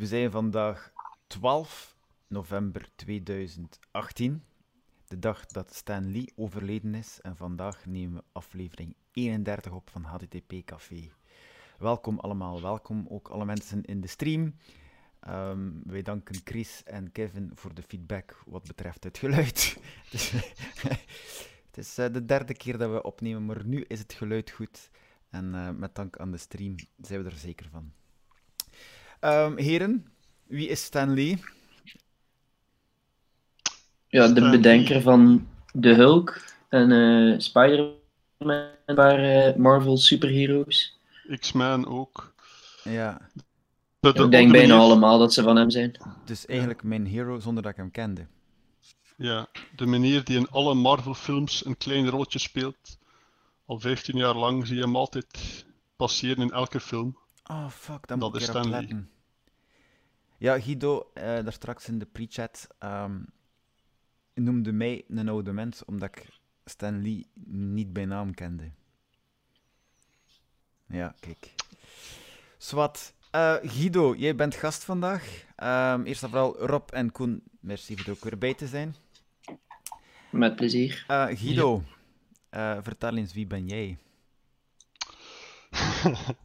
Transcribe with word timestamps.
We 0.00 0.06
zijn 0.06 0.30
vandaag 0.30 0.92
12 1.26 1.96
november 2.26 2.88
2018, 2.94 4.44
de 5.08 5.18
dag 5.18 5.46
dat 5.46 5.74
Stan 5.74 6.12
Lee 6.12 6.32
overleden 6.36 6.94
is. 6.94 7.20
En 7.20 7.36
vandaag 7.36 7.86
nemen 7.86 8.16
we 8.16 8.24
aflevering 8.32 8.94
31 9.12 9.72
op 9.72 9.90
van 9.90 10.02
HTTP 10.02 10.52
Café. 10.64 11.10
Welkom 11.78 12.18
allemaal, 12.18 12.62
welkom 12.62 13.06
ook 13.08 13.28
alle 13.28 13.44
mensen 13.44 13.82
in 13.84 14.00
de 14.00 14.06
stream. 14.06 14.54
Ehm, 15.20 15.70
wij 15.84 16.02
danken 16.02 16.40
Chris 16.44 16.82
en 16.84 17.12
Kevin 17.12 17.50
voor 17.54 17.74
de 17.74 17.82
feedback 17.82 18.42
wat 18.46 18.66
betreft 18.66 19.04
het 19.04 19.18
geluid. 19.18 19.76
Het 21.66 21.76
is 21.78 21.98
eh, 21.98 22.12
de 22.12 22.24
derde 22.24 22.54
keer 22.54 22.78
dat 22.78 22.90
we 22.90 23.02
opnemen, 23.02 23.44
maar 23.44 23.64
nu 23.64 23.84
is 23.88 23.98
het 23.98 24.12
geluid 24.12 24.50
goed. 24.50 24.90
En 25.30 25.54
eh, 25.54 25.70
met 25.70 25.94
dank 25.94 26.16
aan 26.16 26.30
de 26.30 26.38
stream 26.38 26.74
zijn 27.00 27.22
we 27.22 27.30
er 27.30 27.36
zeker 27.36 27.68
van. 27.70 27.92
Ehm, 29.20 29.56
heren, 29.56 30.12
wie 30.46 30.68
is 30.68 30.84
Stan 30.84 31.14
Lee? 31.14 31.38
Ja, 34.08 34.26
de 34.26 34.34
Stan 34.36 34.50
bedenker 34.50 34.94
Lee. 34.94 35.02
van 35.02 35.48
de 35.72 35.94
Hulk 35.94 36.40
en 36.68 36.90
eh 36.92 37.38
Spider-Man, 37.38 38.68
een 38.86 38.94
paar 38.94 39.18
eh, 39.18 39.56
Marvel 39.56 39.96
superheroes. 39.96 40.98
X-Men 41.38 41.86
ook. 41.86 42.34
Ja, 42.82 43.30
De, 44.00 44.12
de 44.12 44.24
Ik 44.24 44.30
denk 44.30 44.52
bijna 44.52 44.76
allemaal 44.76 45.18
dat 45.18 45.32
ze 45.32 45.42
van 45.42 45.56
hem 45.56 45.70
zijn. 45.70 45.96
dus 46.24 46.46
eigenlijk 46.46 46.82
mijn 46.82 47.06
hero 47.06 47.38
zonder 47.40 47.62
dat 47.62 47.72
ik 47.72 47.78
hem 47.78 47.90
kende. 47.90 48.26
Ja, 49.16 49.46
de 49.76 49.86
meneer 49.86 50.24
die 50.24 50.36
in 50.36 50.48
alle 50.50 50.74
Marvel-films 50.74 51.64
een 51.64 51.76
klein 51.76 52.08
rolletje 52.08 52.38
speelt. 52.38 52.98
Al 53.66 53.78
15 53.80 54.16
jaar 54.16 54.34
lang 54.34 54.66
zie 54.66 54.76
je 54.76 54.82
hem 54.82 54.96
altijd 54.96 55.64
passeren 55.96 56.42
in 56.42 56.50
elke 56.50 56.80
film. 56.80 57.16
Oh 57.50 57.68
fuck, 57.70 58.06
daar 58.06 58.18
Dat 58.18 58.32
moet 58.32 58.34
ik 58.34 58.40
is 58.40 58.46
weer 58.46 58.56
op 58.56 58.62
Stan 58.62 58.70
Lee. 58.70 58.80
letten. 58.80 59.10
Ja, 60.38 60.60
Guido, 60.60 61.10
eh, 61.14 61.22
daar 61.24 61.52
straks 61.52 61.88
in 61.88 61.98
de 61.98 62.06
pre-chat, 62.06 62.68
ehm, 62.78 63.22
noemde 64.34 64.72
mij 64.72 65.04
een 65.08 65.28
oude 65.28 65.52
mens 65.52 65.84
omdat 65.84 66.08
ik 66.08 66.38
Stan 66.64 67.02
Lee 67.02 67.26
niet 67.54 67.92
bij 67.92 68.04
naam 68.04 68.34
kende. 68.34 68.70
Ja, 70.86 71.14
kijk. 71.20 71.54
Swat. 72.58 73.14
Eh, 73.30 73.54
Guido, 73.62 74.14
jij 74.14 74.34
bent 74.34 74.54
gast 74.54 74.84
vandaag. 74.84 75.44
Ehm, 75.56 76.02
eerst 76.02 76.22
en 76.22 76.28
vooral 76.28 76.56
Rob 76.66 76.90
en 76.90 77.12
Koen, 77.12 77.42
merci 77.60 77.96
voor 77.96 78.06
er 78.06 78.12
ook 78.12 78.24
weer 78.24 78.38
bij 78.38 78.54
te 78.54 78.66
zijn. 78.66 78.94
Met 80.30 80.56
plezier. 80.56 81.04
Eh, 81.06 81.26
Guido, 81.26 81.82
eh, 82.48 82.78
vertel 82.82 83.16
eens, 83.16 83.32
wie 83.32 83.46
ben 83.46 83.66
jij? 83.68 83.98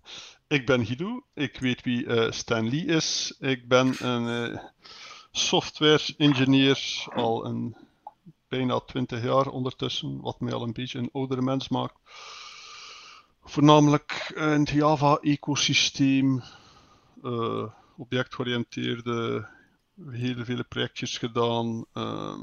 ik 0.48 0.66
ben 0.66 0.86
Guido, 0.86 1.26
ik 1.34 1.60
weet 1.60 1.82
wie 1.84 2.06
eh, 2.06 2.32
Stan 2.32 2.70
Lee 2.70 2.86
is. 2.86 3.36
Ik 3.40 3.68
ben 3.68 4.06
een 4.08 4.54
eh, 4.54 4.64
software 5.32 6.14
engineer 6.18 7.06
al 7.14 7.46
een, 7.46 7.76
bijna 8.48 8.80
20 8.80 9.24
jaar 9.24 9.48
ondertussen, 9.48 10.22
wat 10.22 10.40
mij 10.40 10.54
al 10.54 10.64
een 10.64 10.74
beetje 10.74 11.00
een 11.00 11.10
oudere 11.14 11.42
mens 11.42 11.70
maakt. 11.70 11.96
Voornamelijk 13.44 14.34
in 14.36 14.44
het 14.44 14.70
Java-ecosysteem, 14.70 16.44
eh, 17.24 17.72
objectgeoriënteerde, 17.98 19.48
hele 20.10 20.46
vele 20.46 20.64
projectjes 20.64 21.18
gedaan, 21.18 21.86
ehm, 21.94 22.42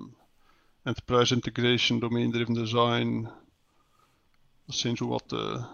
enterprise 0.83 1.35
integration, 1.35 1.99
domain-driven 1.99 2.55
design. 2.55 3.29
Dat 4.67 4.77
zijn 4.77 4.97
zo 4.97 5.09
wat 5.09 5.29
de, 5.29 5.65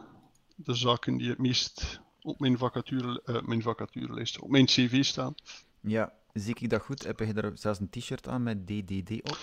de 0.57 0.75
zaken 0.75 1.17
die 1.17 1.29
het 1.29 1.39
meest 1.39 2.01
op 2.29 2.41
mijn 2.41 2.59
vacature, 2.59 3.23
eh, 3.25 3.41
mijn 3.43 3.63
vacaturelijst, 3.63 4.41
op 4.41 4.51
mijn 4.51 4.67
cv 4.67 5.05
staan. 5.05 5.35
Ja, 5.81 6.13
zie 6.33 6.55
ik 6.59 6.71
dat 6.71 6.83
goed? 6.83 7.05
Heb 7.05 7.19
je 7.19 7.33
daar 7.33 7.51
zelfs 7.55 7.81
een 7.81 7.91
t-shirt 7.91 8.29
aan 8.29 8.43
met 8.43 8.67
DDD 8.67 9.11
op? 9.31 9.39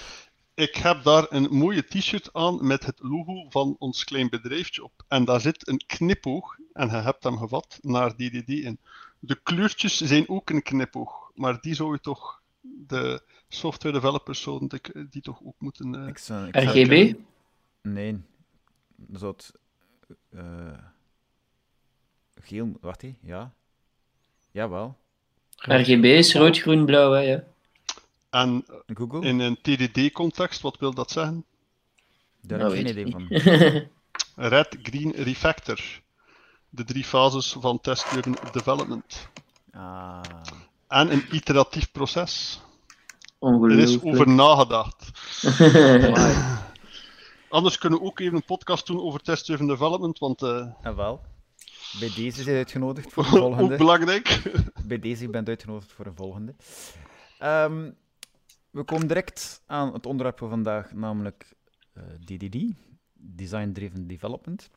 Ik 0.54 0.76
heb 0.76 1.04
daar 1.04 1.26
een 1.30 1.48
mooie 1.52 1.82
t-shirt 1.82 2.34
aan 2.34 2.68
met 2.68 2.86
het 2.86 3.00
logo 3.02 3.50
van 3.50 3.76
ons 3.80 4.04
klein 4.04 4.30
bedrijfje 4.30 4.84
op. 4.84 4.92
En 5.08 5.26
daar 5.26 5.42
zit 5.42 5.68
een 5.68 5.82
knipoog, 5.86 6.58
en 6.74 6.88
je 6.90 6.96
hebt 6.96 7.24
hem 7.24 7.38
gevat, 7.38 7.80
naar 7.82 8.16
DDD 8.16 8.50
in. 8.50 8.80
De 9.20 9.40
kleurtjes 9.44 9.98
zijn 9.98 10.30
ook 10.30 10.50
een 10.50 10.62
knipoog, 10.62 11.32
maar 11.36 11.62
die 11.62 11.74
zou 11.74 11.92
je 11.94 12.00
toch, 12.00 12.42
de 12.62 13.24
software 13.48 13.96
developers 13.96 14.42
zouden 14.42 14.68
die, 14.70 15.08
die 15.10 15.22
toch 15.22 15.40
ook 15.44 15.56
moeten... 15.60 15.96
eh, 15.96 16.08
Ik 16.08 16.18
zou, 16.18 16.48
ik 16.48 16.56
zou- 16.70 16.82
RGB? 16.82 17.16
Nee, 17.82 18.22
dat 18.96 19.20
zou 19.20 19.32
het... 19.38 19.52
eh, 20.30 20.78
geel... 22.48 22.72
Wacht, 22.82 23.02
hé. 23.02 23.16
Ja. 23.22 23.54
Jawel. 24.52 24.96
RGB 25.56 26.04
is 26.04 26.34
rood, 26.34 26.58
groen, 26.58 26.86
blauw, 26.86 27.12
hè, 27.12 27.20
ja. 27.20 27.44
En 28.30 28.66
Google? 28.86 29.22
in 29.22 29.40
een 29.40 29.58
TDD-context, 29.62 30.62
wat 30.62 30.78
wil 30.78 30.94
dat 30.94 31.12
zeggen? 31.12 31.46
Daar 32.42 32.60
Dat 32.60 32.72
heb 32.72 32.80
ik 32.80 32.86
geen 32.86 32.96
weet 32.96 33.08
idee 33.08 33.50
ik 33.50 33.92
van. 34.36 34.50
Red, 34.50 34.78
Green, 34.84 35.12
Refactor. 35.12 35.80
De 36.70 36.84
drie 36.84 37.04
fases 37.04 37.56
van 37.60 37.82
test-driven 37.82 38.36
development. 38.52 39.30
Ah. 39.72 40.22
En 40.88 41.12
een 41.12 41.24
iteratief 41.32 41.92
proces. 41.92 42.62
Er 43.40 43.80
is 43.80 44.02
over 44.02 44.30
nagedacht. 44.30 45.12
Anders 47.50 47.78
kunnen 47.78 48.00
we 48.00 48.06
ook 48.06 48.20
even 48.20 48.36
een 48.36 48.46
podcast 48.46 48.88
doen 48.88 49.02
over 49.02 49.22
test-driven 49.22 49.68
development, 49.68 50.20
want 50.20 50.42
eh 50.42 50.68
En 50.82 50.96
wel. 50.96 51.22
Bij 52.00 52.12
deze 52.16 52.40
is 52.40 52.46
hij 52.46 52.58
uitgenodigd 52.58 53.14
voor 53.14 53.24
ook 53.24 53.30
volgende. 53.30 53.78
belangrijk. 53.78 54.42
Bij 54.86 55.00
deze 55.00 55.30
bent 55.30 55.48
uitgenodigd 55.48 55.92
voor 55.92 56.06
een 56.06 56.16
volgende. 56.16 56.56
Ehm, 57.40 57.92
we 58.70 58.84
komen 58.84 59.08
direct 59.08 59.62
aan 59.66 59.94
het 59.94 60.06
onderwerp 60.06 60.38
van 60.38 60.50
vandaag, 60.50 60.94
namelijk 60.94 61.56
eh, 61.94 62.04
DDD, 62.26 62.58
Design 63.14 63.72
Driven 63.72 64.08
Development. 64.08 64.70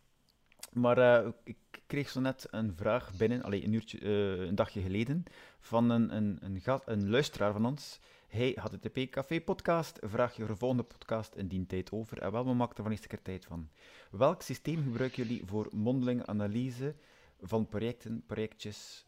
Maar 0.72 0.98
eh, 0.98 1.28
ik 1.44 1.56
kreeg 1.86 2.08
zo 2.08 2.20
net 2.20 2.46
een 2.50 2.74
vraag 2.76 3.12
binnen, 3.16 3.42
allee, 3.42 3.64
een, 3.64 3.72
uurtje, 3.72 3.98
eh, 3.98 4.46
een 4.46 4.54
dagje 4.54 4.80
geleden, 4.80 5.24
van 5.60 5.90
een, 5.90 6.16
een, 6.16 6.38
een, 6.40 6.62
een 6.84 7.10
luisteraar 7.10 7.52
van 7.52 7.66
ons. 7.66 8.00
Hey, 8.28 8.56
HTTP 8.60 9.10
Café 9.10 9.40
podcast, 9.40 9.98
vraag 10.02 10.36
je 10.36 10.42
voor 10.42 10.50
de 10.52 10.56
volgende 10.58 10.82
podcast 10.82 11.34
in 11.34 11.46
die 11.48 11.66
tijd 11.66 11.92
over. 11.92 12.18
En 12.22 12.32
wel, 12.32 12.44
we 12.46 12.54
maken 12.54 12.76
er 12.76 12.82
van 12.82 12.90
eerste 12.92 13.08
keer 13.08 13.22
tijd 13.22 13.44
van. 13.44 13.68
Welk 14.10 14.42
systeem 14.42 14.82
gebruiken 14.82 15.26
jullie 15.26 15.42
voor 15.46 15.68
mondelinge 15.74 16.26
analyse 16.26 16.94
van 17.40 17.68
projecten, 17.68 18.22
projectjes, 18.26 19.04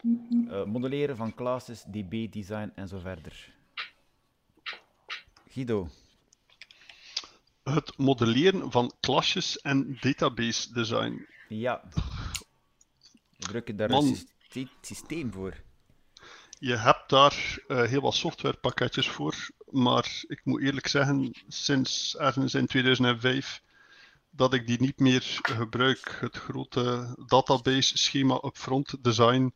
eh, 0.48 0.64
modelleren 0.64 1.16
van 1.16 1.34
classes, 1.34 1.82
DB, 1.82 2.32
design 2.32 2.72
en 2.75 2.88
zo 2.88 2.98
verder? 2.98 3.54
Guido, 5.48 5.88
Het 7.62 7.98
modelleren 7.98 8.70
van 8.70 8.92
klasjes 9.00 9.60
en 9.60 9.97
database 10.00 10.72
design. 10.72 11.26
ja. 11.48 11.82
Gebruik 13.38 13.66
je 13.66 13.75
daar 13.75 13.91
Man. 13.91 14.04
een 14.06 14.16
syste- 14.48 14.69
systeem 14.80 15.32
voor? 15.32 15.62
Je 16.62 16.76
hebt 16.76 17.09
daar 17.09 17.59
eh, 17.69 17.82
heel 17.82 18.00
wat 18.00 18.15
softwarepakketjes 18.15 19.09
voor, 19.09 19.48
maar 19.71 20.25
ik 20.28 20.41
moet 20.44 20.62
eerlijk 20.62 20.87
zeggen, 20.87 21.34
sinds 21.48 22.16
ergens 22.16 22.54
in 22.54 22.66
2005 22.66 23.62
dat 24.31 24.54
ik 24.54 24.66
die 24.66 24.81
niet 24.81 24.98
meer 24.98 25.38
gebruik. 25.43 26.16
Het 26.21 26.37
grote 26.37 27.15
database 27.26 27.98
schema 27.98 28.41
upfront 28.44 29.04
design, 29.04 29.54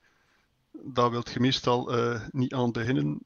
daar 0.70 1.10
wilt 1.10 1.30
je 1.32 1.40
meestal 1.40 1.92
eh, 1.92 2.20
niet 2.30 2.54
aan 2.54 2.72
beginnen. 2.72 3.20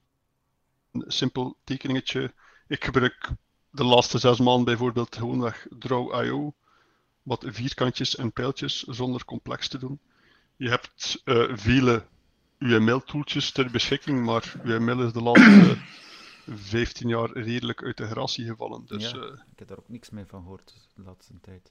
Een 0.93 1.05
simpel 1.07 1.57
tekeningetje. 1.65 2.33
Ik 2.69 2.85
gebruik 2.85 3.31
de 3.71 3.85
laatste 3.85 4.19
zes 4.19 4.39
maanden 4.39 4.65
bijvoorbeeld 4.65 5.17
gewoonweg 5.17 5.67
Draw.io, 5.79 6.55
wat 7.23 7.45
vierkantjes 7.49 8.17
en 8.17 8.33
pijltjes 8.33 8.83
zonder 8.83 9.25
complex 9.25 9.69
te 9.69 9.79
doen. 9.79 10.01
Je 10.57 10.69
hebt 10.69 11.21
eh, 11.25 11.45
vele 11.53 12.07
UML-toeltjes 12.59 13.51
ter 13.51 13.71
beschikking, 13.71 14.25
maar 14.25 14.53
UML 14.65 15.03
is 15.07 15.13
de 15.13 15.23
laatste 15.23 15.77
15 16.47 17.09
jaar 17.09 17.31
redelijk 17.33 17.83
uit 17.83 17.97
de 17.97 18.07
gratie 18.07 18.47
gevallen. 18.47 18.83
Dus, 18.87 19.11
Ja. 19.11 19.17
eh, 19.19 19.23
Ik 19.53 19.59
heb 19.59 19.69
daar 19.69 19.79
ook 19.79 19.89
niks 19.89 20.11
meer 20.11 20.27
van 20.29 20.43
gehoord 20.43 20.75
de 20.95 21.03
laatste 21.03 21.33
tijd. 21.43 21.71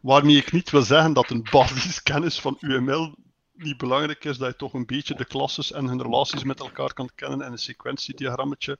waarmee 0.00 0.36
ik 0.36 0.52
niet 0.52 0.70
wil 0.70 0.82
zeggen 0.82 1.12
dat 1.12 1.30
een 1.30 1.46
basiskennis 1.50 2.40
van 2.40 2.56
UML 2.60 3.14
niet 3.54 3.76
belangrijk 3.76 4.24
is, 4.24 4.38
dat 4.38 4.50
je 4.50 4.56
toch 4.56 4.72
een 4.74 4.86
beetje 4.86 5.14
de 5.14 5.24
klasses 5.24 5.72
en 5.72 5.86
hun 5.86 6.02
relaties 6.02 6.44
met 6.44 6.60
elkaar 6.60 6.92
kan 6.92 7.10
kennen 7.14 7.42
en 7.42 7.52
een 7.52 7.58
sequentiediagrammetje. 7.58 8.78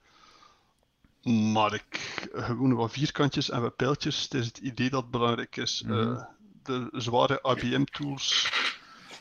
Maar 1.53 1.73
ik 1.73 2.29
gewoon 2.33 2.73
wat 2.73 2.91
vierkantjes 2.91 3.49
en 3.49 3.61
wat 3.61 3.75
pijltjes, 3.75 4.23
het 4.23 4.33
is 4.33 4.45
het 4.45 4.57
idee 4.57 4.89
dat 4.89 5.11
belangrijk 5.11 5.55
is. 5.57 5.83
Mhm. 5.85 5.93
Eh, 6.13 6.23
de 6.63 6.87
zware 6.91 7.39
IBM-tools, 7.55 8.49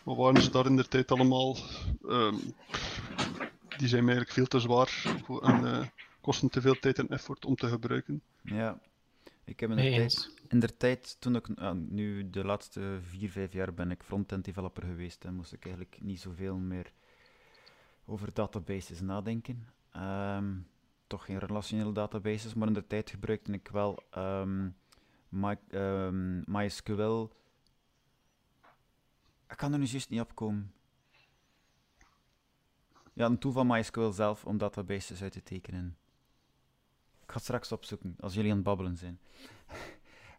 wat 0.04 0.16
waren 0.16 0.42
ze 0.42 0.50
daar 0.50 0.66
in 0.66 0.76
de 0.76 0.88
tijd 0.88 1.10
allemaal? 1.10 1.56
Ehm, 2.08 2.36
die 3.76 3.88
zijn 3.88 4.04
mij 4.04 4.14
eigenlijk 4.14 4.30
veel 4.30 4.46
te 4.46 4.60
zwaar 4.60 4.88
voor, 5.24 5.42
en 5.42 5.64
eh, 5.64 5.86
kosten 6.20 6.50
te 6.50 6.60
veel 6.60 6.78
tijd 6.78 6.98
en 6.98 7.08
effort 7.08 7.44
om 7.44 7.54
te 7.54 7.68
gebruiken. 7.68 8.22
Ja. 8.42 8.78
Ik 9.44 9.60
heb 9.60 9.70
in 9.70 9.76
de, 9.76 9.82
tijd, 9.82 10.30
in 10.48 10.60
de 10.60 10.76
tijd, 10.76 11.16
toen 11.18 11.36
ik, 11.36 11.48
ah, 11.54 11.76
nu 11.88 12.30
de 12.30 12.44
laatste 12.44 12.98
vier, 13.02 13.30
vijf 13.30 13.52
jaar 13.52 13.74
ben 13.74 13.90
ik 13.90 14.02
front-end 14.02 14.44
developer 14.44 14.82
geweest 14.82 15.24
en 15.24 15.34
moest 15.34 15.52
ik 15.52 15.64
eigenlijk 15.64 15.98
niet 16.00 16.20
zoveel 16.20 16.56
meer 16.56 16.92
over 18.04 18.28
databases 18.32 19.00
nadenken. 19.00 19.68
Ehm, 19.92 20.54
toch 21.06 21.24
geen 21.24 21.38
relationele 21.38 21.92
databases, 21.92 22.54
maar 22.54 22.68
in 22.68 22.74
de 22.74 22.86
tijd 22.86 23.10
gebruikte 23.10 23.52
ik 23.52 23.68
wel 23.68 24.02
My, 25.30 25.58
ehm, 25.70 26.40
MySQL. 26.50 27.30
Ik 29.50 29.56
kan 29.56 29.72
er 29.72 29.78
nu 29.78 29.84
juist 29.84 30.10
niet 30.10 30.20
op 30.20 30.34
komen. 30.34 30.72
Ja, 33.12 33.26
een 33.26 33.38
tool 33.38 33.52
van 33.52 33.66
MySQL 33.66 34.10
zelf 34.10 34.44
om 34.44 34.58
databases 34.58 35.22
uit 35.22 35.32
te 35.32 35.42
tekenen. 35.42 35.96
Ik 37.22 37.26
ga 37.26 37.34
het 37.34 37.42
straks 37.42 37.72
opzoeken, 37.72 38.16
als 38.20 38.34
jullie 38.34 38.50
aan 38.50 38.56
het 38.56 38.66
babbelen 38.66 38.96
zijn. 38.96 39.20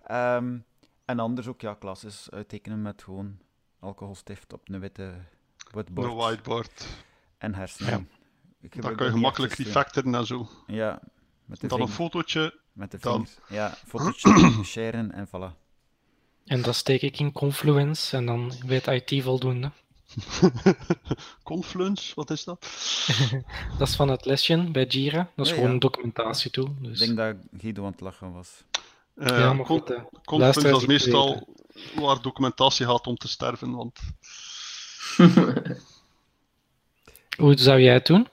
Ehm, 0.02 0.60
en 1.06 1.20
anders 1.20 1.48
ook, 1.48 1.62
ja, 1.62 1.74
klasses 1.74 2.30
uittekenen 2.32 2.82
met 2.82 3.04
gewoon 3.04 3.40
alcoholstift 3.80 4.54
op 4.54 4.70
een 4.70 4.80
witte 4.80 5.14
whiteboard. 5.72 6.08
Een 6.12 6.16
whiteboard. 6.16 6.88
En 7.38 7.56
hersenen. 7.56 8.10
Ik 8.60 8.82
Dan 8.82 8.96
kan 8.96 9.06
je 9.06 9.12
gemakkelijk 9.12 9.54
te 9.54 9.64
refactoren 9.64 10.16
en 10.16 10.26
zo. 10.26 10.48
Ja, 10.68 11.02
met 11.46 11.60
de 11.60 11.68
Dan 11.68 11.82
een 11.82 11.88
fotootje. 11.88 12.60
Met 12.74 12.92
de 12.92 12.98
dan. 12.98 13.14
vingers. 13.14 13.50
Ja, 13.50 13.70
fotootje 13.88 14.64
sharen 14.64 15.12
en 15.12 15.28
voilà. 15.28 15.61
En 16.46 16.62
dat 16.62 16.76
steek 16.76 17.02
ik 17.02 17.20
in 17.20 17.32
Confluence 17.32 18.18
en 18.18 18.26
dan 18.26 18.54
weet 18.66 18.88
IT 18.88 19.24
voldoende. 19.24 19.72
Confluence, 21.44 22.12
wat 22.16 22.30
is 22.30 22.44
dat? 22.44 22.68
Dat 23.78 23.88
is 23.88 23.96
van 23.96 24.08
het 24.10 24.26
lesje 24.26 24.72
bij 24.72 24.86
Jira. 24.86 25.32
Dat 25.36 25.46
is 25.46 25.50
Ja, 25.52 25.54
gewoon 25.54 25.70
ja. 25.70 25.76
een 25.76 25.80
documentatie-tool. 25.82 26.66
Ik 26.66 26.84
Dus... 26.84 27.00
denk 27.00 27.18
dat 27.18 27.36
Guido 27.58 27.86
aan 27.86 27.92
het 27.92 28.02
lachen 28.02 28.34
was. 28.34 28.64
Eh, 29.16 29.28
ja, 29.28 29.54
maar 29.54 29.66
Con- 29.66 29.80
goed. 29.80 29.94
Confluence 30.26 30.78
is 30.78 30.86
meestal 30.86 31.48
waar 31.96 32.22
documentatie 32.22 32.86
gaat 32.86 33.08
om 33.08 33.16
te 33.16 33.28
sterven. 33.28 33.72
Want 33.76 34.00
Hoe 37.38 37.58
zou 37.58 37.80
jij 37.82 37.94
het 37.94 38.06
doen? 38.06 38.28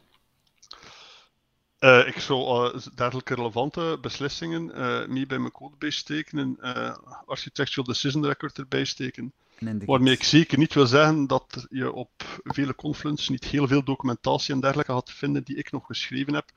Eh, 1.79 2.07
ik 2.07 2.21
zou 2.21 2.73
eh, 2.75 2.81
dergelijke 2.95 3.35
relevante 3.35 3.99
beslissingen 4.01 4.75
eh 4.75 5.07
mee 5.07 5.27
bij 5.27 5.39
mijn 5.39 5.53
codebase 5.53 5.99
steken. 5.99 6.57
eh 6.61 6.97
architectural 7.27 7.85
decision 7.85 8.27
record 8.27 8.59
erbij 8.59 8.85
steken. 8.85 9.33
En 9.59 9.87
Waarmee 9.87 10.13
ik 10.13 10.25
zeker 10.25 10.59
niet 10.59 10.75
wil 10.75 10.87
zeggen 10.87 11.27
dat 11.27 11.67
je 11.71 11.93
op 11.93 12.11
vele 12.45 12.75
Confluence 12.75 13.31
niet 13.31 13.45
heel 13.45 13.67
veel 13.67 13.85
documentatie 13.85 14.55
en 14.55 14.61
dergelijke 14.61 14.93
gaat 14.93 15.11
vinden 15.11 15.45
die 15.45 15.57
ik 15.57 15.73
nog 15.73 15.87
geschreven 15.87 16.35
heb. 16.35 16.51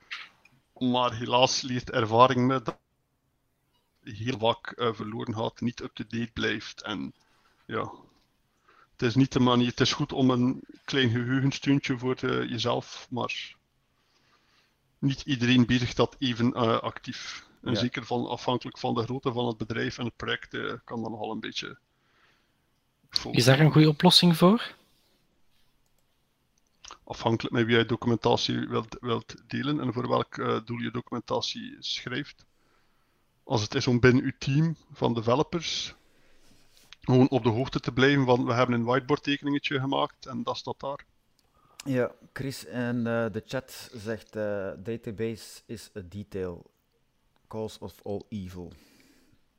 Maar 0.78 1.14
helaas 1.14 1.60
leert 1.60 1.90
ervaring 1.90 2.46
me 2.46 2.62
dat 2.62 2.78
heel 4.02 4.38
vaak 4.38 4.74
verloren 4.76 5.34
gaat, 5.34 5.60
niet 5.60 5.80
up-to-date 5.80 6.30
blijft. 6.32 6.82
En 6.82 7.14
ja, 7.66 7.92
het 8.92 9.02
is 9.02 9.14
niet 9.14 9.32
de 9.32 9.40
manier. 9.40 9.68
Het 9.68 9.80
is 9.80 9.92
goed 9.92 10.12
om 10.12 10.30
een 10.30 10.62
klein 10.84 11.10
geheugensteuntje 11.10 11.98
voor 11.98 12.46
jezelf, 12.46 13.06
maar 13.10 13.54
niet 15.02 15.20
iedereen 15.20 15.66
bezigt 15.66 15.96
dat 15.96 16.16
even 16.18 16.52
eh, 16.52 16.78
actief. 16.80 17.46
En 17.62 17.72
Ja. 17.72 17.78
zeker 17.78 18.04
van, 18.04 18.26
afhankelijk 18.26 18.78
van 18.78 18.94
de 18.94 19.02
grootte 19.02 19.32
van 19.32 19.46
het 19.46 19.56
bedrijf 19.56 19.98
en 19.98 20.04
het 20.04 20.16
project 20.16 20.54
eh, 20.54 20.72
kan 20.84 21.02
dat 21.02 21.10
nogal 21.10 21.30
een 21.30 21.40
beetje. 21.40 21.78
Is 23.30 23.44
daar 23.44 23.60
een 23.60 23.72
goede 23.72 23.88
oplossing 23.88 24.36
voor? 24.36 24.74
afhankelijk 27.04 27.54
met 27.54 27.66
wie 27.66 27.76
je 27.76 27.84
documentatie 27.86 28.68
wilt, 28.68 28.96
wilt 29.00 29.34
delen 29.46 29.80
en 29.80 29.92
voor 29.92 30.08
welk 30.08 30.38
eh, 30.38 30.58
doel 30.64 30.78
je 30.78 30.90
documentatie 30.90 31.76
schrijft. 31.78 32.44
Als 33.44 33.62
het 33.62 33.74
is 33.74 33.86
om 33.86 34.00
binnen 34.00 34.24
uw 34.24 34.32
team 34.38 34.76
van 34.92 35.14
developers 35.14 35.94
gewoon 37.00 37.28
op 37.28 37.42
de 37.42 37.48
hoogte 37.48 37.80
te 37.80 37.92
blijven 37.92 38.24
van 38.24 38.44
we 38.44 38.52
hebben 38.52 38.74
een 38.74 38.84
whiteboard 38.84 39.22
tekeningetje 39.22 39.80
gemaakt 39.80 40.26
en 40.26 40.42
dat 40.42 40.56
staat 40.56 40.80
daar. 40.80 41.04
Ja, 41.84 42.14
Chris 42.32 42.64
in 42.64 43.06
eh, 43.06 43.26
de 43.32 43.42
chat 43.46 43.90
zegt: 43.94 44.36
eh, 44.36 44.70
database 44.76 45.62
is 45.66 45.90
a 45.96 46.00
detail, 46.00 46.70
cause 47.48 47.80
of 47.80 48.00
all 48.02 48.22
evil. 48.28 48.72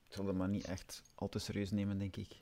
Ik 0.07 0.19
zal 0.19 0.25
dat 0.25 0.35
maar 0.35 0.49
niet 0.49 0.65
echt 0.65 1.01
al 1.15 1.29
te 1.29 1.39
serieus 1.39 1.71
nemen, 1.71 1.97
denk 1.97 2.15
ik. 2.15 2.35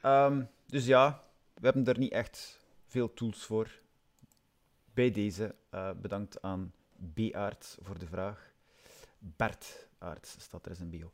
Ehm, 0.00 0.42
dus 0.66 0.86
ja, 0.86 1.22
we 1.54 1.64
hebben 1.64 1.86
er 1.86 1.98
niet 1.98 2.12
echt 2.12 2.58
veel 2.86 3.14
tools 3.14 3.44
voor. 3.44 3.80
Bij 4.94 5.10
deze 5.10 5.54
eh, 5.70 5.90
bedankt 6.00 6.42
aan 6.42 6.72
B-Aarts 7.14 7.76
voor 7.80 7.98
de 7.98 8.06
vraag. 8.06 8.52
Bert 9.18 9.86
Aarts 9.98 10.36
staat 10.38 10.64
er 10.64 10.70
in 10.70 10.76
zijn 10.76 10.90
bio. 10.90 11.12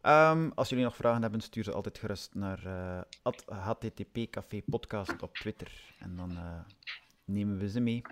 Ehm, 0.00 0.50
als 0.54 0.68
jullie 0.68 0.84
nog 0.84 0.96
vragen 0.96 1.22
hebben, 1.22 1.40
stuur 1.40 1.64
ze 1.64 1.72
altijd 1.72 1.98
gerust 1.98 2.34
naar 2.34 2.66
eh 2.66 3.00
at 3.22 3.44
HTTP 3.46 4.30
Café 4.30 4.62
Podcast 4.66 5.22
op 5.22 5.34
Twitter. 5.34 5.94
En 5.98 6.16
dan 6.16 6.30
eh, 6.30 6.60
nemen 7.24 7.58
we 7.58 7.68
ze 7.68 7.80
mee. 7.80 8.02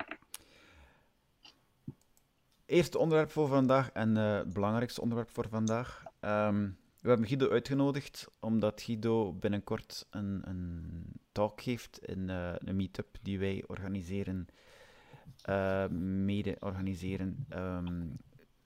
Eerste 2.66 2.98
onderwerp 2.98 3.30
voor 3.30 3.48
vandaag 3.48 3.90
en 3.90 4.16
eh, 4.16 4.36
het 4.36 4.52
belangrijkste 4.52 5.00
onderwerp 5.00 5.30
voor 5.30 5.48
vandaag. 5.48 6.02
Ehm, 6.20 6.70
we 7.00 7.08
hebben 7.08 7.26
Guido 7.26 7.50
uitgenodigd 7.50 8.26
omdat 8.40 8.82
Guido 8.82 9.32
binnenkort 9.32 10.06
een, 10.10 10.42
een 10.44 10.86
talk 11.32 11.60
geeft 11.60 11.98
in 12.08 12.30
eh, 12.30 12.54
een 12.58 12.76
meetup 12.76 13.18
die 13.22 13.38
wij 13.38 13.64
organiseren, 13.66 14.46
eh, 15.42 15.86
mede 15.88 16.56
organiseren. 16.60 17.46
ehm, 17.48 18.06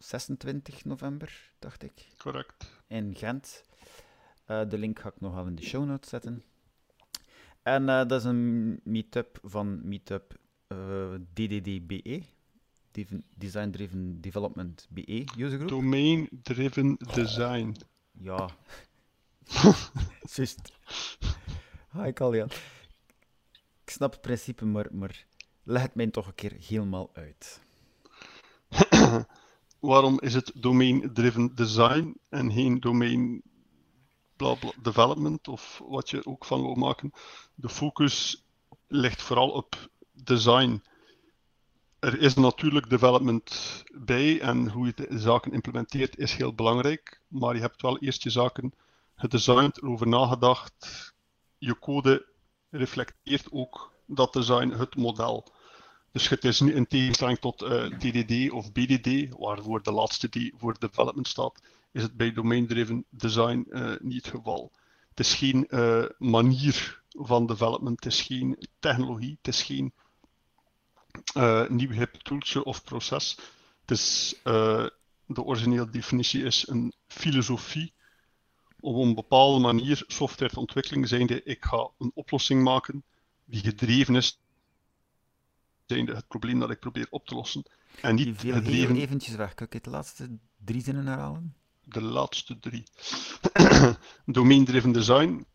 26 0.01 0.85
november, 0.85 1.51
dacht 1.59 1.83
ik 1.83 2.07
Correct. 2.19 2.71
in 2.87 3.15
Gent. 3.17 3.65
Eh, 4.45 4.69
de 4.69 4.79
link 4.79 4.99
ga 4.99 5.09
ik 5.09 5.21
nog 5.21 5.35
wel 5.35 5.47
in 5.47 5.55
de 5.55 5.63
show 5.63 5.85
notes 5.87 6.11
zetten. 6.11 6.43
En 7.63 7.89
eh, 7.89 8.07
dat 8.09 8.21
is 8.21 8.25
een 8.25 8.81
meetup 8.85 9.39
van 9.43 9.89
Meetup 9.89 10.39
eh 10.67 11.15
DDDBE, 11.33 12.23
Design 13.37 13.71
Driven 13.71 14.21
Development 14.21 14.87
BE 14.91 15.25
usergroup. 15.37 15.69
Domain 15.69 16.29
Driven 16.43 16.97
Design. 17.15 17.77
Ja. 18.13 18.51
Juist. 20.35 20.73
Hi 21.93 22.13
Kaljan. 22.13 22.51
Ik 23.85 23.91
snap 23.91 24.13
het 24.13 24.21
principe, 24.21 24.65
maar, 24.65 24.87
maar 24.93 25.27
leg 25.63 25.83
het 25.83 25.95
mij 25.95 26.07
toch 26.07 26.27
een 26.27 26.35
keer 26.35 26.53
helemaal 26.53 27.11
uit. 27.13 27.61
Waarom 29.81 30.21
is 30.21 30.35
het 30.35 30.53
Domain 30.55 31.11
Driven 31.13 31.55
Design 31.55 32.17
en 32.29 32.53
geen 32.53 32.81
Domain 32.81 33.43
Development 34.83 35.49
of 35.49 35.83
wat 35.89 36.11
je 36.11 36.27
ook 36.27 36.45
van 36.45 36.63
wil 36.63 36.75
maken? 36.75 37.13
De 37.55 37.69
focus 37.69 38.45
ligt 38.87 39.23
vooral 39.23 39.51
op 39.51 39.91
design. 40.13 40.83
Er 41.99 42.21
is 42.21 42.35
natuurlijk 42.35 42.91
development 42.91 43.83
bij 43.95 44.41
en 44.41 44.69
hoe 44.69 44.87
je 44.87 44.93
de 44.95 45.19
zaken 45.19 45.53
implementeert 45.53 46.19
is 46.19 46.35
heel 46.35 46.55
belangrijk, 46.55 47.21
maar 47.29 47.55
je 47.55 47.61
hebt 47.61 47.83
wel 47.83 47.99
eerst 47.99 48.23
je 48.23 48.31
zaken 48.31 48.73
gedesigned, 49.15 49.83
erover 49.83 50.09
nagedacht. 50.09 51.15
Je 51.59 51.79
code 51.79 52.27
reflecteert 52.71 53.53
ook 53.53 53.93
dat 54.07 54.33
design, 54.33 54.69
het 54.69 54.97
model. 54.97 55.53
Dus 56.13 56.29
het 56.29 56.45
is 56.45 56.61
in 56.61 56.87
tegenstelling 56.87 57.39
tot 57.39 57.63
eh, 57.63 57.87
TDD 57.87 58.51
of 58.51 58.73
BDD, 58.73 59.29
waarvoor 59.39 59.83
de 59.83 59.93
laatste 59.93 60.29
D 60.29 60.51
voor 60.57 60.77
development 60.79 61.29
staat, 61.29 61.61
is 61.93 62.03
het 62.03 62.17
bij 62.17 62.33
domain-driven 62.33 63.05
design 63.11 63.67
eh, 63.71 63.93
niet 64.01 64.25
het 64.25 64.35
geval. 64.35 64.73
Het 65.09 65.21
is 65.21 65.35
geen 65.35 65.69
eh, 65.69 66.05
manier 66.19 67.03
van 67.09 67.47
development, 67.47 68.05
het 68.05 68.13
is 68.13 68.23
geen 68.23 68.67
technologie, 68.79 69.37
het 69.43 69.55
is 69.55 69.63
geen 69.63 69.93
eh, 71.35 71.69
nieuw 71.69 71.91
hip 71.91 72.15
toeltje 72.15 72.65
of 72.65 72.85
proces. 72.85 73.37
Het 73.81 73.91
is, 73.91 74.35
eh, 74.43 74.87
de 75.27 75.43
originele 75.43 75.91
definitie 75.91 76.43
is 76.43 76.69
een 76.69 76.93
filosofie 77.07 77.93
om 78.81 78.95
op 78.95 79.07
een 79.07 79.15
bepaalde 79.15 79.59
manier 79.59 80.05
softwareontwikkeling 80.07 81.09
zijnde 81.09 81.43
ik 81.43 81.65
ga 81.65 81.91
een 81.99 82.11
oplossing 82.15 82.63
maken 82.63 83.05
die 83.45 83.61
gedreven 83.61 84.17
is 84.17 84.39
zijnde 85.95 86.15
het 86.15 86.29
probleem 86.29 86.59
dat 86.59 86.71
ik 86.71 86.79
probeer 86.79 87.07
op 87.11 87.27
te 87.27 87.35
lossen. 87.35 87.63
En 88.01 88.15
niet 88.15 88.41
heel 88.41 88.55
gedreven 88.55 88.97
eventjes 88.97 89.35
weg. 89.35 89.55
Kan 89.55 89.67
ik 89.67 89.73
het 89.73 89.85
de 89.85 89.91
laatste 89.91 90.39
drie 90.65 90.83
zinnen 90.83 91.07
herhalen? 91.07 91.55
de 91.91 92.03
laatste 92.03 92.59
drie. 92.59 92.85
Domain-driven 94.27 94.93
design 94.93 95.47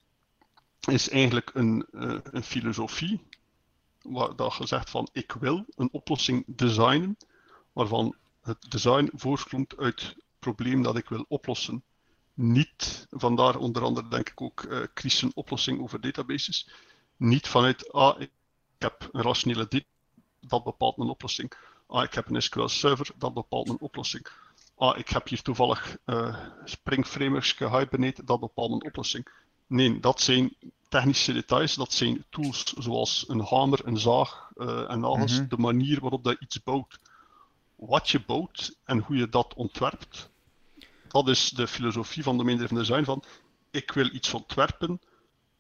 is 0.90 1.10
eigenlijk 1.10 1.52
een, 1.54 1.86
eh, 1.92 2.18
een 2.24 2.44
filosofie 2.44 3.28
waar 4.02 4.36
dat 4.36 4.56
je 4.56 4.68
zegt 4.68 4.90
van 4.90 5.10
ik 5.12 5.32
wil 5.32 5.66
een 5.76 5.90
oplossing 5.92 6.44
designen 6.48 7.18
waarvan 7.74 8.16
het 8.42 8.72
design 8.72 9.12
voortkomt 9.14 9.78
uit 9.78 10.02
het 10.02 10.18
probleem 10.40 10.82
dat 10.82 10.98
ik 10.98 11.10
wil 11.10 11.26
oplossen. 11.28 11.84
Niet, 12.34 13.08
vandaar 13.10 13.58
onder 13.58 13.84
andere 13.84 14.08
denk 14.08 14.30
ik 14.30 14.42
ook 14.42 14.90
Chris 14.94 15.22
een 15.22 15.36
oplossing 15.36 15.82
over 15.82 16.02
databases, 16.02 16.70
niet 17.18 17.48
vanuit 17.48 17.92
ah, 17.92 18.22
ik 18.22 18.32
heb 18.78 19.10
een 19.12 19.22
rationele 19.22 19.68
dat 20.48 20.64
bepaalt 20.64 20.98
mijn 20.98 21.10
oplossing. 21.10 21.54
Ah, 21.88 22.04
ik 22.04 22.14
heb 22.14 22.30
een 22.30 22.42
SQL 22.42 22.68
server, 22.68 23.10
dat 23.18 23.34
bepaalt 23.34 23.68
mijn 23.68 23.80
oplossing 23.80 24.28
ah, 24.76 24.98
ik 24.98 25.10
heb 25.10 25.28
hier 25.28 25.42
toevallig 25.42 25.98
eh 26.06 26.38
Spring 26.64 27.06
Frameworks 27.06 27.52
gehybernated, 27.52 28.28
dat 28.28 28.40
bepaalt 28.40 28.72
een 28.72 28.84
oplossing. 28.84 29.28
Nee, 29.68 30.00
dat 30.00 30.22
zijn 30.22 30.56
technische 30.90 31.34
details, 31.34 31.76
dat 31.76 31.94
zijn 31.94 32.26
tools 32.30 32.64
zoals 32.64 33.26
een 33.28 33.40
hamer, 33.42 33.88
een 33.88 33.98
zaag 33.98 34.50
uh, 34.56 34.92
en 34.92 35.04
alles, 35.04 35.40
Mhm. 35.40 35.48
de 35.48 35.58
manier 35.58 36.00
waarop 36.02 36.26
je 36.26 36.38
iets 36.40 36.64
bouwt. 36.64 37.00
Wat 37.76 38.10
je 38.10 38.20
bouwt 38.26 38.78
en 38.84 39.00
hoe 39.00 39.16
je 39.16 39.30
dat 39.30 39.54
ontwerpt, 39.54 40.30
dat 41.08 41.28
is 41.28 41.50
de 41.50 41.68
filosofie 41.68 42.24
van 42.24 42.38
driven 42.38 42.76
design 42.76 43.04
van 43.04 43.24
ik 43.72 43.92
wil 43.92 44.10
iets 44.14 44.34
ontwerpen 44.34 45.02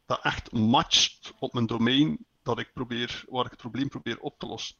dat 0.05 0.19
echt 0.21 0.51
matcht 0.51 1.33
op 1.39 1.53
mijn 1.53 1.65
domein 1.65 2.25
dat 2.45 2.59
ik 2.59 2.73
probeer, 2.73 3.25
waar 3.29 3.45
ik 3.45 3.51
het 3.51 3.59
probleem 3.59 3.89
probeer 3.89 4.19
op 4.19 4.39
te 4.39 4.45
lossen. 4.45 4.75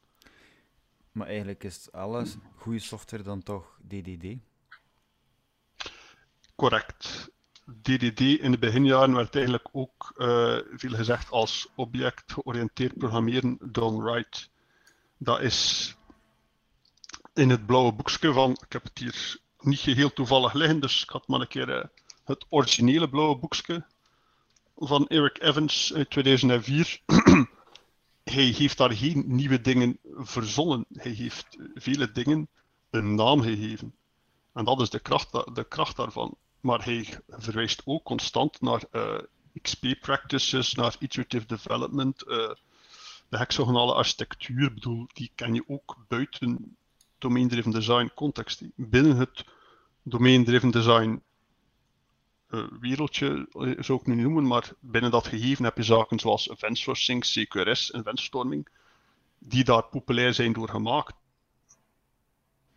Maar 1.11 1.27
eigenlijk 1.27 1.63
is 1.63 1.91
alles 1.91 2.35
goede 2.55 2.79
software 2.79 3.23
dan 3.23 3.43
toch 3.43 3.79
DDD? 3.87 4.37
Correct. 6.55 7.31
DDD 7.81 8.19
in 8.19 8.51
de 8.51 8.57
beginjaren 8.57 9.15
werd 9.15 9.35
eigenlijk 9.35 9.67
ook 9.71 10.13
eh, 10.17 10.57
veel 10.71 10.95
gezegd 10.95 11.29
als 11.31 11.67
object-georiënteerd 11.75 12.97
programmeren 12.97 13.57
done 13.61 14.13
right. 14.13 14.49
Dat 15.17 15.41
is 15.41 15.95
in 17.33 17.49
het 17.49 17.65
blauwe 17.65 17.93
boekje 17.93 18.33
van, 18.33 18.51
ik 18.51 18.73
heb 18.73 18.83
het 18.83 18.97
hier 18.97 19.37
niet 19.59 19.79
geheel 19.79 20.13
toevallig 20.13 20.53
liggen, 20.53 20.79
dus 20.79 21.03
ik 21.03 21.09
had 21.09 21.27
maar 21.27 21.39
een 21.39 21.47
keer 21.47 21.69
eh, 21.69 21.85
het 22.23 22.45
originele 22.49 23.09
blauwe 23.09 23.37
boekje 23.37 23.85
van 24.75 25.07
Eric 25.07 25.41
Evans 25.41 25.93
uit 25.93 26.09
2004. 26.09 27.01
Hij 28.31 28.43
heeft 28.43 28.77
daar 28.77 28.91
geen 28.91 29.23
nieuwe 29.27 29.61
dingen 29.61 29.99
verzonnen. 30.03 30.85
Hij 30.93 31.11
heeft 31.11 31.57
vele 31.73 32.11
dingen 32.11 32.49
een 32.89 33.15
naam 33.15 33.41
gegeven. 33.41 33.95
En 34.53 34.65
dat 34.65 34.81
is 34.81 34.89
de 34.89 34.99
kracht, 34.99 35.31
de 35.31 35.65
kracht 35.67 35.95
daarvan. 35.95 36.37
Maar 36.59 36.83
hij 36.83 37.19
verwijst 37.27 37.81
ook 37.85 38.03
constant 38.03 38.61
naar 38.61 38.83
eh, 38.91 39.17
XP 39.61 39.85
practices, 40.01 40.73
naar 40.73 40.95
iterative 40.99 41.45
development, 41.45 42.23
eh, 42.23 42.51
de 43.29 43.37
hexagonale 43.37 43.93
architectuur. 43.93 44.73
Bedoel, 44.73 45.07
die 45.13 45.31
ken 45.35 45.53
je 45.53 45.63
ook 45.67 45.95
buiten 46.07 46.77
domain-driven 47.17 47.71
design 47.71 48.11
context. 48.15 48.61
Binnen 48.75 49.17
het 49.17 49.45
domain-driven 50.03 50.71
design 50.71 51.21
wereldje, 52.79 53.47
eh, 53.51 53.83
zou 53.83 53.99
ik 53.99 54.07
nu 54.07 54.15
noemen, 54.15 54.47
maar 54.47 54.71
binnen 54.79 55.11
dat 55.11 55.27
gegeven 55.27 55.63
heb 55.63 55.77
je 55.77 55.83
zaken 55.83 56.19
zoals 56.19 56.49
event 56.49 56.77
sourcing, 56.77 57.23
CQRS, 57.23 57.93
eventstorming, 57.93 58.67
die 59.39 59.63
daar 59.63 59.83
populair 59.83 60.33
zijn 60.33 60.53
door 60.53 60.69
gemaakt. 60.69 61.15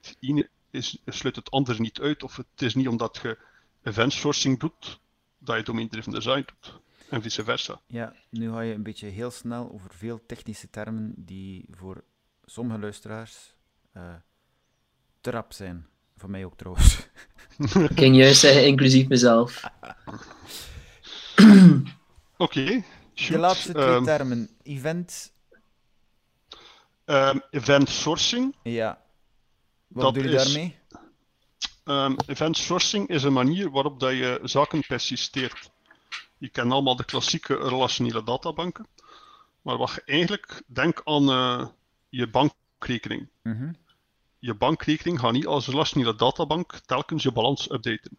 Het 0.00 0.16
ene 0.20 0.48
is, 0.70 1.02
sluit 1.06 1.36
het 1.36 1.50
andere 1.50 1.80
niet 1.80 2.00
uit, 2.00 2.22
of 2.22 2.36
het 2.36 2.62
is 2.62 2.74
niet 2.74 2.88
omdat 2.88 3.18
je 3.22 3.38
event 3.82 4.12
sourcing 4.12 4.58
doet, 4.58 5.00
dat 5.38 5.56
je 5.56 5.62
domain-driven 5.62 6.12
design 6.12 6.44
doet. 6.46 6.80
En 7.08 7.22
vice 7.22 7.44
versa. 7.44 7.80
Ja, 7.86 8.14
nu 8.30 8.50
ga 8.50 8.60
je 8.60 8.74
een 8.74 8.82
beetje 8.82 9.06
heel 9.06 9.30
snel 9.30 9.72
over 9.72 9.94
veel 9.94 10.26
technische 10.26 10.70
termen 10.70 11.12
die 11.16 11.66
voor 11.70 12.04
sommige 12.44 12.80
luisteraars 12.80 13.54
eh 13.92 14.14
te 15.20 15.30
rap 15.30 15.52
zijn. 15.52 15.86
Voor 16.18 16.30
mij 16.30 16.44
ook 16.44 16.56
trouwens. 16.56 17.06
Ik 17.90 17.96
kan 17.96 18.14
juist 18.14 18.40
zeggen, 18.40 18.66
inclusief 18.66 19.08
mezelf. 19.08 19.62
Oké, 22.36 22.82
shoot. 23.14 23.32
De 23.32 23.38
laatste 23.38 23.72
twee 23.72 23.84
Ehm, 23.84 24.04
termen. 24.04 24.48
Event, 24.62 25.32
ehm, 27.04 27.38
event 27.50 27.88
sourcing. 27.88 28.54
ja. 28.62 29.02
Wat 29.88 30.02
Dat 30.04 30.12
bedoel 30.12 30.30
je 30.30 30.36
is- 30.36 30.44
daarmee? 30.44 30.76
Ehm, 31.84 32.14
event 32.26 32.56
sourcing 32.56 33.08
is 33.08 33.22
een 33.22 33.32
manier 33.32 33.70
waarop 33.70 34.00
dat 34.00 34.10
je 34.12 34.40
zaken 34.42 34.86
persisteert. 34.86 35.70
Je 36.38 36.48
kent 36.48 36.72
allemaal 36.72 36.96
de 36.96 37.04
klassieke 37.04 37.54
relationele 37.54 38.22
databanken. 38.24 38.86
Maar 39.62 39.76
wat 39.76 39.92
je 39.94 40.02
eigenlijk, 40.04 40.62
denk 40.66 41.00
aan 41.04 41.28
eh, 41.30 41.66
je 42.08 42.26
bankrekening. 42.30 43.28
Mhm. 43.42 43.72
Je 44.38 44.54
bankrekening 44.54 45.20
gaat 45.20 45.32
niet 45.32 45.46
als 45.46 45.66
relationele 45.66 46.14
databank 46.14 46.78
telkens 46.86 47.22
je 47.22 47.32
balans 47.32 47.70
updaten. 47.70 48.16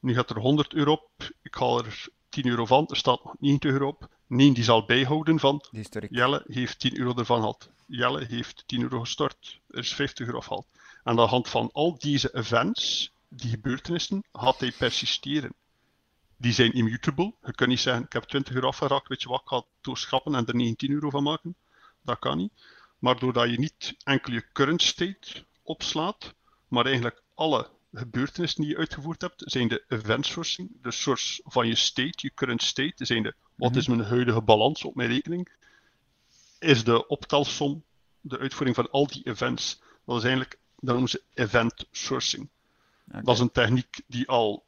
Nu 0.00 0.14
gaat 0.14 0.30
er 0.30 0.38
100 0.38 0.74
euro 0.74 0.92
op, 0.92 1.30
ik 1.42 1.54
haal 1.54 1.84
er 1.84 2.08
10 2.28 2.46
euro 2.46 2.66
van, 2.66 2.86
er 2.86 2.96
staat 2.96 3.24
nog 3.24 3.34
90 3.38 3.70
euro 3.70 3.86
op. 3.86 4.08
Nee, 4.26 4.52
die 4.52 4.64
zal 4.64 4.84
bijhouden 4.84 5.38
van. 5.38 5.64
Jelle 6.10 6.44
heeft 6.46 6.78
10 6.78 6.98
euro 6.98 7.14
ervan 7.14 7.38
gehad. 7.40 7.70
Jelle 7.86 8.24
heeft 8.24 8.62
10 8.66 8.82
euro 8.82 9.00
gestort. 9.00 9.60
Er 9.70 9.78
is 9.78 9.94
50 9.94 10.26
euro 10.26 10.38
afgehaald. 10.38 10.66
Aan 11.02 11.16
de 11.16 11.22
hand 11.22 11.48
van 11.48 11.70
al 11.72 11.98
deze 11.98 12.34
events, 12.34 13.12
die 13.28 13.50
gebeurtenissen, 13.50 14.24
gaat 14.32 14.60
hij 14.60 14.72
persisteren. 14.72 15.54
Die 16.36 16.52
zijn 16.52 16.72
immutable. 16.72 17.34
Je 17.44 17.54
kunt 17.54 17.68
niet 17.68 17.80
zeggen, 17.80 18.04
ik 18.04 18.12
heb 18.12 18.22
20 18.22 18.54
euro 18.54 18.66
afgeraakt, 18.66 19.08
weet 19.08 19.22
je 19.22 19.28
wat, 19.28 19.40
ik 19.40 19.48
ga 19.48 19.56
het 19.56 19.66
doorschrappen 19.80 20.34
en 20.34 20.46
er 20.46 20.54
19 20.54 20.90
euro 20.90 21.10
van 21.10 21.22
maken. 21.22 21.56
Dat 22.02 22.18
kan 22.18 22.36
niet. 22.36 22.52
Maar 22.98 23.18
doordat 23.18 23.50
je 23.50 23.58
niet 23.58 23.94
enkel 24.04 24.32
je 24.32 24.52
current 24.52 24.82
state 24.82 25.44
opslaat, 25.62 26.34
maar 26.68 26.84
eigenlijk 26.84 27.22
alle 27.34 27.70
gebeurtenissen 27.92 28.62
die 28.62 28.70
je 28.70 28.78
uitgevoerd 28.78 29.20
hebt, 29.20 29.42
zijn 29.46 29.68
de 29.68 29.84
event 29.88 30.26
sourcing, 30.26 30.70
de 30.82 30.90
source 30.90 31.40
van 31.44 31.66
je 31.66 31.74
state, 31.74 32.14
je 32.16 32.34
current 32.34 32.62
state, 32.62 33.04
zijn 33.04 33.22
de 33.22 33.34
wat 33.54 33.76
is 33.76 33.86
mijn 33.86 34.00
huidige 34.00 34.42
balans 34.42 34.84
op 34.84 34.94
mijn 34.94 35.08
rekening, 35.08 35.48
is 36.58 36.84
de 36.84 37.06
optelsom, 37.06 37.84
de 38.20 38.38
uitvoering 38.38 38.76
van 38.76 38.90
al 38.90 39.06
die 39.06 39.26
events. 39.26 39.80
Dat 40.04 40.16
is 40.16 40.22
eigenlijk, 40.22 40.58
dat 40.76 40.90
noemen 40.90 41.10
ze 41.10 41.22
event 41.34 41.86
sourcing. 41.90 42.48
Dat 43.04 43.34
is 43.34 43.40
een 43.40 43.52
techniek 43.52 44.00
die 44.06 44.28
al 44.28 44.64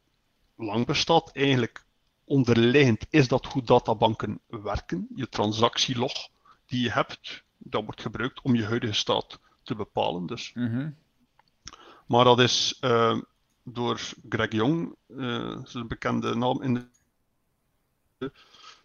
lang 0.55 0.85
bestaat. 0.85 1.31
Eigenlijk 1.31 1.85
onderliggend 2.23 3.05
is 3.09 3.27
dat 3.27 3.45
hoe 3.45 3.63
databanken 3.63 4.39
werken. 4.47 5.07
Je 5.15 5.29
transactielog 5.29 6.29
die 6.65 6.81
je 6.81 6.91
hebt, 6.91 7.43
dat 7.69 7.83
wordt 7.83 8.01
gebruikt 8.01 8.41
om 8.41 8.55
je 8.55 8.65
huidige 8.65 8.93
staat 8.93 9.39
te 9.63 9.75
bepalen. 9.75 10.25
Dus. 10.25 10.51
Mhm. 10.53 10.89
Maar 12.05 12.23
dat 12.23 12.39
is 12.39 12.77
eh, 12.79 13.19
door 13.63 13.99
Greg 14.29 14.51
Young, 14.51 14.95
eh, 15.07 15.57
zijn 15.63 15.87
bekende 15.87 16.35
naam, 16.35 16.61
in 16.61 16.73
de, 18.17 18.31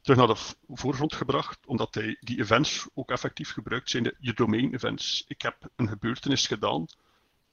terug 0.01 0.19
naar 0.19 0.27
de 0.27 0.55
voorgrond 0.69 1.15
gebracht, 1.15 1.67
omdat 1.67 1.95
hij 1.95 2.17
die 2.21 2.39
events 2.39 2.89
ook 2.95 3.11
effectief 3.11 3.53
gebruikt, 3.53 3.91
zijn 3.91 4.03
de, 4.03 4.17
je 4.19 4.35
domain 4.35 4.75
events. 4.75 5.25
Ik 5.29 5.43
heb 5.43 5.57
een 5.77 5.89
gebeurtenis 5.89 6.47
gedaan 6.47 6.87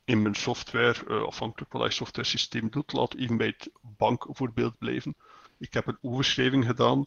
in 0.03 0.21
mijn 0.21 0.35
software, 0.35 1.05
eh, 1.07 1.23
afhankelijk 1.23 1.71
wat 1.71 1.83
je 1.83 1.91
software 1.91 2.27
systeem 2.27 2.69
doet, 2.69 2.93
laat 2.93 3.15
even 3.15 3.37
bij 3.37 3.47
het 3.47 3.69
bankvoorbeeld 3.81 4.77
blijven. 4.77 5.15
Ik 5.57 5.73
heb 5.73 5.87
een 5.87 5.97
overschrijving 6.01 6.65
gedaan, 6.65 7.03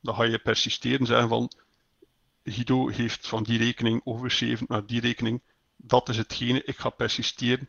dan 0.00 0.14
ga 0.14 0.22
je 0.22 0.38
persisteren 0.38 1.06
zeggen 1.06 1.28
van 1.28 1.50
Guido 2.48 2.88
heeft 2.88 3.28
van 3.28 3.42
die 3.42 3.58
rekening 3.58 4.00
overgeschreven 4.04 4.66
naar 4.68 4.86
die 4.86 5.00
rekening. 5.00 5.42
Dat 5.76 6.08
is 6.08 6.16
hetgene, 6.16 6.62
ik 6.64 6.78
ga 6.78 6.88
persisteren. 6.90 7.68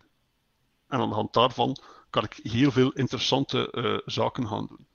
En 0.87 0.99
aan 0.99 1.09
de 1.09 1.15
hand 1.15 1.33
daarvan 1.33 1.77
kan 2.09 2.23
ik 2.23 2.39
heel 2.43 2.71
veel 2.71 2.91
interessante 2.91 3.71
eh, 3.71 3.97
zaken 4.05 4.47
gaan 4.47 4.67
doen. 4.67 4.87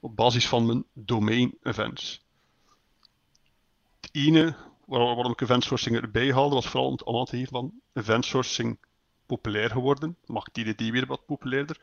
Op 0.00 0.16
basis 0.16 0.48
van 0.48 0.66
mijn 0.66 0.84
domain 0.92 1.58
events. 1.62 2.24
Het 4.00 4.08
ene 4.12 4.56
waar- 4.84 5.00
waarom 5.14 5.32
ik 5.32 5.40
event 5.40 5.64
sourcing 5.64 5.96
erbij 5.96 6.32
haalde, 6.32 6.54
was 6.54 6.66
vooral 6.66 6.86
om 6.86 6.92
het 6.92 7.06
aan 7.06 7.24
te 7.24 7.36
geven 7.36 7.50
van 7.52 7.80
event 7.92 8.24
sourcing 8.24 8.78
populair 9.26 9.70
geworden. 9.70 10.16
Maakt 10.26 10.54
DDD 10.54 10.90
weer 10.90 11.06
wat 11.06 11.26
populairder. 11.26 11.80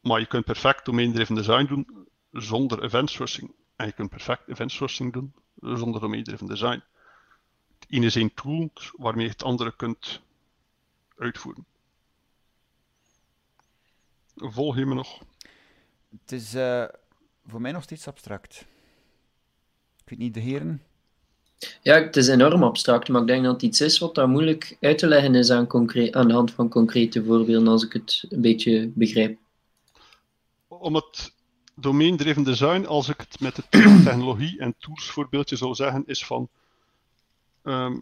Maar 0.00 0.20
je 0.20 0.26
kunt 0.26 0.44
perfect 0.44 0.84
domain-driven 0.84 1.34
design 1.34 1.64
doen 1.66 2.08
zonder 2.32 2.82
event 2.84 3.10
sourcing. 3.10 3.54
En 3.76 3.86
je 3.86 3.92
kunt 3.92 4.10
perfect 4.10 4.48
event 4.48 4.72
sourcing 4.72 5.12
doen 5.12 5.34
zonder 5.60 6.00
domain-driven 6.00 6.46
design. 6.46 6.82
Het 7.78 7.86
ene 7.88 8.10
zijn 8.10 8.34
tools 8.34 8.92
waarmee 8.96 9.24
je 9.24 9.30
het 9.30 9.42
andere 9.42 9.76
kunt 9.76 10.20
uitvoeren. 11.16 11.66
Volg 14.36 14.76
je 14.76 14.86
me 14.86 14.94
nog? 14.94 15.22
Het 16.20 16.32
is 16.32 16.54
eh, 16.54 16.84
voor 17.46 17.60
mij 17.60 17.72
nog 17.72 17.82
steeds 17.82 18.06
abstract. 18.06 18.66
Ik 20.02 20.08
weet 20.08 20.18
niet, 20.18 20.34
de 20.34 20.40
heren? 20.40 20.82
Ja, 21.82 22.02
het 22.02 22.16
is 22.16 22.28
enorm 22.28 22.62
abstract, 22.62 23.08
maar 23.08 23.20
ik 23.20 23.26
denk 23.26 23.44
dat 23.44 23.52
het 23.52 23.62
iets 23.62 23.80
is 23.80 23.98
wat 23.98 24.14
daar 24.14 24.28
moeilijk 24.28 24.76
uit 24.80 24.98
te 24.98 25.06
leggen 25.06 25.34
is 25.34 25.50
aan, 25.50 25.66
concre- 25.66 26.12
aan 26.12 26.28
de 26.28 26.34
hand 26.34 26.50
van 26.50 26.68
concrete 26.68 27.24
voorbeelden, 27.24 27.68
als 27.68 27.84
ik 27.84 27.92
het 27.92 28.24
een 28.28 28.40
beetje 28.40 28.88
begrijp. 28.94 29.38
Om 30.68 30.94
het 30.94 31.34
domain-driven 31.80 32.42
design, 32.42 32.84
als 32.84 33.08
ik 33.08 33.20
het 33.20 33.40
met 33.40 33.56
het 33.56 33.70
technologie 34.04 34.58
en 34.58 34.74
tools 34.78 35.10
voorbeeldje 35.10 35.56
zou 35.56 35.74
zeggen, 35.74 36.02
is 36.06 36.26
van 36.26 36.48
ehm, 37.62 37.96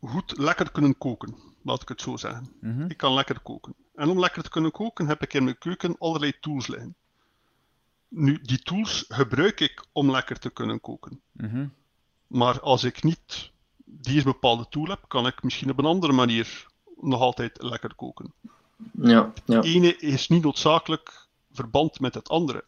goed 0.00 0.38
lekker 0.38 0.70
kunnen 0.70 0.98
koken. 0.98 1.36
Laat 1.62 1.82
ik 1.82 1.88
het 1.88 2.00
zo 2.00 2.16
zeggen. 2.16 2.52
Mhm. 2.60 2.90
Ik 2.90 2.96
kan 2.96 3.14
lekker 3.14 3.40
koken. 3.40 3.74
En 3.94 4.08
om 4.08 4.20
lekker 4.20 4.42
te 4.42 4.48
kunnen 4.48 4.70
koken 4.70 5.06
heb 5.06 5.22
ik 5.22 5.34
in 5.34 5.44
mijn 5.44 5.58
keuken 5.58 5.96
allerlei 5.98 6.32
tools 6.40 6.66
liggen. 6.66 6.94
Nu, 8.08 8.38
die 8.42 8.58
tools 8.58 9.04
gebruik 9.08 9.60
ik 9.60 9.84
om 9.92 10.10
lekker 10.10 10.38
te 10.38 10.50
kunnen 10.50 10.80
koken. 10.80 11.20
Mhm. 11.32 11.66
Maar 12.26 12.60
als 12.60 12.84
ik 12.84 13.02
niet 13.02 13.50
die 13.84 14.22
bepaalde 14.22 14.66
tool 14.68 14.86
heb, 14.86 15.04
kan 15.08 15.26
ik 15.26 15.42
misschien 15.42 15.70
op 15.70 15.78
een 15.78 15.84
andere 15.84 16.12
manier 16.12 16.66
nog 17.00 17.20
altijd 17.20 17.62
lekker 17.62 17.94
koken. 17.94 18.32
Ja, 18.92 19.32
ja. 19.44 19.56
Het 19.56 19.64
ene 19.64 19.96
is 19.96 20.28
niet 20.28 20.42
noodzakelijk 20.42 21.26
verband 21.52 22.00
met 22.00 22.14
het 22.14 22.28
andere. 22.28 22.64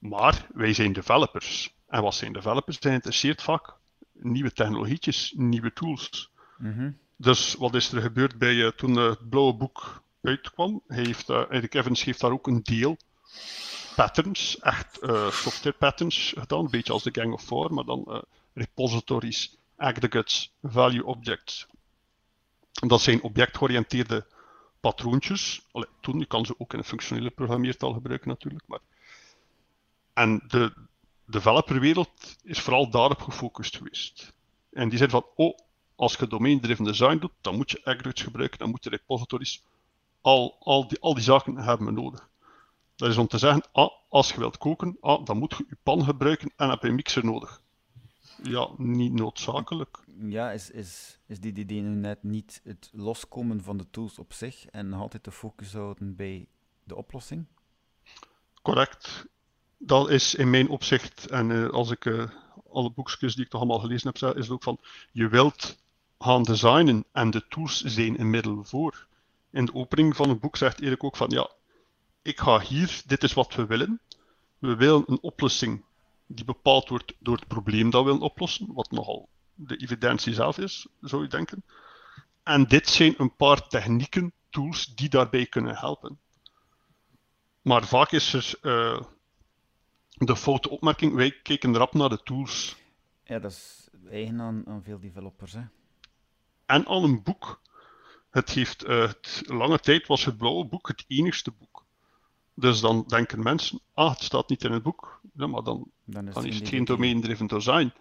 Maar 0.00 0.46
wij 0.52 0.72
zijn 0.72 0.92
developers. 0.92 1.74
En 1.88 2.02
wat 2.02 2.14
zijn 2.14 2.32
developers? 2.32 2.76
Zijn 2.76 2.92
geïnteresseerd 2.92 3.42
vaak 3.42 3.74
nieuwe 4.12 4.52
technologietjes, 4.52 5.32
nieuwe 5.36 5.72
tools. 5.72 6.30
Mhm. 6.58 6.90
Dus 7.16 7.54
wat 7.54 7.74
is 7.74 7.92
er 7.92 8.02
gebeurd 8.02 8.38
bij 8.38 8.64
eh, 8.64 8.70
toen 8.70 8.96
het 8.96 9.28
blauwe 9.28 9.54
boek 9.54 10.02
uitkwam? 10.22 10.82
Hij 10.86 11.04
heeft, 11.04 11.28
eh, 11.28 11.42
Erik 11.50 11.74
Evans 11.74 12.04
heeft 12.04 12.20
daar 12.20 12.32
ook 12.32 12.46
een 12.46 12.62
deel 12.62 12.96
patterns, 13.94 14.58
echt 14.58 14.98
eh, 14.98 15.30
software 15.30 15.76
patterns 15.76 16.32
gedaan, 16.36 16.64
een 16.64 16.70
beetje 16.70 16.92
als 16.92 17.02
de 17.02 17.14
Gang 17.14 17.32
of 17.32 17.42
Four, 17.42 17.74
maar 17.74 17.84
dan 17.84 18.04
eh, 18.08 18.22
repositories, 18.54 19.56
aggregates, 19.76 20.52
value 20.62 21.04
objects. 21.04 21.66
Dat 22.72 23.00
zijn 23.00 23.22
objectgeoriënteerde 23.22 24.26
patroontjes. 24.80 25.62
Allee, 25.72 25.88
toen, 26.00 26.18
je 26.18 26.26
kan 26.26 26.46
ze 26.46 26.54
ook 26.58 26.72
in 26.72 26.78
een 26.78 26.84
functionele 26.84 27.30
programmeertaal 27.30 27.92
gebruiken 27.92 28.28
natuurlijk. 28.28 28.64
Maar... 28.66 28.80
En 30.12 30.42
de 30.48 30.72
developerwereld 31.24 32.36
is 32.42 32.60
vooral 32.60 32.90
daarop 32.90 33.20
gefocust 33.20 33.76
geweest. 33.76 34.32
En 34.72 34.88
die 34.88 34.98
zei 34.98 35.10
van, 35.10 35.26
oh, 35.34 35.58
als 35.94 36.14
je 36.14 36.26
domain-driven 36.26 36.84
design 36.84 37.18
doet, 37.18 37.32
dan 37.40 37.56
moet 37.56 37.70
je 37.70 37.84
aggregates 37.84 38.22
gebruiken, 38.22 38.58
dan 38.58 38.70
moet 38.70 38.84
je 38.84 38.90
repositories, 38.90 39.62
al, 40.20 40.56
al, 40.60 40.88
die, 40.88 41.00
al 41.00 41.14
die 41.14 41.22
zaken 41.22 41.56
hebben 41.56 41.86
we 41.86 41.92
nodig. 41.92 42.28
Dat 42.96 43.08
is 43.08 43.16
om 43.16 43.26
te 43.26 43.38
zeggen, 43.38 43.62
ah, 43.72 43.90
als 44.08 44.32
je 44.32 44.38
wilt 44.38 44.58
koken, 44.58 44.96
ah, 45.00 45.24
dan 45.24 45.38
moet 45.38 45.54
je 45.58 45.64
je 45.68 45.76
pan 45.82 46.04
gebruiken 46.04 46.52
en 46.56 46.68
heb 46.68 46.82
je 46.82 46.88
een 46.88 46.94
mixer 46.94 47.24
nodig. 47.24 47.62
Ja, 48.42 48.68
niet 48.76 49.12
noodzakelijk. 49.12 49.98
Ja, 50.18 50.50
is, 50.50 50.70
is, 50.70 51.18
is 51.26 51.40
die 51.40 51.54
idee 51.54 51.80
nu 51.80 51.94
net 51.94 52.22
niet 52.22 52.60
het 52.64 52.90
loskomen 52.92 53.62
van 53.62 53.76
de 53.76 53.90
tools 53.90 54.18
op 54.18 54.32
zich 54.32 54.66
en 54.66 54.92
altijd 54.92 55.24
de 55.24 55.32
focus 55.32 55.72
houden 55.72 56.16
bij 56.16 56.48
de 56.84 56.96
oplossing? 56.96 57.46
Correct. 58.62 59.26
Dat 59.82 60.10
is 60.10 60.34
in 60.34 60.50
mijn 60.50 60.68
opzicht, 60.68 61.26
en 61.26 61.50
uh, 61.50 61.68
als 61.68 61.90
ik 61.90 62.04
uh, 62.04 62.30
alle 62.70 62.90
boekjes 62.90 63.34
die 63.34 63.44
ik 63.44 63.50
toch 63.50 63.60
allemaal 63.60 63.78
gelezen 63.78 64.12
heb, 64.12 64.36
is 64.36 64.44
het 64.44 64.50
ook 64.50 64.62
van, 64.62 64.78
je 65.12 65.28
wilt 65.28 65.78
gaan 66.18 66.42
designen 66.42 67.04
en 67.12 67.30
de 67.30 67.46
tools 67.48 67.82
zijn 67.84 68.20
een 68.20 68.30
middel 68.30 68.64
voor. 68.64 69.06
In 69.50 69.64
de 69.64 69.74
opening 69.74 70.16
van 70.16 70.28
het 70.28 70.40
boek 70.40 70.56
zegt 70.56 70.80
Erik 70.80 71.04
ook 71.04 71.16
van, 71.16 71.30
ja, 71.30 71.50
ik 72.22 72.40
ga 72.40 72.60
hier, 72.60 73.02
dit 73.06 73.22
is 73.22 73.32
wat 73.32 73.54
we 73.54 73.66
willen. 73.66 74.00
We 74.58 74.76
willen 74.76 75.04
een 75.06 75.22
oplossing 75.22 75.84
die 76.26 76.44
bepaald 76.44 76.88
wordt 76.88 77.14
door 77.18 77.36
het 77.36 77.46
probleem 77.46 77.90
dat 77.90 78.04
we 78.04 78.10
willen 78.10 78.26
oplossen, 78.26 78.72
wat 78.72 78.90
nogal 78.90 79.28
de 79.54 79.76
evidentie 79.76 80.34
zelf 80.34 80.58
is, 80.58 80.86
zou 81.00 81.22
je 81.22 81.28
denken. 81.28 81.64
En 82.42 82.64
dit 82.64 82.88
zijn 82.88 83.14
een 83.16 83.36
paar 83.36 83.68
technieken, 83.68 84.32
tools, 84.50 84.94
die 84.94 85.08
daarbij 85.08 85.46
kunnen 85.46 85.76
helpen. 85.76 86.18
Maar 87.62 87.86
vaak 87.86 88.12
is 88.12 88.32
er 88.32 88.54
uh, 88.62 89.00
de 90.26 90.36
foute 90.36 90.70
opmerking, 90.70 91.14
wij 91.14 91.40
kijken 91.42 91.76
rap 91.76 91.94
naar 91.94 92.08
de 92.08 92.22
tools. 92.22 92.76
Ja, 93.24 93.38
dat 93.38 93.50
is 93.50 93.88
eigen 94.10 94.40
aan, 94.40 94.62
aan 94.66 94.82
veel 94.82 95.00
developers. 95.00 95.52
Hè? 95.52 95.62
En 96.66 96.86
aan 96.86 97.04
een 97.04 97.22
boek. 97.22 97.60
Het 98.30 98.50
heeft, 98.50 98.84
uh, 98.84 99.00
het, 99.00 99.42
lange 99.46 99.78
tijd 99.78 100.06
was 100.06 100.24
het 100.24 100.36
blauwe 100.36 100.64
boek 100.64 100.88
het 100.88 101.04
enigste 101.06 101.50
boek. 101.58 101.84
Dus 102.54 102.80
dan 102.80 103.04
denken 103.06 103.42
mensen, 103.42 103.80
ah, 103.94 104.10
het 104.10 104.22
staat 104.22 104.48
niet 104.48 104.64
in 104.64 104.72
het 104.72 104.82
boek. 104.82 105.20
Ja, 105.34 105.46
maar 105.46 105.62
dan, 105.62 105.90
dan 106.04 106.28
is, 106.28 106.34
dan 106.34 106.44
is 106.44 106.58
het 106.58 106.68
geen 106.68 106.84
domain-driven 106.84 107.46
design. 107.46 107.92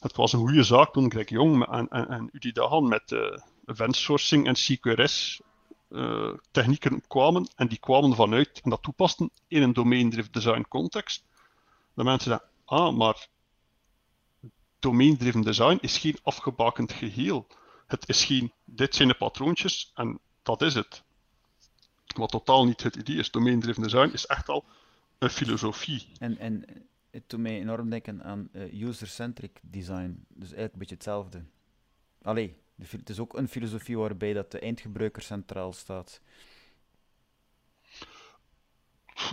Het 0.00 0.16
was 0.16 0.32
een 0.32 0.38
goede 0.38 0.62
zaak 0.62 0.92
toen 0.92 1.10
Greg 1.10 1.28
Jong 1.28 1.66
en, 1.66 1.88
en, 1.88 2.08
en 2.08 2.28
Udi 2.32 2.52
Dahan 2.52 2.88
met 2.88 3.10
uh, 3.10 3.36
event 3.66 3.96
sourcing 3.96 4.46
en 4.46 4.54
CQRS 4.54 5.40
uh, 5.90 6.32
technieken 6.50 7.02
kwamen. 7.06 7.48
En 7.56 7.68
die 7.68 7.78
kwamen 7.78 8.14
vanuit 8.14 8.60
en 8.62 8.70
dat 8.70 8.82
toepasten 8.82 9.30
in 9.48 9.62
een 9.62 9.72
domain-driven 9.72 10.32
design 10.32 10.64
context. 10.68 11.24
De 11.94 12.04
mensen 12.04 12.30
zeggen, 12.30 12.48
ah, 12.64 12.96
maar 12.96 13.28
domain-driven 14.78 15.40
design 15.40 15.78
is 15.80 15.98
geen 15.98 16.18
afgebakend 16.22 16.92
geheel. 16.92 17.46
Het 17.86 18.08
is 18.08 18.24
geen, 18.24 18.52
dit 18.64 18.94
zijn 18.94 19.08
de 19.08 19.14
patroontjes 19.14 19.92
en 19.94 20.18
dat 20.42 20.62
is 20.62 20.74
het. 20.74 21.02
Wat 22.16 22.30
totaal 22.30 22.64
niet 22.64 22.82
het 22.82 22.96
idee 22.96 23.16
is. 23.16 23.30
Domain-driven 23.30 23.82
design 23.82 24.10
is 24.12 24.26
echt 24.26 24.48
al 24.48 24.64
een 25.18 25.30
filosofie. 25.30 26.08
En, 26.18 26.38
en 26.38 26.64
het 27.10 27.22
doet 27.26 27.40
mij 27.40 27.60
enorm 27.60 27.90
denken 27.90 28.24
aan 28.24 28.48
uh, 28.52 28.82
user-centric 28.82 29.60
design. 29.62 30.24
Dus 30.28 30.52
eigenlijk 30.52 30.72
een 30.72 30.78
beetje 30.78 30.94
hetzelfde. 30.94 31.44
Allee, 32.22 32.56
het 32.76 33.08
is 33.08 33.18
ook 33.18 33.36
een 33.36 33.48
filosofie 33.48 33.98
waarbij 33.98 34.32
dat 34.32 34.50
de 34.50 34.58
eindgebruiker 34.58 35.22
centraal 35.22 35.72
staat. 35.72 36.20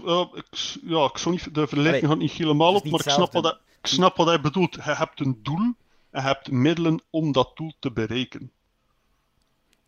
Uh, 0.06 0.26
ik, 0.34 0.46
ja, 0.84 1.06
ik 1.06 1.18
zou 1.18 1.36
niet, 1.36 1.54
de 1.54 1.68
vergelijking 1.68 2.12
gaat 2.12 2.18
niet 2.20 2.32
helemaal 2.32 2.76
op, 2.76 2.84
maar 2.84 3.00
ik 3.00 3.10
snap, 3.10 3.34
wat 3.34 3.44
hij, 3.44 3.58
ik 3.82 3.88
snap 3.88 4.16
wat 4.16 4.28
hij 4.28 4.42
bedoelt. 4.42 4.74
Je 4.74 4.82
hebt 4.82 5.20
een 5.20 5.40
doel 5.44 5.74
en 6.10 6.22
je 6.22 6.28
hebt 6.28 6.52
middelen 6.52 7.02
om 7.10 7.32
dat 7.32 7.58
doel 7.58 7.74
te 7.80 7.92
bereiken. 7.92 8.52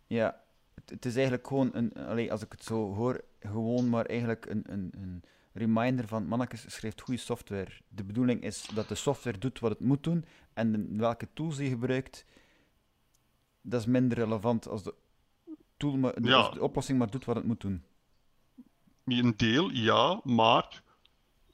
Ja, 0.06 0.40
het, 0.74 0.90
het 0.90 1.04
is 1.04 1.14
eigenlijk 1.14 1.46
gewoon, 1.46 1.70
een, 1.72 1.92
allee, 1.92 2.32
als 2.32 2.42
ik 2.42 2.52
het 2.52 2.64
zo 2.64 2.94
hoor, 2.94 3.24
gewoon 3.40 3.88
maar 3.88 4.06
eigenlijk 4.06 4.46
een, 4.46 4.62
een, 4.66 4.92
een 4.96 5.22
reminder 5.52 6.08
van, 6.08 6.26
mannetjes, 6.26 6.64
schrijft 6.74 7.00
goede 7.00 7.20
software. 7.20 7.70
De 7.88 8.04
bedoeling 8.04 8.42
is 8.42 8.68
dat 8.74 8.88
de 8.88 8.94
software 8.94 9.38
doet 9.38 9.58
wat 9.58 9.70
het 9.70 9.80
moet 9.80 10.02
doen 10.02 10.24
en 10.52 10.72
de, 10.72 10.96
welke 10.96 11.28
tools 11.34 11.56
je 11.56 11.68
gebruikt, 11.68 12.24
dat 13.60 13.80
is 13.80 13.86
minder 13.86 14.18
relevant 14.18 14.68
als 14.68 14.82
de, 14.82 14.94
tool 15.76 15.96
maar, 15.96 16.22
Ja. 16.22 16.36
als 16.36 16.54
de 16.54 16.62
oplossing 16.62 16.98
maar 16.98 17.10
doet 17.10 17.24
wat 17.24 17.36
het 17.36 17.44
moet 17.44 17.60
doen. 17.60 17.82
Een 19.04 19.36
deel, 19.36 19.70
ja, 19.70 20.20
maar 20.24 20.82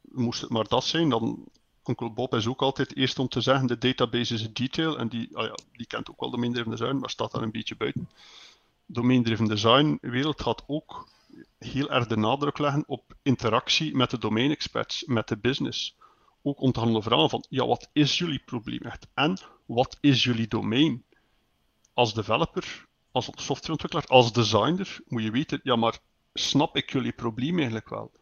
moest 0.01 0.41
het 0.41 0.51
maar 0.51 0.69
dat 0.69 0.85
zijn, 0.85 1.09
dan 1.09 1.49
Onkel 1.89 2.13
Bob 2.13 2.35
is 2.35 2.47
ook 2.47 2.63
altijd 2.63 2.97
eerst 2.97 3.19
om 3.19 3.29
te 3.29 3.41
zeggen, 3.41 3.67
de 3.67 3.79
database 3.79 4.35
is 4.35 4.43
een 4.43 4.53
detail, 4.53 4.99
en 4.99 5.09
die, 5.09 5.37
ah 5.37 5.47
ja, 5.47 5.55
die 5.73 5.87
kent 5.87 6.11
ook 6.11 6.21
wel 6.21 6.31
domain-driven 6.31 6.71
design, 6.71 6.97
maar 6.97 7.11
staat 7.11 7.33
daar 7.33 7.43
een 7.43 7.51
beetje 7.51 7.77
buiten. 7.77 8.11
Domain-driven 8.87 9.49
design 9.49 9.99
wereld 10.01 10.43
gaat 10.43 10.65
ook 10.67 11.09
heel 11.59 11.91
erg 11.91 12.07
de 12.07 12.17
nadruk 12.17 12.59
leggen 12.59 12.85
op 12.87 13.15
interactie 13.23 13.97
met 13.97 14.11
de 14.11 14.19
domain-experts, 14.19 15.05
met 15.07 15.29
de 15.29 15.37
business. 15.37 15.97
Ook 16.43 16.61
om 16.61 16.73
te 16.73 16.81
gaan 16.81 17.03
vragen 17.03 17.31
van, 17.31 17.45
ja, 17.49 17.67
wat 17.67 17.89
is 17.93 18.19
jullie 18.19 18.43
probleem 18.45 18.81
echt? 18.83 19.07
En 19.15 19.39
wat 19.67 19.99
is 20.01 20.25
jullie 20.25 20.49
domein? 20.49 21.05
Als 21.93 22.15
developer, 22.15 22.87
als 23.13 23.31
softwareontwikkelaar, 23.35 24.07
als 24.07 24.33
designer, 24.33 25.01
moet 25.07 25.23
je 25.23 25.31
weten, 25.31 25.61
ja, 25.63 25.77
maar 25.77 25.99
snap 26.39 26.77
ik 26.77 26.93
jullie 26.93 27.13
probleem 27.13 27.55
eigenlijk 27.57 27.89
wel? 27.89 28.13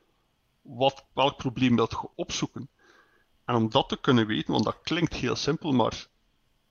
Wat, 0.62 1.04
welk 1.12 1.36
probleem 1.36 1.76
wilt 1.76 1.90
je 1.90 2.08
opzoeken? 2.14 2.68
En 3.44 3.54
om 3.54 3.70
dat 3.70 3.88
te 3.88 4.00
kunnen 4.00 4.26
weten, 4.26 4.52
want 4.52 4.64
dat 4.64 4.80
klinkt 4.82 5.14
heel 5.14 5.36
simpel, 5.36 5.72
maar 5.72 6.06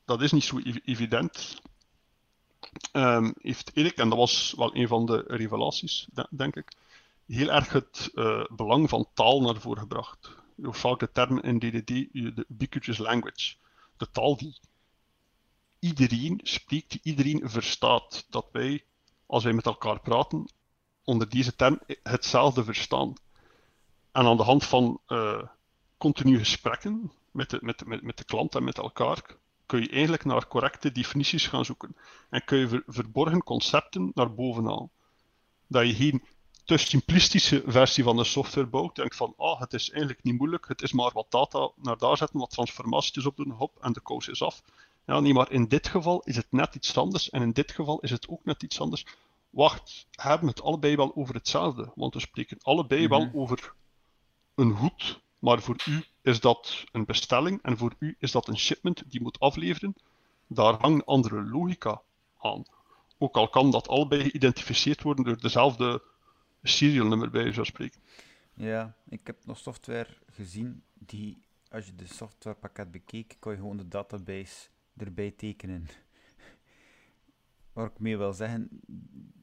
dat 0.06 0.22
is 0.22 0.32
niet 0.32 0.44
zo 0.44 0.58
ev 0.58 0.78
evident, 0.86 1.62
um, 2.94 3.34
heeft 3.42 3.72
Erik, 3.74 3.98
en 3.98 4.10
dat 4.10 4.18
was 4.18 4.54
wel 4.58 4.76
een 4.76 4.88
van 4.88 5.06
de 5.06 5.24
revelaties, 5.28 6.08
de 6.14 6.28
denk 6.30 6.56
ik, 6.56 6.72
heel 7.28 7.50
erg 7.52 7.72
het 7.72 8.12
uh, 8.14 8.46
belang 8.56 8.90
van 8.90 9.08
taal 9.14 9.42
naar 9.42 9.62
voren 9.62 9.82
gebracht. 9.82 10.36
Je 10.56 10.74
vaak 10.74 11.00
de 11.00 11.12
term 11.12 11.40
in 11.40 11.60
DDD, 11.60 11.88
de 12.14 12.46
ubiquitous 12.50 12.98
language. 12.98 13.56
De 13.98 14.12
taal 14.12 14.38
die 14.38 14.58
iedereen 15.80 16.40
spreekt, 16.44 16.92
die 16.92 17.00
iedereen 17.04 17.50
verstaat. 17.50 18.26
Dat 18.30 18.46
wij, 18.52 18.84
als 19.26 19.44
wij 19.44 19.54
met 19.54 19.66
elkaar 19.66 20.00
praten, 20.00 20.50
onder 21.06 21.30
deze 21.30 21.56
term 21.56 21.80
hetzelfde 22.04 22.64
verstaan. 22.64 23.14
En 24.12 24.26
aan 24.26 24.38
de 24.38 24.44
hand 24.44 24.66
van 24.66 25.00
uh, 25.08 25.42
continue 25.98 26.38
gesprekken 26.38 27.12
met 27.32 27.50
de, 27.50 27.60
met, 27.62 27.86
met, 27.86 28.02
met 28.02 28.18
de 28.18 28.24
klant 28.24 28.56
en 28.56 28.64
met 28.64 28.78
elkaar, 28.78 29.22
kun 29.66 29.82
je 29.82 29.90
eigenlijk 29.90 30.26
naar 30.26 30.48
correcte 30.48 30.92
definities 30.92 31.48
gaan 31.48 31.66
zoeken. 31.66 31.96
En 32.30 32.44
kun 32.46 32.58
je 32.58 32.68
ver, 32.68 32.84
verborgen 32.88 33.44
concepten 33.44 34.12
naar 34.14 34.34
boven 34.34 34.66
halen. 34.66 34.90
Dat 35.68 35.88
je 35.88 35.96
geen 35.96 36.24
te 36.66 36.78
simplistische 36.78 37.64
versie 37.66 38.04
van 38.04 38.16
de 38.16 38.24
software 38.24 38.68
bouwt. 38.68 38.96
Denk 38.96 39.14
van, 39.14 39.34
ah, 39.38 39.60
het 39.60 39.74
is 39.74 39.90
eigenlijk 39.90 40.24
niet 40.24 40.38
moeilijk, 40.38 40.68
het 40.68 40.82
is 40.82 40.94
maar 40.94 41.12
wat 41.14 41.32
data 41.32 41.72
naar 41.76 41.98
daar 41.98 42.18
zetten, 42.18 42.40
wat 42.40 42.50
transformaties 42.50 43.26
opdoen, 43.26 43.52
hop, 43.52 43.78
en 43.82 43.94
de 43.94 44.02
kous 44.02 44.28
is 44.28 44.42
af. 44.42 44.62
Ja, 45.06 45.20
nee, 45.20 45.34
maar 45.34 45.52
in 45.52 45.68
dit 45.68 45.88
geval 45.88 46.22
is 46.24 46.36
het 46.36 46.48
net 46.50 46.76
iets 46.76 46.98
anders, 46.98 47.30
en 47.30 47.42
in 47.42 47.52
dit 47.52 47.72
geval 47.72 48.00
is 48.00 48.12
het 48.12 48.28
ook 48.30 48.46
net 48.46 48.64
iets 48.64 48.80
anders. 48.80 49.06
Wacht, 49.56 50.08
hebben 50.12 50.48
we 50.48 50.54
het 50.56 50.62
allebei 50.62 50.96
wel 50.96 51.16
over 51.16 51.36
hetzelfde? 51.36 51.92
Want 51.96 52.14
we 52.14 52.20
spreken 52.20 52.58
allebei 52.62 53.08
mm 53.08 53.12
-hmm. 53.12 53.32
wel 53.32 53.42
over 53.42 53.74
een 54.56 54.72
goed, 54.72 55.22
maar 55.40 55.62
voor 55.62 55.76
u 55.86 56.04
is 56.22 56.40
dat 56.40 56.84
een 56.92 57.06
bestelling 57.06 57.62
en 57.62 57.78
voor 57.78 57.96
u 58.00 58.16
is 58.20 58.32
dat 58.32 58.48
een 58.48 58.58
shipment 58.58 59.04
die 59.12 59.22
moet 59.22 59.40
afleveren. 59.40 59.96
Daar 60.48 60.74
hangt 60.74 61.06
andere 61.06 61.44
logica 61.44 62.02
aan. 62.38 62.64
Ook 63.18 63.36
al 63.36 63.50
kan 63.50 63.72
dat 63.72 63.88
allebei 63.88 64.22
geïdentificeerd 64.22 65.02
worden 65.02 65.26
door 65.26 65.38
dezelfde 65.38 66.04
serial 66.64 67.08
nummer 67.08 67.30
bij 67.30 67.54
zou 67.54 67.66
spreken. 67.66 68.02
Ja, 68.54 68.96
ik 69.10 69.20
heb 69.24 69.46
nog 69.46 69.58
software 69.58 70.18
gezien 70.32 70.84
die, 70.94 71.38
als 71.70 71.86
je 71.86 71.96
de 71.96 72.08
softwarepakket 72.08 72.92
bekeek, 72.92 73.36
kon 73.40 73.52
je 73.52 73.58
gewoon 73.58 73.78
de 73.78 73.88
database 73.88 74.68
erbij 74.98 75.32
tekenen. 75.32 75.88
Waar 77.76 77.86
ik 77.86 78.00
mee 78.00 78.18
wil 78.18 78.34
zeggen, 78.34 78.70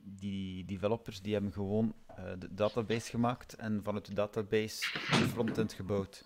die 0.05 0.64
developers 0.64 1.21
die 1.23 1.33
hebben 1.33 1.53
gewoon 1.53 1.95
uh, 2.18 2.33
eh, 2.33 2.38
de 2.40 2.55
database 2.55 3.11
gemaakt 3.11 3.55
en 3.55 3.81
vanuit 3.85 4.07
de 4.07 4.14
database 4.14 4.99
de 5.11 5.29
frontend 5.29 5.73
gebouwd. 5.73 6.25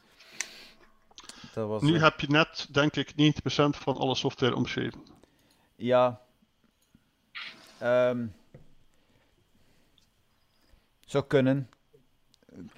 Dat 1.55 1.69
was, 1.69 1.83
Nu 1.83 1.95
eh, 1.95 2.03
heb 2.03 2.21
je 2.21 2.27
net, 2.29 2.69
denk 2.71 2.97
ik, 2.97 3.11
90% 3.11 3.15
van 3.79 3.97
alle 3.97 4.15
software 4.15 4.55
omschreven. 4.55 5.01
Ja. 5.77 6.21
Ehm 7.79 8.27
zou 11.01 11.25
kunnen. 11.25 11.69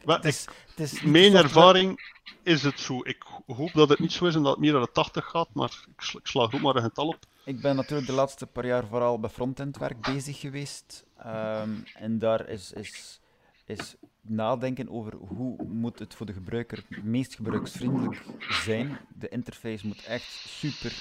Het 0.04 0.24
is, 0.24 0.46
het 0.68 0.80
is 0.80 0.92
niet 0.92 1.02
Mijn 1.02 1.24
software- 1.24 1.42
ervaring 1.44 2.14
is 2.42 2.62
het 2.62 2.80
zo. 2.80 3.00
Ik 3.02 3.24
hoop 3.46 3.72
dat 3.72 3.88
het 3.88 3.98
niet 3.98 4.12
zo 4.12 4.24
is 4.24 4.34
en 4.34 4.42
dat 4.42 4.50
het 4.50 4.60
meer 4.60 4.72
naar 4.72 4.80
de 4.80 4.92
80 4.92 5.24
gaat, 5.24 5.48
maar 5.54 5.84
ik, 5.96 6.00
sla- 6.02 6.18
ik 6.20 6.26
sla 6.26 6.42
ook 6.42 6.60
maar 6.60 6.76
een 6.76 6.82
getal 6.82 7.08
op. 7.08 7.18
Ik 7.48 7.60
ben 7.60 7.76
natuurlijk 7.76 8.06
de 8.06 8.14
laatste 8.14 8.46
paar 8.46 8.66
jaar 8.66 8.86
vooral 8.86 9.20
bij 9.20 9.30
frontend 9.30 9.76
werk 9.76 10.00
bezig 10.00 10.40
geweest. 10.40 11.04
Ehm, 11.16 11.70
en 11.94 12.18
daar 12.18 12.48
is, 12.48 12.72
is, 12.72 13.20
is 13.64 13.96
nadenken 14.20 14.88
over 14.88 15.14
hoe 15.14 15.64
moet 15.64 15.98
het 15.98 16.14
voor 16.14 16.26
de 16.26 16.32
gebruiker 16.32 16.84
het 16.88 17.04
meest 17.04 17.34
gebruiksvriendelijk 17.34 18.24
zijn. 18.38 18.98
De 19.14 19.28
interface 19.28 19.86
moet 19.86 20.04
echt 20.04 20.30
super 20.32 20.92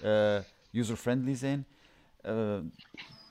eh, 0.00 0.44
user-friendly 0.72 1.34
zijn. 1.34 1.66
Eh, 2.20 2.58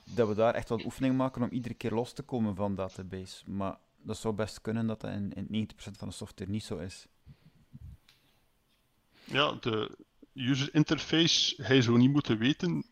dat 0.03 0.27
we 0.27 0.35
daar 0.35 0.53
echt 0.53 0.69
wat 0.69 0.85
oefening 0.85 1.17
maken 1.17 1.41
om 1.41 1.49
iedere 1.49 1.73
keer 1.73 1.91
los 1.91 2.13
te 2.13 2.23
komen 2.23 2.55
van 2.55 2.75
database. 2.75 3.51
Maar 3.51 3.77
dat 4.01 4.17
zou 4.17 4.33
best 4.33 4.61
kunnen 4.61 4.87
dat 4.87 5.01
dat 5.01 5.11
in, 5.11 5.33
in 5.33 5.69
90% 5.69 5.75
van 5.75 6.07
de 6.07 6.13
software 6.13 6.51
niet 6.51 6.63
zo 6.63 6.77
is. 6.77 7.07
Ja, 9.23 9.51
de 9.51 10.07
user 10.39 10.69
interface, 10.71 11.63
hij 11.63 11.81
zou 11.81 11.97
niet 11.97 12.11
moeten 12.11 12.37
weten, 12.37 12.85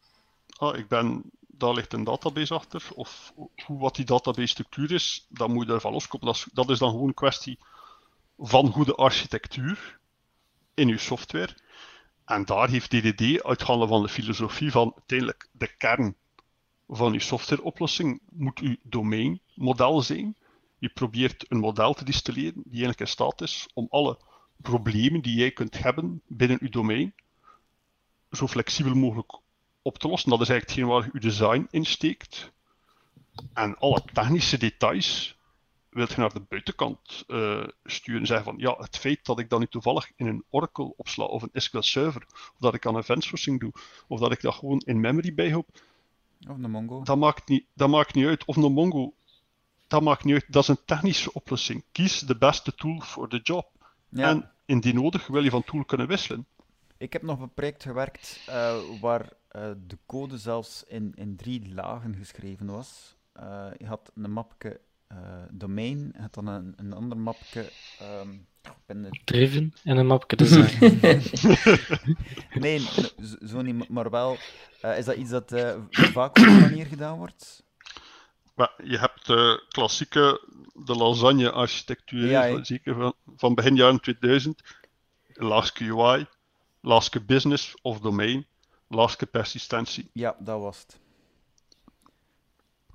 ah, 0.58 0.78
ik 0.78 0.88
ben, 0.88 1.32
daar 1.48 1.74
ligt 1.74 1.94
een 1.94 2.04
database 2.04 2.54
achter, 2.54 2.84
of 2.96 3.34
hoe 3.66 3.80
wat 3.80 3.96
die 3.96 4.06
database 4.06 4.48
structuur 4.48 4.92
is, 4.92 5.26
dan 5.30 5.52
moet 5.52 5.64
je 5.66 5.72
daarvan 5.72 5.92
loskomen. 5.92 6.28
Dat 6.28 6.36
is, 6.36 6.48
dat 6.54 6.70
is 6.70 6.80
dan 6.80 6.90
gewoon 6.90 7.08
een 7.08 7.14
kwestie 7.14 7.60
van 8.38 8.72
goede 8.72 8.96
architectuur 8.96 10.00
in 10.74 10.88
je 10.88 10.98
software. 10.98 11.56
En 12.26 12.46
daar 12.46 12.70
heeft 12.70 12.90
DDD, 12.90 13.44
uitgaande 13.44 13.88
van 13.88 14.02
de 14.02 14.10
filosofie 14.10 14.72
van 14.72 14.92
uiteindelijk 14.96 15.50
de 15.52 15.78
kern 15.78 16.16
van 16.88 17.14
je 17.14 17.20
softwareoplossing, 17.20 18.22
moet 18.30 18.60
je 18.60 18.80
domeinmodel 18.84 20.02
zijn. 20.02 20.36
Je 20.80 20.90
probeert 20.90 21.46
een 21.48 21.60
model 21.60 21.94
te 21.94 22.06
distilleren 22.06 22.54
die 22.54 22.72
eigenlijk 22.72 23.00
in 23.00 23.08
staat 23.08 23.42
is 23.42 23.68
om 23.74 23.88
alle 23.90 24.20
problemen 24.62 25.22
die 25.22 25.36
jij 25.36 25.52
kunt 25.52 25.78
hebben 25.78 26.22
binnen 26.28 26.58
je 26.62 26.70
domein 26.70 27.14
zo 28.32 28.48
flexibel 28.48 28.96
mogelijk 28.96 29.40
op 29.82 29.98
te 29.98 30.08
lossen. 30.08 30.30
Dat 30.30 30.42
is 30.42 30.50
eigenlijk 30.50 30.80
hetgeen 30.80 31.00
waar 31.00 31.10
je 31.14 31.20
design 31.20 31.68
in 31.70 31.86
steekt. 31.86 32.52
En 33.54 33.78
alle 33.78 34.04
technische 34.14 34.58
details 34.58 35.38
wilt 35.90 36.12
je 36.12 36.18
naar 36.22 36.34
de 36.34 36.46
buitenkant 36.50 37.24
eh, 37.28 37.64
sturen. 37.84 38.26
Zeggen 38.26 38.46
van, 38.46 38.56
ja, 38.58 38.76
het 38.78 38.98
feit 38.98 39.26
dat 39.26 39.40
ik 39.40 39.50
dat 39.50 39.60
nu 39.60 39.68
toevallig 39.68 40.12
in 40.16 40.28
een 40.28 40.44
Oracle 40.50 40.94
opsla, 40.98 41.24
of 41.24 41.42
een 41.42 41.62
SQL 41.62 41.80
Server, 41.82 42.26
of 42.34 42.56
dat 42.60 42.74
ik 42.74 42.86
aan 42.86 42.98
event 42.98 43.24
sourcing 43.24 43.60
doe, 43.60 43.72
of 44.08 44.20
dat 44.20 44.32
ik 44.32 44.42
dat 44.42 44.54
gewoon 44.54 44.82
in 44.86 45.00
memory 45.00 45.34
bijhoud, 45.34 45.66
Of 46.50 46.58
de 46.58 46.68
Mongo. 46.68 47.04
dat 47.04 47.18
maakt 47.18 47.48
niet, 47.48 47.66
dat 47.74 47.90
maakt 47.90 48.14
niet 48.14 48.26
uit. 48.26 48.46
Of 48.46 48.56
een 48.56 48.72
Mongo, 48.74 49.14
dat 49.88 50.02
maakt 50.02 50.24
niet 50.24 50.34
uit. 50.34 50.46
Dat 50.48 50.64
is 50.64 50.70
een 50.70 50.86
technische 50.86 51.34
oplossing. 51.34 51.84
Kies 51.92 52.20
de 52.20 52.38
beste 52.38 52.76
tool 52.76 53.00
voor 53.00 53.30
de 53.30 53.40
job. 53.44 53.70
Ja. 54.10 54.30
En 54.30 54.52
indien 54.66 54.96
nodig 54.96 55.28
wil 55.28 55.44
je 55.44 55.50
van 55.50 55.64
tool 55.64 55.86
kunnen 55.86 56.08
wisselen. 56.08 56.46
Ik 56.98 57.14
heb 57.14 57.22
nog 57.22 57.36
op 57.36 57.42
een 57.42 57.54
project 57.54 57.84
gewerkt 57.84 58.40
eh, 58.46 58.78
waar 59.02 59.30
eh, 59.48 59.72
de 59.88 59.98
code 60.06 60.38
zelfs 60.38 60.84
in, 60.88 61.12
in 61.16 61.36
drie 61.36 61.74
lagen 61.74 62.16
geschreven 62.16 62.66
was. 62.66 63.16
Eh, 63.34 63.68
je 63.78 63.86
had 63.86 64.12
een 64.16 64.32
mapje 64.32 64.80
eh, 65.08 65.18
domein, 65.52 66.12
je 66.16 66.22
had 66.22 66.34
dan 66.34 66.48
een, 66.48 66.74
een 66.76 66.94
ander 66.94 67.18
mapje. 67.18 67.70
ehm, 68.00 68.28
het- 68.88 69.20
Driven 69.26 69.74
en 69.84 69.98
een 69.98 70.08
mapje 70.08 70.36
design. 70.38 70.86
nee, 72.64 72.80
zo- 72.80 73.46
zo 73.48 73.62
niet, 73.62 73.90
maar 73.90 74.10
wel. 74.10 74.38
eh, 74.82 74.98
is 74.98 75.06
dat 75.06 75.16
iets 75.16 75.30
dat 75.30 75.52
eh, 75.52 75.76
vaak 76.18 76.38
op 76.38 76.44
die 76.46 76.60
manier 76.60 76.86
gedaan 76.86 77.18
wordt? 77.18 77.64
Maar 78.56 78.74
je 78.84 78.98
hebt 78.98 79.26
de 79.26 79.66
klassieke, 79.70 80.42
de 80.86 80.96
lasagne-architectuur, 80.96 82.30
Ja, 82.30 82.50
van- 82.50 82.66
zeker 82.66 83.14
van, 83.36 83.56
begin 83.56 83.76
jaren 83.76 84.00
2000. 84.02 84.62
Laagste 85.34 85.84
UI, 85.84 86.26
laagste 86.88 87.22
business 87.22 87.76
of 87.82 88.00
domain, 88.00 88.46
laagste 88.88 89.26
persistentie. 89.26 90.10
Ja, 90.14 90.36
dat 90.40 90.60
was 90.60 90.78
het. 90.80 91.00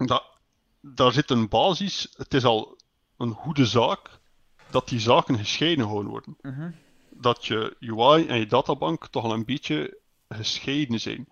Dat, 0.08 0.24
daar 0.80 1.12
zit 1.12 1.30
een 1.30 1.48
basis, 1.48 2.12
het 2.16 2.34
is 2.34 2.44
al 2.44 2.76
een 3.16 3.32
goede 3.32 3.66
zaak 3.66 4.20
dat 4.70 4.88
die 4.88 5.00
zaken 5.00 5.38
gescheiden 5.38 5.84
gewoon 5.84 6.06
worden. 6.06 6.36
Mhm. 6.40 6.70
Dat 7.10 7.46
je 7.46 7.76
UI 7.80 8.26
en 8.26 8.38
je 8.38 8.46
databank 8.46 9.08
toch 9.08 9.24
al 9.24 9.32
een 9.32 9.44
beetje 9.44 9.98
gescheiden 10.28 11.00
zijn. 11.00 11.28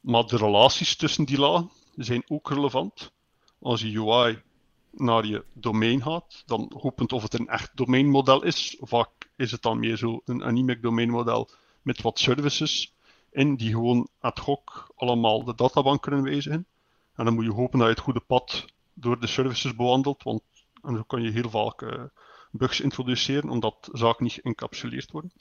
Maar 0.00 0.26
de 0.26 0.36
relaties 0.36 0.96
tussen 0.96 1.24
die 1.24 1.38
lagen 1.38 1.70
zijn 1.96 2.22
ook 2.26 2.48
relevant. 2.48 3.12
Als 3.60 3.80
je 3.80 3.98
UI 3.98 4.42
naar 4.90 5.26
je 5.26 5.44
domein 5.52 6.02
gaat, 6.02 6.42
dan 6.46 6.72
hopend 6.78 7.12
of 7.12 7.22
het 7.22 7.34
een 7.34 7.48
echt 7.48 7.76
domeinmodel 7.76 8.42
is. 8.42 8.76
Vaak 8.80 9.10
is 9.36 9.50
het 9.50 9.62
dan 9.62 9.78
meer 9.78 9.96
zo 9.96 10.20
een 10.24 10.44
anemic 10.44 10.82
domeinmodel 10.82 11.50
met 11.84 12.02
wat 12.02 12.18
services 12.18 12.94
in 13.30 13.56
die 13.56 13.70
gewoon 13.70 14.08
ad 14.20 14.38
hoc 14.38 14.92
allemaal 14.96 15.44
de 15.44 15.54
databank 15.54 16.02
kunnen 16.02 16.22
wijzigen. 16.22 16.66
En 17.14 17.24
dan 17.24 17.34
moet 17.34 17.44
je 17.44 17.52
hopen 17.52 17.78
dat 17.78 17.88
je 17.88 17.94
het 17.94 18.02
goede 18.02 18.20
pad 18.20 18.64
door 18.94 19.20
de 19.20 19.26
services 19.26 19.76
bewandelt, 19.76 20.22
want 20.22 20.42
en 20.82 20.96
zo 20.96 21.02
kan 21.02 21.22
je 21.22 21.30
heel 21.30 21.50
vaak 21.50 21.82
eh, 21.82 22.02
bugs 22.50 22.80
introduceren 22.80 23.50
omdat 23.50 23.88
zaken 23.92 24.24
niet 24.24 24.32
geëncapsuleerd 24.32 25.10
worden. 25.10 25.32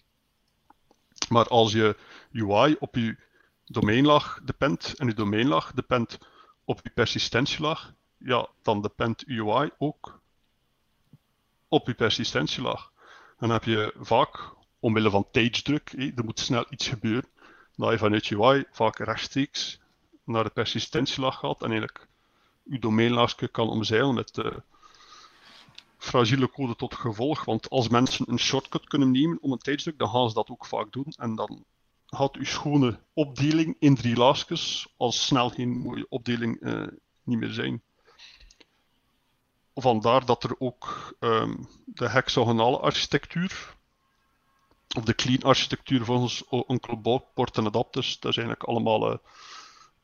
Maar 1.30 1.48
als 1.48 1.72
je 1.72 1.98
UI 2.32 2.76
op 2.80 2.96
je 2.96 3.18
domeinlaag 3.66 4.40
dependt 4.44 4.94
en 4.94 5.08
je 5.08 5.14
domeinlaag 5.14 5.72
dependt 5.74 6.18
op 6.64 6.80
je 6.84 6.90
persistentielaag, 6.90 7.94
ja, 8.18 8.48
dan 8.62 8.82
dependt 8.82 9.28
UI 9.28 9.72
ook 9.78 10.22
op 11.68 11.88
je 11.88 11.94
persistentielaag. 11.94 12.92
En 13.38 13.48
dan 13.48 13.52
heb 13.52 13.64
je 13.64 13.94
vaak, 13.98 14.54
omwille 14.84 15.10
van 15.10 15.28
tijdsdruk, 15.32 15.94
er 16.16 16.24
moet 16.24 16.40
snel 16.40 16.66
iets 16.70 16.88
gebeuren, 16.88 17.30
dat 17.76 17.92
je 17.92 17.98
vanuit 17.98 18.32
UI 18.32 18.66
vaak 18.72 18.98
rechtstreeks 18.98 19.80
naar 20.24 20.44
de 20.44 20.50
persistentielaag 20.50 21.36
gaat 21.40 21.62
en 21.62 21.70
eigenlijk 21.70 22.08
je 22.64 22.80
domeinlaagje 22.80 23.48
kan 23.48 23.70
omzeilen 23.70 24.14
met 24.14 24.38
eh, 24.38 24.52
fragiele 25.98 26.50
code 26.50 26.76
tot 26.76 26.96
gevolg. 26.96 27.46
Want 27.46 27.70
als 27.70 27.90
mensen 27.90 28.30
een 28.30 28.40
shortcut 28.40 28.88
kunnen 28.88 29.12
nemen 29.12 29.38
om 29.42 29.52
een 29.52 29.58
tijdsdruk, 29.58 29.98
dan 29.98 30.10
gaan 30.10 30.28
ze 30.28 30.34
dat 30.34 30.50
ook 30.50 30.66
vaak 30.66 30.92
doen. 30.92 31.14
En 31.18 31.36
dan 31.36 31.66
gaat 32.06 32.36
uw 32.36 32.46
schone 32.46 33.00
opdeling 33.14 33.76
in 33.80 33.96
drie 33.96 34.16
laagjes 34.16 34.94
als 34.98 35.26
snel 35.26 35.50
geen 35.50 35.70
mooie 35.70 36.06
opdeling 36.10 36.62
eh, 36.62 36.88
niet 37.24 37.40
meer 37.40 37.54
zijn. 37.54 37.82
Vandaar 39.76 40.26
dat 40.26 40.44
er 40.44 40.56
ook 40.60 41.16
ehm, 41.20 41.56
de 41.86 42.10
hexagonale 42.10 42.78
architectuur, 42.80 43.73
of 44.98 45.04
de 45.04 45.16
clean 45.16 45.42
architectuur 45.42 46.06
volgens 46.06 46.44
Onkel 46.50 47.02
Bob, 47.02 47.28
port 47.34 47.58
en 47.58 47.66
adapters, 47.66 48.20
dat 48.20 48.32
is 48.32 48.38
eigenlijk 48.38 48.68
allemaal 48.68 49.12
eh, 49.12 49.18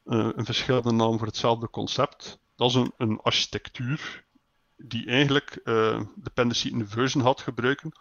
eh, 0.04 0.30
een 0.36 0.46
verschillende 0.46 0.92
naam 0.92 1.18
voor 1.18 1.28
hetzelfde 1.28 1.70
concept. 1.70 2.40
Dat 2.56 2.70
is 2.70 2.76
een, 2.76 2.94
een 2.98 3.20
architectuur 3.20 4.24
die 4.76 5.06
eigenlijk 5.06 5.60
eh, 5.64 6.02
dependency 6.16 6.68
inversion 6.68 7.24
had 7.24 7.42
gebruiken 7.42 7.92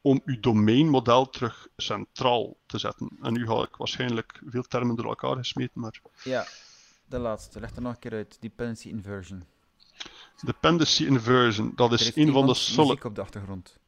om 0.00 0.20
uw 0.24 0.40
domeinmodel 0.40 1.30
terug 1.30 1.68
centraal 1.76 2.56
te 2.66 2.78
zetten. 2.78 3.18
En 3.22 3.32
nu 3.32 3.46
ga 3.46 3.62
ik 3.62 3.76
waarschijnlijk 3.76 4.40
veel 4.46 4.62
termen 4.62 4.96
door 4.96 5.06
elkaar 5.06 5.36
gesmeten, 5.36 5.80
maar 5.80 6.00
Ja, 6.24 6.46
de 7.06 7.18
laatste. 7.18 7.60
Leg 7.60 7.74
er 7.74 7.82
nog 7.82 7.92
een 7.92 7.98
keer 7.98 8.12
uit. 8.12 8.36
Dependency 8.40 8.88
inversion. 8.88 9.44
dependency 10.40 11.04
inversion, 11.04 11.72
dat 11.74 11.92
Er 11.92 12.00
is 12.00 12.16
een 12.16 12.32
van 12.32 12.46
de 12.46 12.74
muziek 12.76 13.04
op 13.04 13.14
de 13.14 13.20
achtergrond. 13.20 13.78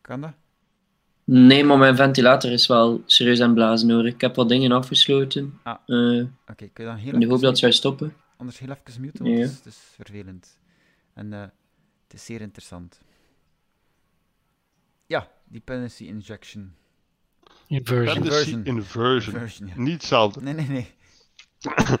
Kan 0.00 0.20
dat? 0.20 0.32
Nee, 1.28 1.64
maar 1.64 1.78
mijn 1.78 1.96
ventilator 1.96 2.50
is 2.52 2.66
wel 2.66 3.02
serieus 3.06 3.40
aan 3.40 3.54
blazen 3.54 3.90
hoor. 3.90 4.06
Ik 4.06 4.20
heb 4.20 4.34
wat 4.34 4.48
dingen 4.48 4.72
afgesloten. 4.72 5.58
Ah. 5.62 5.76
eh, 5.86 6.24
Oké, 6.48 6.66
kun 6.68 6.84
je 6.84 6.90
dan 6.90 6.96
heel 6.96 7.12
in 7.12 7.20
de 7.20 7.26
hoop 7.26 7.40
dat 7.40 7.58
zou 7.58 7.72
stoppen. 7.72 8.16
Anders 8.36 8.58
heel 8.58 8.76
even 8.84 9.00
muten, 9.00 9.24
want 9.24 9.36
Ja. 9.36 9.42
het, 9.42 9.50
is, 9.50 9.56
het 9.56 9.66
is 9.66 9.78
vervelend. 9.94 10.58
En 11.14 11.32
eh, 11.32 11.40
het 11.40 12.12
is 12.14 12.24
zeer 12.24 12.40
interessant. 12.40 13.00
Ja, 15.06 15.28
dependency 15.44 16.04
injection. 16.04 16.74
Inversion. 17.66 18.04
Dependency 18.22 18.50
Inversion. 18.50 18.76
inversion. 18.76 19.34
Inversion, 19.34 19.68
ja. 19.68 19.74
Niet 19.76 19.92
hetzelfde. 19.92 20.40
Nee, 20.42 20.54
nee, 20.54 20.66
nee. 20.68 20.94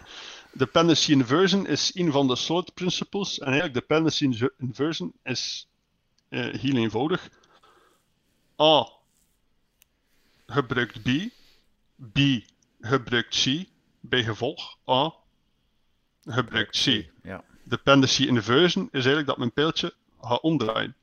Dependency 0.52 1.12
inversion 1.12 1.66
is 1.66 1.90
een 1.94 2.12
van 2.12 2.26
de 2.26 2.36
solid 2.36 2.74
principles. 2.74 3.38
En 3.38 3.44
eigenlijk 3.46 3.74
dependency 3.74 4.24
inver- 4.24 4.54
inversion 4.58 5.12
is 5.22 5.68
eh, 6.28 6.54
heel 6.54 6.76
eenvoudig. 6.76 7.28
A 8.62 8.88
gebruikt 10.46 11.02
B, 11.02 11.08
B 12.12 12.18
gebruikt 12.80 13.42
C, 13.42 13.64
bij 14.00 14.24
gevolg 14.24 14.78
A 14.88 15.14
gebruikt 16.22 16.82
C. 16.84 17.10
Ja. 17.22 17.44
dependency 17.64 18.26
inversion 18.26 18.84
is 18.84 18.92
eigenlijk 18.92 19.26
dat 19.26 19.38
mijn 19.38 19.52
pijltje 19.52 19.94
gaat 20.20 20.40
omdraaien. 20.40 20.96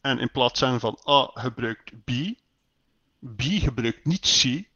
En 0.00 0.18
in 0.18 0.30
plaats 0.30 0.60
van 0.60 0.98
A 1.08 1.30
gebruikt 1.34 2.04
B, 2.04 2.10
B 3.36 3.42
gebruikt 3.42 4.04
niet 4.04 4.20
C. 4.20 4.68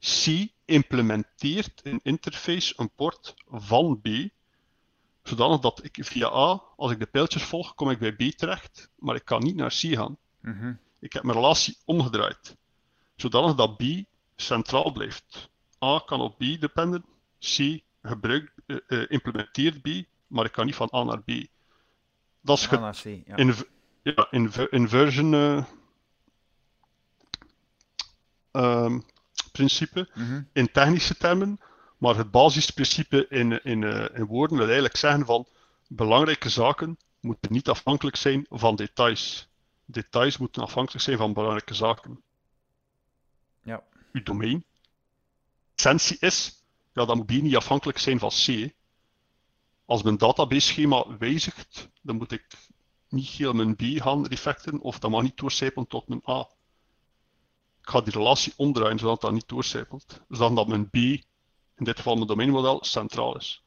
C 0.00 0.48
implementeert 0.64 1.80
een 1.84 2.00
interface, 2.02 2.74
een 2.76 2.90
port 2.90 3.34
van 3.48 4.00
B, 4.00 4.08
zodanig 5.22 5.60
dat 5.60 5.84
ik 5.84 5.98
via 6.00 6.26
A, 6.26 6.62
als 6.76 6.92
ik 6.92 6.98
de 6.98 7.06
pijltjes 7.06 7.42
volg, 7.42 7.74
kom 7.74 7.90
ik 7.90 7.98
bij 7.98 8.12
B 8.12 8.20
terecht, 8.20 8.90
maar 8.98 9.14
ik 9.14 9.24
kan 9.24 9.42
niet 9.42 9.56
naar 9.56 9.70
C 9.70 9.80
gaan. 9.80 10.16
Mhm. 10.40 10.74
Ik 10.98 11.12
heb 11.12 11.22
mijn 11.22 11.36
relatie 11.36 11.76
omgedraaid, 11.84 12.56
zodanig 13.16 13.54
dat 13.54 13.76
B 13.76 13.82
centraal 14.36 14.92
blijft. 14.92 15.50
A 15.84 16.02
kan 16.06 16.20
op 16.20 16.38
B 16.38 16.60
dependen, 16.60 17.04
C 17.38 17.80
gebruikt, 18.02 18.52
eh, 18.66 18.76
eh, 18.86 19.10
implementeert 19.10 19.82
B, 19.82 19.88
maar 20.26 20.44
ik 20.44 20.52
kan 20.52 20.66
niet 20.66 20.74
van 20.74 20.90
A 20.94 21.02
naar 21.02 21.22
B. 21.22 21.30
Dat 22.40 22.58
is 22.58 22.68
naar 22.70 22.94
C, 23.02 23.04
ja. 23.04 23.36
in, 23.36 23.54
ja, 24.02 24.26
inver- 24.30 24.72
inversion 24.72 25.34
eh, 25.34 25.64
ehm, 28.50 29.00
principe 29.52 30.08
Mhm. 30.14 30.42
in 30.52 30.72
technische 30.72 31.16
termen, 31.16 31.58
maar 31.98 32.16
het 32.16 32.30
basisprincipe 32.30 33.26
in, 33.28 33.64
in, 33.64 33.82
in 34.14 34.24
woorden 34.24 34.56
wil 34.56 34.66
eigenlijk 34.66 34.96
zeggen 34.96 35.26
van 35.26 35.46
belangrijke 35.88 36.48
zaken 36.48 36.96
moeten 37.20 37.52
niet 37.52 37.68
afhankelijk 37.68 38.16
zijn 38.16 38.46
van 38.50 38.76
details. 38.76 39.48
Details 39.84 40.36
moeten 40.36 40.62
afhankelijk 40.62 41.04
zijn 41.04 41.18
van 41.18 41.32
belangrijke 41.32 41.74
zaken. 41.74 42.22
Uw 44.16 44.22
domein. 44.22 44.64
Essentie 45.74 46.16
is, 46.20 46.64
ja, 46.92 47.04
dat 47.04 47.16
moet 47.16 47.30
hier 47.30 47.42
niet 47.42 47.56
afhankelijk 47.56 47.98
zijn 47.98 48.18
van 48.18 48.30
C. 48.30 48.74
Als 49.84 50.02
mijn 50.02 50.16
database 50.16 50.66
schema 50.66 51.16
wijzigt, 51.18 51.88
dan 52.02 52.16
moet 52.16 52.32
ik 52.32 52.46
niet 53.08 53.28
heel 53.28 53.52
mijn 53.52 53.76
B 53.76 53.82
gaan 53.82 54.26
refactoren, 54.26 54.80
of 54.80 54.98
dat 54.98 55.10
mag 55.10 55.22
niet 55.22 55.36
doorcijpelen 55.36 55.86
tot 55.86 56.08
mijn 56.08 56.22
A. 56.28 56.40
Ik 57.80 57.88
ga 57.88 58.00
die 58.00 58.12
relatie 58.12 58.52
omdraaien, 58.56 58.98
zodat 58.98 59.20
dat 59.20 59.32
niet 59.32 59.48
doorcijpelt. 59.48 60.20
Zodat 60.28 60.68
mijn 60.68 60.90
B, 60.90 60.94
in 60.94 61.24
dit 61.84 61.96
geval 61.96 62.14
mijn 62.14 62.26
domeinmodel, 62.26 62.84
centraal 62.84 63.36
is. 63.36 63.62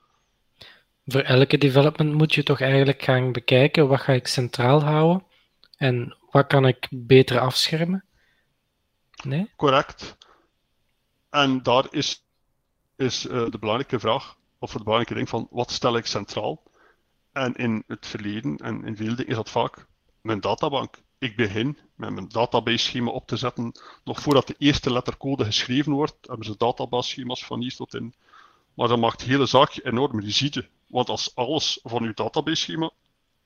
Voor 1.06 1.22
elke 1.22 1.58
development 1.58 2.14
moet 2.14 2.34
je 2.34 2.44
toch 2.44 2.62
eigenlijk 2.62 3.04
gaan 3.04 3.32
bekijken 3.32 3.88
wat 3.88 4.02
ga 4.02 4.14
ik 4.14 4.28
centraal 4.28 4.84
houden 4.84 5.24
en 5.78 6.18
wat 6.32 6.48
kan 6.48 6.68
ik 6.68 6.88
beter 6.90 7.40
afschermen. 7.40 8.06
Nee? 9.24 9.50
Correct. 9.56 10.18
En 11.30 11.64
daar 11.64 11.86
is, 11.90 12.24
is 12.96 13.28
eh, 13.28 13.50
de 13.50 13.58
belangrijke 13.60 14.00
vraag, 14.00 14.38
of 14.60 14.74
het 14.74 14.84
belangrijke 14.84 15.14
ding 15.14 15.30
van, 15.30 15.48
wat 15.52 15.72
stel 15.72 15.98
ik 15.98 16.06
centraal? 16.06 16.64
En 17.32 17.56
in 17.56 17.84
het 17.88 18.08
verleden, 18.08 18.58
en 18.58 18.86
in 18.86 18.96
veel 18.96 19.16
dingen 19.16 19.28
is 19.28 19.36
dat 19.36 19.50
vaak, 19.50 19.86
mijn 20.22 20.40
databank. 20.40 21.02
Ik 21.18 21.36
begin 21.36 21.78
met 21.96 22.10
mijn 22.10 22.30
database 22.30 22.78
schema 22.78 23.12
op 23.12 23.28
te 23.28 23.38
zetten, 23.38 23.72
nog 24.04 24.22
voordat 24.22 24.48
de 24.48 24.56
eerste 24.58 24.92
lettercode 24.92 25.46
geschreven 25.46 25.92
wordt, 25.92 26.16
hebben 26.22 26.46
ze 26.46 26.58
database 26.58 27.10
schema's 27.10 27.46
van 27.46 27.62
hier 27.62 27.76
tot 27.76 27.94
in. 27.94 28.14
Maar 28.74 28.88
dat 28.88 29.00
maakt 29.00 29.20
de 29.20 29.26
hele 29.26 29.46
zaak 29.46 29.80
enorm 29.84 30.20
rigide. 30.20 30.68
Want 30.88 31.10
als 31.10 31.36
alles 31.36 31.80
van 31.84 32.04
uw 32.04 32.14
database 32.14 32.62
schema 32.62 32.92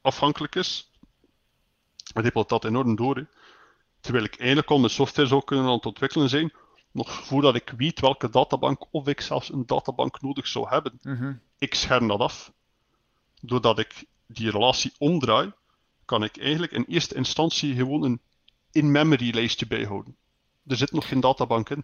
afhankelijk 0.01 0.55
is, 0.55 0.91
rippelt 2.13 2.49
dat 2.49 2.65
enorm 2.65 2.95
door. 2.95 3.27
Terwijl 3.99 4.23
ik 4.23 4.37
eigenlijk 4.37 4.69
al 4.69 4.79
mijn 4.79 4.91
software 4.91 5.27
zou 5.27 5.43
kunnen 5.43 5.65
aan 5.65 5.73
het 5.73 5.85
ontwikkelen 5.85 6.29
zijn, 6.29 6.53
nog 6.93 7.11
voordat 7.11 7.55
ik 7.55 7.73
weet 7.77 7.99
welke 7.99 8.29
databank 8.29 8.85
of 8.91 9.07
ik 9.07 9.21
zelfs 9.21 9.51
een 9.51 9.65
databank 9.65 10.21
nodig 10.21 10.47
zou 10.47 10.69
hebben. 10.69 10.99
Mhm. 11.01 11.33
Ik 11.57 11.73
scherm 11.73 12.07
dat 12.07 12.19
af. 12.19 12.51
Doordat 13.41 13.79
ik 13.79 14.05
die 14.27 14.51
relatie 14.51 14.91
omdraai, 14.97 15.51
kan 16.05 16.23
ik 16.23 16.37
eigenlijk 16.37 16.71
in 16.71 16.85
eerste 16.87 17.15
instantie 17.15 17.75
gewoon 17.75 18.03
een 18.03 18.19
in-memory 18.71 19.33
lijstje 19.33 19.67
bijhouden. 19.67 20.15
Er 20.67 20.75
zit 20.75 20.91
nog 20.91 21.07
geen 21.07 21.19
databank 21.19 21.69
in. 21.69 21.83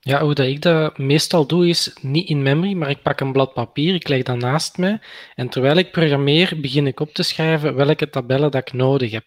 Ja, 0.00 0.22
hoe 0.22 0.34
dat 0.34 0.46
ik 0.46 0.62
dat 0.62 0.98
meestal 0.98 1.46
doe 1.46 1.68
is 1.68 1.96
niet 2.00 2.28
in 2.28 2.42
memory, 2.42 2.74
maar 2.74 2.90
ik 2.90 3.02
pak 3.02 3.20
een 3.20 3.32
blad 3.32 3.52
papier, 3.52 3.94
ik 3.94 4.08
leg 4.08 4.22
dat 4.22 4.36
naast 4.36 4.78
mij 4.78 5.00
en 5.34 5.48
terwijl 5.48 5.76
ik 5.76 5.92
programmeer 5.92 6.60
begin 6.60 6.86
ik 6.86 7.00
op 7.00 7.12
te 7.14 7.22
schrijven 7.22 7.74
welke 7.74 8.10
tabellen 8.10 8.50
dat 8.50 8.60
ik 8.60 8.72
nodig 8.72 9.10
heb. 9.10 9.24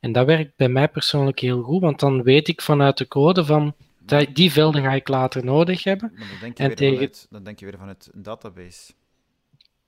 En 0.00 0.12
dat 0.12 0.26
werkt 0.26 0.56
bij 0.56 0.68
mij 0.68 0.88
persoonlijk 0.88 1.38
heel 1.38 1.62
goed, 1.62 1.80
want 1.80 2.00
dan 2.00 2.22
weet 2.22 2.48
ik 2.48 2.62
vanuit 2.62 2.98
de 2.98 3.08
code 3.08 3.44
van 3.44 3.74
dat- 4.08 4.34
die 4.34 4.52
velden 4.52 4.82
ga 4.82 4.92
ik 4.92 5.08
later 5.08 5.44
nodig 5.44 5.84
hebben. 5.84 6.12
Maar 6.14 6.28
dan 6.28 6.38
denk 6.40 6.56
je, 6.56 6.62
En 6.62 6.68
weer 6.68 6.76
tegen- 6.76 6.94
vanuit, 6.94 7.26
dan 7.30 7.42
denk 7.44 7.58
je 7.58 7.64
weer 7.66 7.78
vanuit 7.78 8.08
een 8.12 8.22
database. 8.22 8.92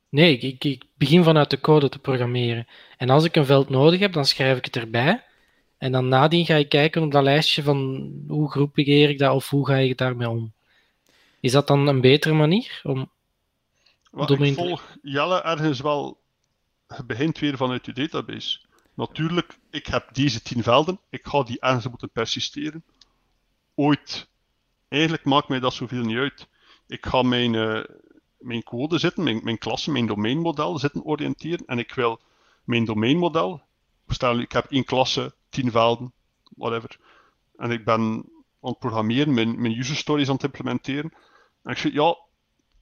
Nee, 0.09 0.39
ik, 0.39 0.65
ik, 0.65 0.85
begin 0.95 1.25
vanuit 1.25 1.51
de 1.51 1.61
code 1.61 1.89
te 1.89 1.99
programmeren. 1.99 2.67
En 2.97 3.11
als 3.11 3.25
ik 3.25 3.37
een 3.37 3.47
veld 3.47 3.69
nodig 3.69 4.01
heb, 4.01 4.13
dan 4.13 4.25
schrijf 4.25 4.59
ik 4.59 4.65
het 4.65 4.77
erbij. 4.77 5.25
En 5.79 5.93
dan 5.93 6.09
nadien 6.09 6.45
ga 6.45 6.55
ik 6.55 6.69
kijken 6.69 7.03
op 7.03 7.13
dat 7.13 7.23
lijstje 7.23 7.63
van 7.63 8.11
hoe 8.29 8.51
groepeer 8.51 9.09
ik 9.09 9.19
dat 9.19 9.35
of 9.35 9.49
hoe 9.51 9.67
ga 9.67 9.75
ik 9.77 9.99
daarmee 9.99 10.29
om. 10.29 10.53
Is 11.41 11.53
dat 11.53 11.67
dan 11.67 11.87
een 11.87 12.01
betere 12.01 12.35
manier 12.35 12.81
om 12.83 13.11
Domein- 14.27 14.51
ik 14.53 14.59
volg 14.59 14.97
Jelle 15.03 15.43
ergens 15.43 15.81
wel. 15.81 16.19
Je 16.97 17.05
begint 17.05 17.39
weer 17.39 17.57
vanuit 17.57 17.87
je 17.87 17.93
database. 17.93 18.59
Natuurlijk, 18.95 19.59
ik 19.71 19.87
heb 19.87 20.09
deze 20.13 20.43
tien 20.43 20.63
velden. 20.63 20.99
Ik 21.11 21.27
ga 21.27 21.43
die 21.43 21.61
ergens 21.61 21.89
moeten 21.89 22.11
persisteren. 22.11 22.85
Ooit. 23.75 24.29
Eigenlijk 24.89 25.25
maakt 25.25 25.49
mij 25.49 25.61
dat 25.61 25.75
zoveel 25.75 26.05
niet 26.05 26.17
uit. 26.17 26.49
Ik 26.87 27.07
ga 27.07 27.23
mijn, 27.23 27.55
eh, 27.55 27.85
mijn 28.39 28.63
code 28.63 28.99
zitten, 28.99 29.23
mijn, 29.25 29.41
mijn 29.43 29.59
klasse, 29.59 29.91
mijn 29.91 30.07
domeinmodel 30.07 30.79
zitten 30.79 31.05
oriënteren. 31.05 31.67
En 31.67 31.79
ik 31.79 31.95
wil 31.95 32.21
mijn 32.65 32.85
domeinmodel. 32.85 33.63
Stel, 34.09 34.39
ik 34.39 34.53
heb 34.53 34.71
één 34.71 34.85
klasse, 34.85 35.35
tien 35.49 35.71
velden, 35.71 36.13
whatever. 36.57 36.99
En 37.57 37.71
ik 37.71 37.85
ben 37.85 38.01
aan 38.61 38.71
het 38.71 38.79
programmeren, 38.79 39.35
mijn, 39.35 39.61
mijn 39.61 39.79
user 39.79 39.97
stories 39.97 40.29
aan 40.29 40.35
het 40.35 40.45
implementeren. 40.45 41.13
En 41.63 41.71
ik 41.71 41.79
zeg, 41.79 41.93
ja, 41.93 42.19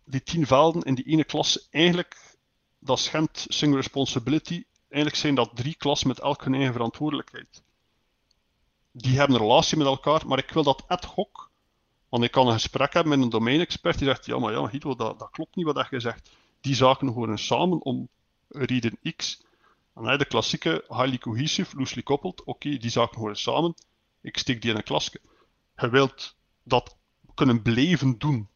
die 0.05 0.22
tien 0.22 0.46
velden 0.46 0.83
in 0.83 0.94
die 0.94 1.05
ene 1.05 1.24
klasse, 1.24 1.62
eigenlijk, 1.70 2.37
dat 2.79 2.98
schendt 2.98 3.46
single 3.48 3.77
responsibility. 3.77 4.64
Eigenlijk 4.88 5.22
zijn 5.22 5.35
dat 5.35 5.51
drie 5.55 5.74
klassen 5.74 6.09
met 6.09 6.20
elk 6.20 6.44
hun 6.44 6.55
eigen 6.55 6.72
verantwoordelijkheid. 6.72 7.62
Die 8.92 9.18
hebben 9.18 9.37
een 9.37 9.42
relatie 9.42 9.77
met 9.77 9.87
elkaar, 9.87 10.27
maar 10.27 10.38
ik 10.38 10.51
wil 10.51 10.62
dat 10.62 10.85
ad 10.87 11.05
hoc. 11.05 11.51
Want 12.09 12.24
ik 12.24 12.31
kan 12.31 12.46
een 12.46 12.53
gesprek 12.53 12.92
hebben 12.92 13.12
met 13.12 13.22
een 13.22 13.31
domeinexpert 13.31 13.98
die 13.98 14.07
zegt, 14.07 14.27
ja, 14.27 14.38
maar 14.38 14.53
ja, 14.53 14.79
dat, 14.79 14.98
dat 14.98 15.29
klopt 15.31 15.57
niet 15.57 15.66
wat 15.66 15.87
je 15.90 16.01
zegt. 16.01 16.31
Die 16.61 16.74
zaken 16.74 17.09
horen 17.09 17.38
samen 17.38 17.83
om 17.83 18.09
reden 18.48 18.98
X. 19.16 19.42
En 19.94 20.11
je 20.11 20.18
de 20.18 20.24
klassieke 20.24 20.85
highly 20.88 21.18
cohesive, 21.18 21.77
loosely 21.77 22.03
coupled. 22.03 22.44
Oké, 22.44 22.77
die 22.77 22.90
zaken 22.90 23.18
horen 23.18 23.37
samen. 23.37 23.74
Ik 24.20 24.38
steek 24.38 24.62
die 24.62 24.70
in 24.70 24.77
een 24.77 24.83
klasje. 24.83 25.20
Je 25.77 25.88
wilt 25.88 26.37
dat 26.62 26.96
kunnen 27.35 27.62
blijven 27.62 28.18
doen 28.18 28.48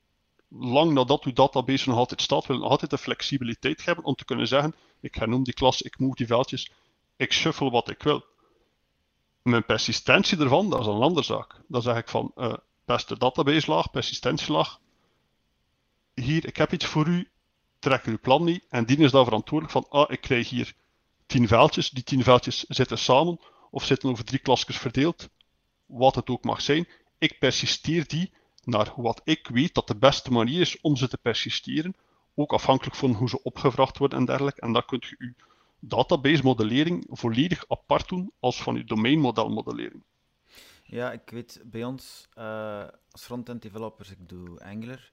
lang 0.59 0.93
nadat 0.93 1.25
uw 1.25 1.33
database 1.33 1.89
nog 1.89 1.99
altijd 1.99 2.23
staat, 2.23 2.47
wil 2.47 2.57
je 2.57 2.63
altijd 2.63 2.91
de 2.91 2.99
flexibiliteit 2.99 3.85
hebben 3.85 4.05
om 4.05 4.15
te 4.15 4.25
kunnen 4.25 4.49
zeggen, 4.49 4.75
ik 5.01 5.15
hernoem 5.15 5.45
die 5.45 5.55
klas, 5.55 5.83
ik 5.83 5.99
move 5.99 6.15
die 6.15 6.27
veldjes, 6.27 6.71
ik 7.17 7.33
shuffle 7.33 7.71
wat 7.71 7.89
ik 7.89 8.03
wil. 8.03 8.25
Mijn 9.43 9.65
persistentie 9.65 10.39
ervan, 10.39 10.71
dat 10.71 10.81
is 10.81 10.87
een 10.87 10.93
andere 10.93 11.25
zaak. 11.25 11.61
Dan 11.69 11.83
zeg 11.83 11.97
ik 11.97 12.09
van, 12.09 12.33
beste 12.85 13.19
database 13.19 13.71
laag, 13.71 13.91
persistentielaag, 13.91 14.81
hier, 16.15 16.47
ik 16.47 16.57
heb 16.57 16.73
iets 16.73 16.87
voor 16.87 17.07
u, 17.07 17.31
trek 17.79 18.05
uw 18.05 18.19
plan 18.19 18.45
niet, 18.45 18.65
en 18.69 18.85
die 18.85 18.97
is 18.97 19.11
dan 19.11 19.25
verantwoordelijk 19.25 19.73
van, 19.73 20.01
ah, 20.01 20.11
ik 20.11 20.21
krijg 20.21 20.49
hier 20.49 20.75
tien 21.27 21.49
veldjes, 21.49 21.91
die 21.91 22.03
tien 22.03 22.23
veldjes 22.23 22.65
zitten 22.69 22.99
samen, 22.99 23.41
of 23.71 23.85
zitten 23.85 24.11
over 24.11 24.25
drie 24.25 24.39
klasjes 24.39 24.79
verdeeld, 24.79 25.29
wat 25.87 26.15
het 26.15 26.29
ook 26.29 26.45
mag 26.45 26.61
zijn, 26.61 26.89
ik 27.19 27.39
persisteer 27.39 28.07
die 28.07 28.33
naar 28.65 28.93
wat 28.97 29.21
ik 29.25 29.49
weet 29.49 29.75
dat 29.75 29.87
de 29.87 29.97
beste 29.97 30.33
manier 30.33 30.61
is 30.61 30.81
om 30.81 30.97
ze 30.97 31.09
te 31.09 31.19
persisteren, 31.19 31.95
ook 32.35 32.53
afhankelijk 32.53 32.97
van 32.97 33.13
hoe 33.13 33.29
ze 33.29 33.43
opgevraagd 33.43 33.99
worden 33.99 34.19
en 34.19 34.25
dergelijke. 34.25 34.61
En 34.61 34.73
dan 34.73 34.85
kunt 34.85 35.07
je 35.07 35.35
database 35.85 36.43
modellering 36.43 37.07
volledig 37.11 37.65
apart 37.69 38.09
doen 38.09 38.33
als 38.41 38.63
van 38.63 38.75
je 38.75 38.85
domeinmodel 38.85 39.49
modellering. 39.49 40.03
Ja, 40.85 41.13
ik 41.13 41.31
weet 41.31 41.63
bij 41.65 41.85
ons 41.85 42.29
eh, 42.35 42.87
als 43.11 43.25
front-end 43.25 43.63
developers, 43.63 44.11
ik 44.11 44.29
doe 44.29 44.65
Angular. 44.65 45.13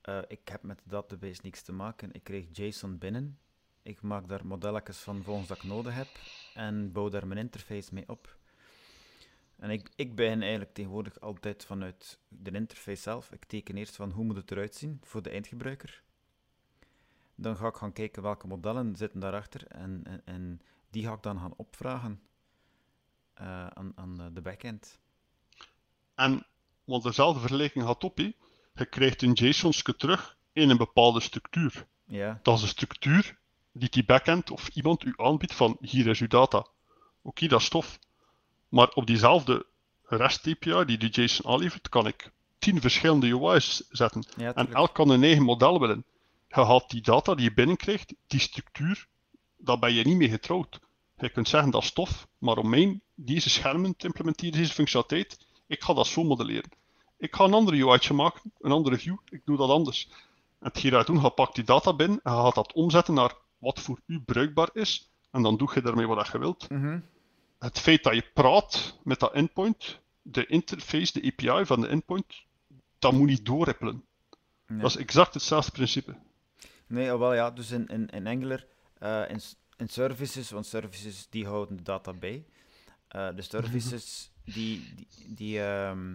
Eh, 0.00 0.18
ik 0.28 0.48
heb 0.48 0.62
met 0.62 0.78
de 0.78 0.90
database 0.90 1.40
niks 1.42 1.62
te 1.62 1.72
maken. 1.72 2.12
Ik 2.12 2.24
kreeg 2.24 2.46
JSON 2.52 2.98
binnen. 2.98 3.38
Ik 3.82 4.02
maak 4.02 4.28
daar 4.28 4.46
modelletjes 4.46 4.98
van 4.98 5.22
volgens 5.22 5.48
dat 5.48 5.56
ik 5.56 5.62
nodig 5.62 5.94
heb 5.94 6.08
en 6.54 6.92
bouw 6.92 7.08
daar 7.08 7.26
mijn 7.26 7.40
interface 7.40 7.94
mee 7.94 8.08
op. 8.08 8.38
En 9.56 9.70
ik, 9.70 9.90
ik 9.96 10.14
begin 10.14 10.40
eigenlijk 10.40 10.74
tegenwoordig 10.74 11.20
altijd 11.20 11.64
vanuit 11.64 12.18
de 12.28 12.50
interface 12.50 13.02
zelf. 13.02 13.32
Ik 13.32 13.44
teken 13.44 13.76
eerst 13.76 13.96
van 13.96 14.10
hoe 14.10 14.24
moet 14.24 14.36
het 14.36 14.50
eruit 14.50 14.74
zien 14.74 15.00
voor 15.02 15.22
de 15.22 15.30
eindgebruiker. 15.30 16.02
Dan 17.36 17.56
ga 17.56 17.66
ik 17.66 17.74
gaan 17.74 17.92
kijken 17.92 18.22
welke 18.22 18.46
modellen 18.46 18.96
zitten 18.96 19.20
daarachter 19.20 19.66
en, 19.66 20.00
en, 20.04 20.22
en 20.24 20.60
die 20.90 21.04
ga 21.04 21.12
ik 21.12 21.22
dan 21.22 21.38
gaan 21.38 21.54
opvragen 21.56 22.20
eh, 23.34 23.66
aan, 23.66 23.92
aan 23.94 24.16
de- 24.16 24.32
de 24.32 24.40
backend. 24.40 24.98
En, 26.14 26.46
want 26.84 27.02
dezelfde 27.02 27.40
vergelijking 27.40 27.84
gaat 27.84 28.04
op, 28.04 28.18
je 28.18 28.86
krijgt 28.90 29.22
een 29.22 29.32
JSON 29.32 29.72
terug 29.96 30.36
in 30.52 30.70
een 30.70 30.76
bepaalde 30.76 31.20
structuur. 31.20 31.86
Ja, 32.04 32.38
Dat 32.42 32.56
is 32.56 32.62
een 32.62 32.68
structuur 32.68 33.38
die 33.72 33.88
die 33.90 34.04
backend 34.04 34.50
of 34.50 34.68
iemand 34.68 35.04
u 35.04 35.12
aanbiedt 35.16 35.54
van 35.54 35.76
hier 35.80 36.06
is 36.06 36.20
uw 36.20 36.26
data. 36.26 36.66
Oké, 37.22 37.46
dat 37.46 37.60
is 37.60 37.68
tof. 37.68 37.98
Maar 38.68 38.88
op 38.88 39.06
diezelfde 39.06 39.66
REST 40.02 40.46
API 40.46 40.84
die 40.84 40.98
de 40.98 41.08
JSON 41.22 41.50
aanlevert, 41.52 41.88
kan 41.88 42.06
ik 42.06 42.30
tien 42.58 42.80
verschillende 42.80 43.26
UI's 43.26 43.84
zetten. 43.90 44.24
Ja, 44.36 44.54
En 44.54 44.72
elk 44.72 44.94
kan 44.94 45.10
een 45.10 45.22
eigen 45.22 45.42
model 45.42 45.80
willen. 45.80 46.04
Je 46.54 46.60
haalt 46.60 46.90
die 46.90 47.02
data 47.02 47.34
die 47.34 47.44
je 47.44 47.54
binnenkrijgt, 47.54 48.14
die 48.26 48.40
structuur, 48.40 49.06
daar 49.56 49.78
ben 49.78 49.92
je 49.92 50.04
niet 50.04 50.16
mee 50.16 50.28
getrouwd. 50.28 50.80
Je 51.16 51.28
kunt 51.28 51.48
zeggen 51.48 51.70
dat 51.70 51.82
is 51.82 51.92
tof, 51.92 52.28
maar 52.38 52.56
om 52.56 52.68
mijn 52.68 53.00
deze 53.14 53.50
schermen 53.50 53.96
te 53.96 54.06
implementeren, 54.06 54.58
deze 54.58 54.72
functionaliteit, 54.72 55.46
ik 55.66 55.82
ga 55.82 55.94
dat 55.94 56.06
zo 56.06 56.24
modelleren. 56.24 56.70
Ik 57.16 57.34
ga 57.34 57.44
een 57.44 57.54
andere 57.54 57.76
UI'tje 57.76 58.14
maken, 58.14 58.52
een 58.60 58.72
andere 58.72 58.98
view, 58.98 59.16
ik 59.28 59.40
doe 59.44 59.56
dat 59.56 59.70
anders. 59.70 60.08
En 60.58 60.66
hetgeen 60.66 60.90
dat 60.90 61.06
je 61.06 61.12
doet, 61.12 61.22
je 61.22 61.30
pakt 61.30 61.54
die 61.54 61.64
data 61.64 61.94
binnen 61.94 62.20
en 62.22 62.32
je 62.32 62.38
gaat 62.38 62.54
dat 62.54 62.72
omzetten 62.72 63.14
naar 63.14 63.34
wat 63.58 63.80
voor 63.80 64.00
u 64.06 64.20
bruikbaar 64.20 64.70
is, 64.72 65.10
en 65.30 65.42
dan 65.42 65.56
doe 65.56 65.70
je 65.74 65.82
daarmee 65.82 66.06
wat 66.06 66.26
je 66.26 66.38
wilt. 66.38 66.70
Mhm. 66.70 67.00
Het 67.58 67.78
feit 67.78 68.02
dat 68.02 68.14
je 68.14 68.30
praat 68.34 68.98
met 69.02 69.20
dat 69.20 69.32
endpoint, 69.32 70.00
de 70.22 70.46
interface, 70.46 71.20
de 71.20 71.32
API 71.32 71.66
van 71.66 71.80
de 71.80 71.86
endpoint, 71.86 72.42
dat 72.98 73.12
moet 73.12 73.28
niet 73.28 73.46
doorrippelen. 73.46 74.04
Nee. 74.66 74.80
Dat 74.80 74.90
is 74.90 74.96
exact 74.96 75.34
hetzelfde 75.34 75.70
principe. 75.70 76.16
Nee, 76.94 77.12
oh, 77.12 77.18
wel 77.18 77.34
ja, 77.34 77.50
dus 77.50 77.70
in, 77.70 77.86
in, 77.86 78.08
in 78.08 78.26
Angular, 78.26 78.66
eh, 78.98 79.22
in, 79.28 79.40
in 79.76 79.88
services, 79.88 80.50
want 80.50 80.66
services 80.66 81.26
die 81.30 81.46
houden 81.46 81.76
de 81.76 81.82
data 81.82 82.12
bij. 82.12 82.44
Eh, 83.08 83.28
de 83.34 83.42
services 83.42 84.30
die, 84.44 84.94
die, 84.94 85.34
die 85.34 85.62
ehm, 85.62 86.14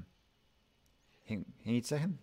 ging, 1.25 1.45
ging 1.45 1.63
je 1.63 1.71
iets 1.71 1.87
zeggen? 1.87 2.19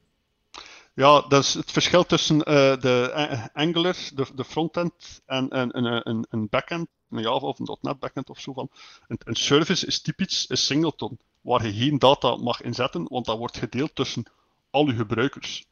Ja, 0.94 1.20
dat 1.20 1.44
is 1.44 1.54
het 1.54 1.72
verschil 1.72 2.04
tussen 2.04 2.42
eh, 2.42 2.80
de 2.80 3.50
Angular, 3.52 3.96
de, 4.14 4.26
de 4.34 4.44
frontend, 4.44 5.22
en 5.26 5.58
een, 5.58 5.76
een, 5.76 6.08
een, 6.08 6.26
een 6.30 6.48
backend, 6.48 6.88
een 7.10 7.22
Java 7.22 7.46
of 7.46 7.58
een 7.58 7.78
.NET 7.80 7.98
backend 7.98 8.30
of 8.30 8.40
zo 8.40 8.52
van. 8.52 8.70
Een, 9.08 9.18
een 9.24 9.36
service 9.36 9.86
is 9.86 10.00
typisch 10.00 10.50
een 10.50 10.56
singleton, 10.56 11.18
waar 11.40 11.66
je 11.66 11.72
geen 11.72 11.98
data 11.98 12.36
mag 12.36 12.60
inzetten, 12.60 13.06
want 13.08 13.24
dat 13.24 13.38
wordt 13.38 13.56
gedeeld 13.56 13.94
tussen 13.94 14.24
al 14.70 14.86
je 14.86 14.94
gebruikers. 14.94 15.66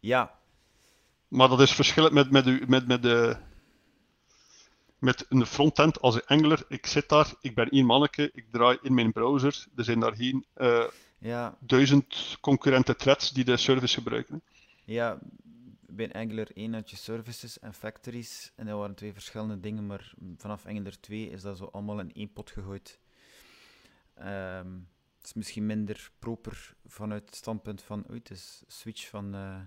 Ja, 0.00 0.42
Maar 1.34 1.48
dat 1.48 1.60
is 1.60 1.72
verschillend 1.72 2.12
met, 2.12 2.30
met, 2.30 2.68
met, 2.68 2.86
met, 2.86 3.02
de, 3.02 3.36
met 4.98 5.26
een 5.28 5.46
frontend 5.46 6.00
als 6.00 6.14
een 6.14 6.26
Angular. 6.26 6.64
Ik 6.68 6.86
zit 6.86 7.08
daar, 7.08 7.34
ik 7.40 7.54
ben 7.54 7.68
één 7.68 7.86
manneke, 7.86 8.30
ik 8.34 8.46
draai 8.50 8.78
in 8.82 8.94
mijn 8.94 9.12
browser. 9.12 9.66
Er 9.76 9.84
zijn 9.84 10.00
daar 10.00 10.16
geen 10.16 10.44
eh, 10.54 10.84
ja, 11.18 11.56
duizend 11.60 12.36
concurrente 12.40 12.96
threads 12.96 13.30
die 13.32 13.44
de 13.44 13.56
service 13.56 13.94
gebruiken. 13.94 14.42
ja. 14.84 15.18
Bij 15.86 16.12
Angular 16.12 16.50
1 16.54 16.74
had 16.74 16.90
je 16.90 16.96
services 16.96 17.58
en 17.58 17.74
factories. 17.74 18.52
En 18.56 18.66
dat 18.66 18.78
waren 18.78 18.94
twee 18.94 19.12
verschillende 19.12 19.60
dingen, 19.60 19.86
maar 19.86 20.14
vanaf 20.36 20.66
Angular 20.66 21.00
2 21.00 21.30
is 21.30 21.42
dat 21.42 21.56
zo 21.56 21.64
allemaal 21.64 21.98
in 22.00 22.12
één 22.12 22.32
pot 22.32 22.50
gegooid. 22.50 23.00
Ehm, 24.14 24.72
het 25.16 25.26
is 25.26 25.34
misschien 25.34 25.66
minder 25.66 26.10
proper 26.18 26.74
vanuit 26.86 27.26
het 27.26 27.34
standpunt 27.34 27.82
van, 27.82 28.04
oei, 28.10 28.18
het 28.18 28.30
is 28.30 28.62
switch 28.66 29.08
van... 29.08 29.34
eh, 29.34 29.60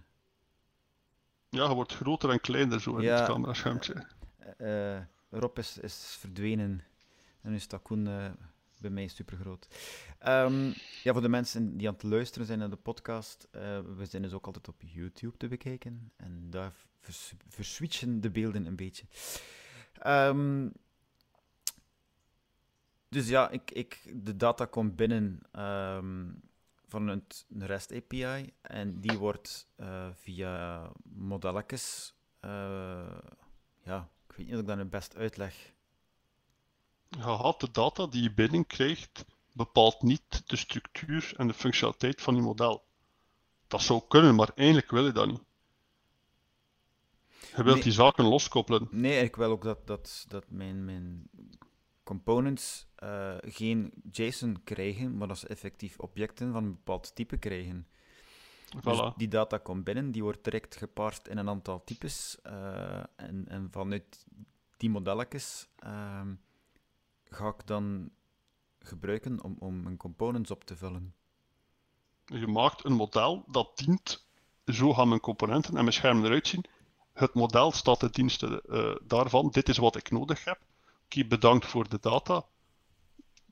Ja, 1.57 1.67
je 1.67 1.73
wordt 1.73 1.95
groter 1.95 2.29
en 2.29 2.41
kleiner 2.41 2.81
zo 2.81 2.95
in 2.95 3.03
Ja. 3.03 3.15
het 3.17 3.27
cameraschermpje. 3.27 4.05
Eh, 4.57 4.99
Rob 5.29 5.57
is, 5.57 5.77
is 5.77 6.15
verdwenen. 6.19 6.83
En 7.41 7.49
nu 7.49 7.55
is 7.55 7.67
Takoen 7.67 8.07
eh, 8.07 8.31
bij 8.79 8.89
mij 8.89 9.07
super 9.07 9.37
groot. 9.37 9.67
ja, 11.03 11.11
voor 11.13 11.21
de 11.21 11.29
mensen 11.29 11.77
die 11.77 11.87
aan 11.87 11.93
het 11.93 12.03
luisteren 12.03 12.47
zijn 12.47 12.59
naar 12.59 12.69
de 12.69 12.75
podcast, 12.75 13.47
eh, 13.51 13.79
we 13.97 14.05
zijn 14.05 14.21
dus 14.21 14.33
ook 14.33 14.45
altijd 14.45 14.67
op 14.67 14.81
YouTube 14.85 15.37
te 15.37 15.47
bekijken. 15.47 16.11
En 16.15 16.47
daar 16.49 16.73
vers 17.01 17.33
verswitchen 17.47 18.21
de 18.21 18.29
beelden 18.29 18.65
een 18.65 18.75
beetje. 18.75 19.05
Ehm, 19.93 20.69
dus 23.09 23.27
ja, 23.27 23.49
ik, 23.49 23.71
ik, 23.71 24.11
de 24.13 24.35
data 24.35 24.65
komt 24.65 24.95
binnen 24.95 25.39
ehm, 25.51 26.25
vanuit 26.87 27.45
een 27.49 27.65
REST 27.65 27.91
API. 27.93 28.53
En 28.61 28.99
die 29.01 29.17
wordt 29.17 29.67
eh, 29.75 30.07
via 30.13 30.89
modelletjes 31.03 32.15
eh, 32.39 33.17
ja, 33.83 34.09
ik 34.29 34.35
weet 34.35 34.45
niet 34.45 34.55
of 34.55 34.61
ik 34.61 34.67
dat 34.67 34.77
nu 34.77 34.85
best 34.85 35.15
uitleg. 35.15 35.73
Je 37.09 37.19
had 37.19 37.59
de 37.59 37.71
data 37.71 38.07
die 38.07 38.23
je 38.23 38.33
binnenkrijgt, 38.33 39.25
bepaalt 39.51 40.01
niet 40.01 40.49
de 40.49 40.55
structuur 40.55 41.33
en 41.37 41.47
de 41.47 41.53
functionaliteit 41.53 42.21
van 42.21 42.35
je 42.35 42.41
model. 42.41 42.83
Dat 43.67 43.81
zou 43.81 44.01
kunnen, 44.07 44.35
maar 44.35 44.51
eigenlijk 44.55 44.91
wil 44.91 45.05
je 45.05 45.11
dat 45.11 45.27
niet. 45.27 45.41
Je 47.55 47.63
wilt 47.63 47.75
Nee. 47.75 47.83
die 47.83 47.91
zaken 47.91 48.25
loskoppelen. 48.25 48.87
Nee, 48.91 49.23
ik 49.23 49.35
wil 49.35 49.51
ook 49.51 49.63
dat, 49.63 49.87
dat, 49.87 50.25
dat 50.27 50.45
mijn, 50.49 50.85
mijn 50.85 51.29
components 52.07 52.87
eh, 52.95 53.35
geen 53.41 53.91
JSON 54.11 54.63
krijgen, 54.63 55.17
maar 55.17 55.27
dat 55.27 55.37
ze 55.37 55.47
effectief 55.47 55.97
objecten 55.99 56.51
van 56.51 56.63
een 56.63 56.71
bepaald 56.75 57.15
type 57.15 57.37
krijgen. 57.37 57.87
Dus 58.83 58.97
Voilà. 58.99 59.15
die 59.15 59.27
data 59.27 59.57
komt 59.57 59.83
binnen, 59.83 60.11
die 60.11 60.23
wordt 60.23 60.43
direct 60.43 60.75
geparst 60.75 61.27
in 61.27 61.37
een 61.37 61.49
aantal 61.49 61.83
types. 61.83 62.37
eh, 62.43 63.03
en, 63.15 63.45
en 63.47 63.67
vanuit 63.71 64.25
die 64.77 64.89
modelletjes 64.89 65.67
ehm, 65.75 66.33
ga 67.29 67.47
ik 67.47 67.65
dan 67.67 68.09
gebruiken 68.79 69.43
om, 69.43 69.55
om 69.59 69.81
mijn 69.83 69.97
components 69.97 70.51
op 70.51 70.63
te 70.63 70.75
vullen. 70.75 71.13
Je 72.25 72.47
maakt 72.47 72.83
een 72.85 72.93
model 72.93 73.43
dat 73.47 73.77
dient, 73.77 74.27
zo 74.65 74.93
gaan 74.93 75.07
mijn 75.07 75.19
componenten 75.21 75.69
en 75.75 75.81
mijn 75.81 75.93
schermen 75.93 76.25
eruit 76.25 76.47
zien. 76.47 76.65
Het 77.13 77.33
model 77.33 77.71
staat 77.71 77.99
ten 77.99 78.11
dienste 78.11 78.61
eh, 78.69 79.07
daarvan, 79.07 79.49
dit 79.49 79.69
is 79.69 79.77
wat 79.77 79.95
ik 79.95 80.11
nodig 80.11 80.43
heb. 80.43 80.59
Oké, 81.07 81.25
bedankt 81.25 81.65
voor 81.65 81.89
de 81.89 81.97
data. 82.01 82.45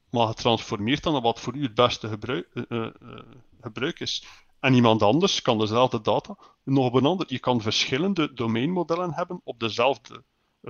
Maar 0.09 0.27
het 0.27 0.37
transformeert 0.37 1.03
dan 1.03 1.13
naar 1.13 1.21
wat 1.21 1.39
voor 1.39 1.55
u 1.55 1.63
het 1.63 1.73
beste 1.75 2.07
gebruik, 2.07 2.47
eh, 2.53 2.63
eh, 2.69 2.85
eh, 2.85 3.19
gebruik 3.61 3.99
is. 3.99 4.25
En 4.59 4.73
iemand 4.73 5.01
anders 5.01 5.41
kan 5.41 5.57
dezelfde 5.57 6.01
data 6.01 6.37
nog 6.63 6.85
op 6.85 6.93
een 6.93 7.05
ander. 7.05 7.25
Je 7.29 7.39
kan 7.39 7.61
verschillende 7.61 8.33
domeinmodellen 8.33 9.13
hebben 9.13 9.41
op 9.43 9.59
dezelfde 9.59 10.23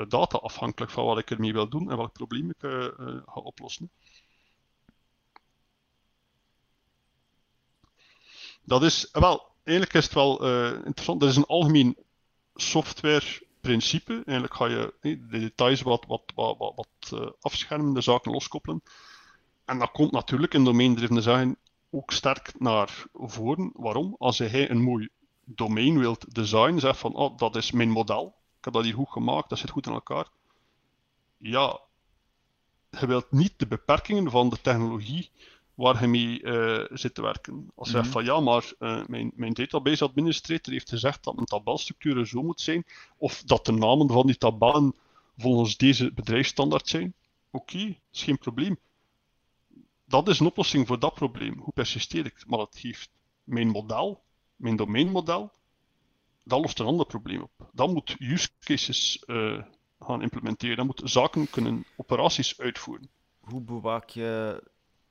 data, 0.07 0.37
afhankelijk 0.37 0.91
van 0.91 1.05
wat 1.05 1.17
ik 1.17 1.31
ermee 1.31 1.53
wil 1.53 1.69
doen 1.69 1.91
en 1.91 1.97
welk 1.97 2.13
probleem 2.13 2.49
ik 2.49 2.59
ga 3.25 3.33
oplossen. 3.33 3.91
Dat 8.61 8.83
is, 8.83 9.09
wel, 9.11 9.51
eigenlijk 9.63 9.97
is 9.97 10.03
het 10.03 10.13
wel 10.13 10.45
interessant. 10.75 11.19
Dat 11.19 11.29
is 11.29 11.35
een 11.35 11.45
algemeen 11.45 11.97
softwareprincipe. 13.65 14.13
Eigenlijk 14.13 14.53
ga 14.53 14.65
je 14.65 14.93
eh, 15.01 15.17
de 15.29 15.39
details 15.39 15.81
wat, 15.81 16.05
wat, 16.07 16.31
wat, 16.35 16.57
wat, 16.57 16.73
wat 16.75 17.19
eh, 17.21 17.29
afschermen, 17.41 17.93
de 17.93 18.01
zaken 18.01 18.31
loskoppelen. 18.31 18.81
En 19.65 19.79
dat 19.79 19.91
komt 19.91 20.11
natuurlijk 20.11 20.53
in 20.53 20.63
domeindriven 20.63 21.15
design 21.15 21.57
ook 21.89 22.11
sterk 22.11 22.59
naar 22.59 23.05
voren. 23.13 23.71
Waarom? 23.73 24.15
Als 24.17 24.37
jij 24.37 24.69
een 24.69 24.81
mooi 24.81 25.09
domein 25.45 25.99
wilt 25.99 26.35
designen, 26.35 26.79
zegt 26.79 26.99
van, 26.99 27.15
oh, 27.15 27.37
dat 27.37 27.55
is 27.55 27.71
mijn 27.71 27.89
model. 27.89 28.35
Ik 28.57 28.65
heb 28.65 28.73
dat 28.73 28.83
hier 28.83 28.93
goed 28.93 29.09
gemaakt, 29.09 29.49
dat 29.49 29.57
zit 29.57 29.69
goed 29.69 29.85
in 29.85 29.93
elkaar. 29.93 30.27
Ja, 31.37 31.79
je 32.89 33.07
wilt 33.07 33.31
niet 33.31 33.53
de 33.57 33.67
beperkingen 33.67 34.31
van 34.31 34.49
de 34.49 34.61
technologie 34.61 35.31
waar 35.75 36.01
je 36.01 36.07
mee 36.07 36.41
eh, 36.43 36.97
zit 36.97 37.15
te 37.15 37.21
werken. 37.21 37.71
Als 37.75 37.87
je 37.87 37.93
zegt 37.93 38.03
Mhm. 38.05 38.13
van 38.13 38.25
ja, 38.25 38.39
maar 38.39 38.73
eh, 38.79 39.05
mijn, 39.07 39.31
mijn 39.35 39.53
database 39.53 40.03
administrator 40.03 40.73
heeft 40.73 40.89
gezegd 40.89 41.23
dat 41.23 41.33
mijn 41.35 41.45
tabelstructuur 41.47 42.25
zo 42.25 42.43
moet 42.43 42.61
zijn, 42.61 42.85
of 43.17 43.43
dat 43.43 43.65
de 43.65 43.71
namen 43.71 44.07
van 44.07 44.25
die 44.25 44.37
tabellen 44.37 44.95
volgens 45.37 45.77
deze 45.77 46.11
bedrijfsstandaard 46.13 46.87
zijn. 46.87 47.13
Oké, 47.51 47.97
is 48.11 48.23
geen 48.23 48.37
probleem. 48.37 48.77
Dat 50.05 50.27
is 50.27 50.39
een 50.39 50.45
oplossing 50.45 50.87
voor 50.87 50.99
dat 50.99 51.13
probleem. 51.13 51.57
Hoe 51.59 51.73
persisteer 51.73 52.25
ik? 52.25 52.43
Maar 52.47 52.57
dat 52.57 52.75
geeft 52.79 53.09
mijn 53.43 53.67
model, 53.67 54.21
mijn 54.55 54.75
domeinmodel, 54.75 55.51
dat 56.43 56.59
lost 56.61 56.79
een 56.79 56.85
ander 56.85 57.05
probleem 57.05 57.41
op. 57.41 57.69
Dat 57.73 57.93
moet 57.93 58.15
use 58.19 58.49
cases 58.59 59.23
eh, 59.25 59.61
gaan 59.99 60.21
implementeren. 60.21 60.75
Dat 60.75 60.85
moet 60.85 61.01
zaken 61.03 61.49
kunnen, 61.49 61.85
operaties 61.95 62.59
uitvoeren. 62.59 63.09
Hoe 63.39 63.61
bewaak 63.61 64.09
je 64.09 64.61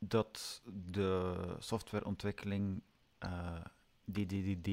dat 0.09 0.63
de 0.65 1.35
softwareontwikkeling 1.59 2.83
eh 3.19 3.65
DDD 4.05 4.69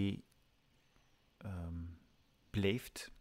ehm, 1.37 1.83
blijft? 2.49 3.11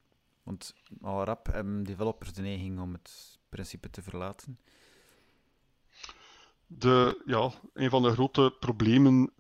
Want 0.43 0.75
al 1.03 1.25
rap 1.25 1.47
hebben 1.47 1.83
developers 1.83 2.33
de 2.33 2.43
neiging 2.43 2.81
om 2.81 2.93
het 2.93 3.39
principe 3.49 3.91
te 3.91 4.03
verlaten. 4.03 4.59
De, 6.67 7.23
ja, 7.27 7.53
een 7.75 7.91
van 7.91 8.03
de 8.03 8.11
grote 8.11 8.57
problemen 8.61 9.33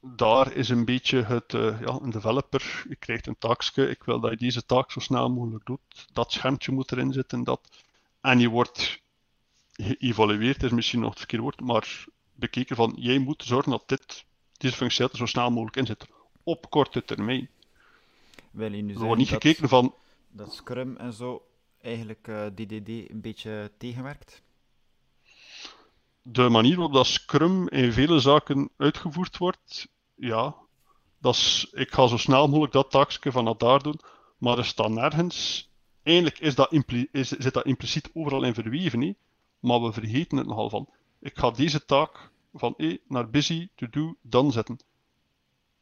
daar 0.00 0.52
is 0.52 0.68
een 0.68 0.84
beetje 0.84 1.22
het, 1.22 1.54
eh, 1.54 1.80
ja, 1.80 1.98
een 2.02 2.10
developer, 2.10 2.84
je 2.88 2.96
krijgt 2.96 3.26
een 3.26 3.38
taakje, 3.38 3.90
ik 3.90 4.02
wil 4.02 4.20
dat 4.20 4.30
je 4.30 4.36
deze 4.36 4.66
taak 4.66 4.90
zo 4.90 5.00
snel 5.00 5.30
mogelijk 5.30 5.66
doet, 5.66 6.08
dat 6.12 6.32
schermpje 6.32 6.72
moet 6.72 6.92
erin 6.92 7.12
zitten, 7.12 7.44
dat, 7.44 7.68
en 8.20 8.38
je 8.38 8.48
wordt 8.48 9.02
geëvalueerd, 9.82 10.62
is 10.62 10.70
misschien 10.70 11.00
nog 11.00 11.08
het 11.08 11.18
verkeerde 11.18 11.44
woord, 11.44 11.60
maar 11.60 12.04
bekeken 12.34 12.76
van, 12.76 12.92
jij 12.96 13.18
moet 13.18 13.42
zorgen 13.44 13.70
dat 13.70 13.82
dit, 13.86 14.24
deze 14.56 14.84
er 14.84 15.16
zo 15.16 15.26
snel 15.26 15.50
mogelijk 15.50 15.76
in 15.76 15.86
zit, 15.86 16.06
op 16.42 16.70
korte 16.70 17.04
termijn. 17.04 17.48
Wil 18.50 18.72
je 18.72 18.82
nu 18.82 18.94
Er 18.94 19.00
wordt 19.00 19.18
niet 19.18 19.30
dat- 19.30 19.42
gekeken 19.42 19.68
van, 19.68 19.94
dat 20.30 20.54
Scrum 20.54 20.96
en 20.96 21.12
zo 21.12 21.42
eigenlijk 21.80 22.28
uh, 22.28 22.46
eh, 22.46 22.52
DDD 22.54 22.88
een 23.10 23.20
beetje 23.20 23.72
tegenwerkt? 23.78 24.42
De 26.22 26.48
manier 26.48 26.76
waarop 26.76 26.94
dat 26.94 27.06
Scrum 27.06 27.68
in 27.68 27.92
vele 27.92 28.18
zaken 28.18 28.70
uitgevoerd 28.76 29.38
wordt, 29.38 29.88
ja. 30.14 30.54
Dat 31.18 31.34
is, 31.34 31.68
ik 31.72 31.92
ga 31.92 32.06
zo 32.06 32.16
snel 32.16 32.48
mogelijk 32.48 32.72
dat 32.72 32.90
taakje 32.90 33.32
van 33.32 33.44
dat 33.44 33.60
daar 33.60 33.82
doen, 33.82 34.00
maar 34.38 34.58
er 34.58 34.64
staat 34.64 34.90
nergens. 34.90 35.68
Eigenlijk 36.02 36.38
is 36.38 36.54
dat 36.54 36.72
is, 37.12 37.28
zit 37.28 37.54
dat 37.54 37.64
impliciet 37.66 38.10
overal 38.12 38.42
in 38.42 38.54
verweven, 38.54 39.00
hè? 39.00 39.12
Maar 39.60 39.82
we 39.82 39.92
vergeten 39.92 40.38
het 40.38 40.46
nogal 40.46 40.70
van. 40.70 40.88
Ik 41.20 41.38
ga 41.38 41.50
deze 41.50 41.84
taak 41.84 42.30
van 42.54 42.74
E 42.76 42.96
naar 43.08 43.30
busy, 43.30 43.68
to 43.74 43.86
do, 43.90 44.14
dan 44.22 44.52
zetten. 44.52 44.78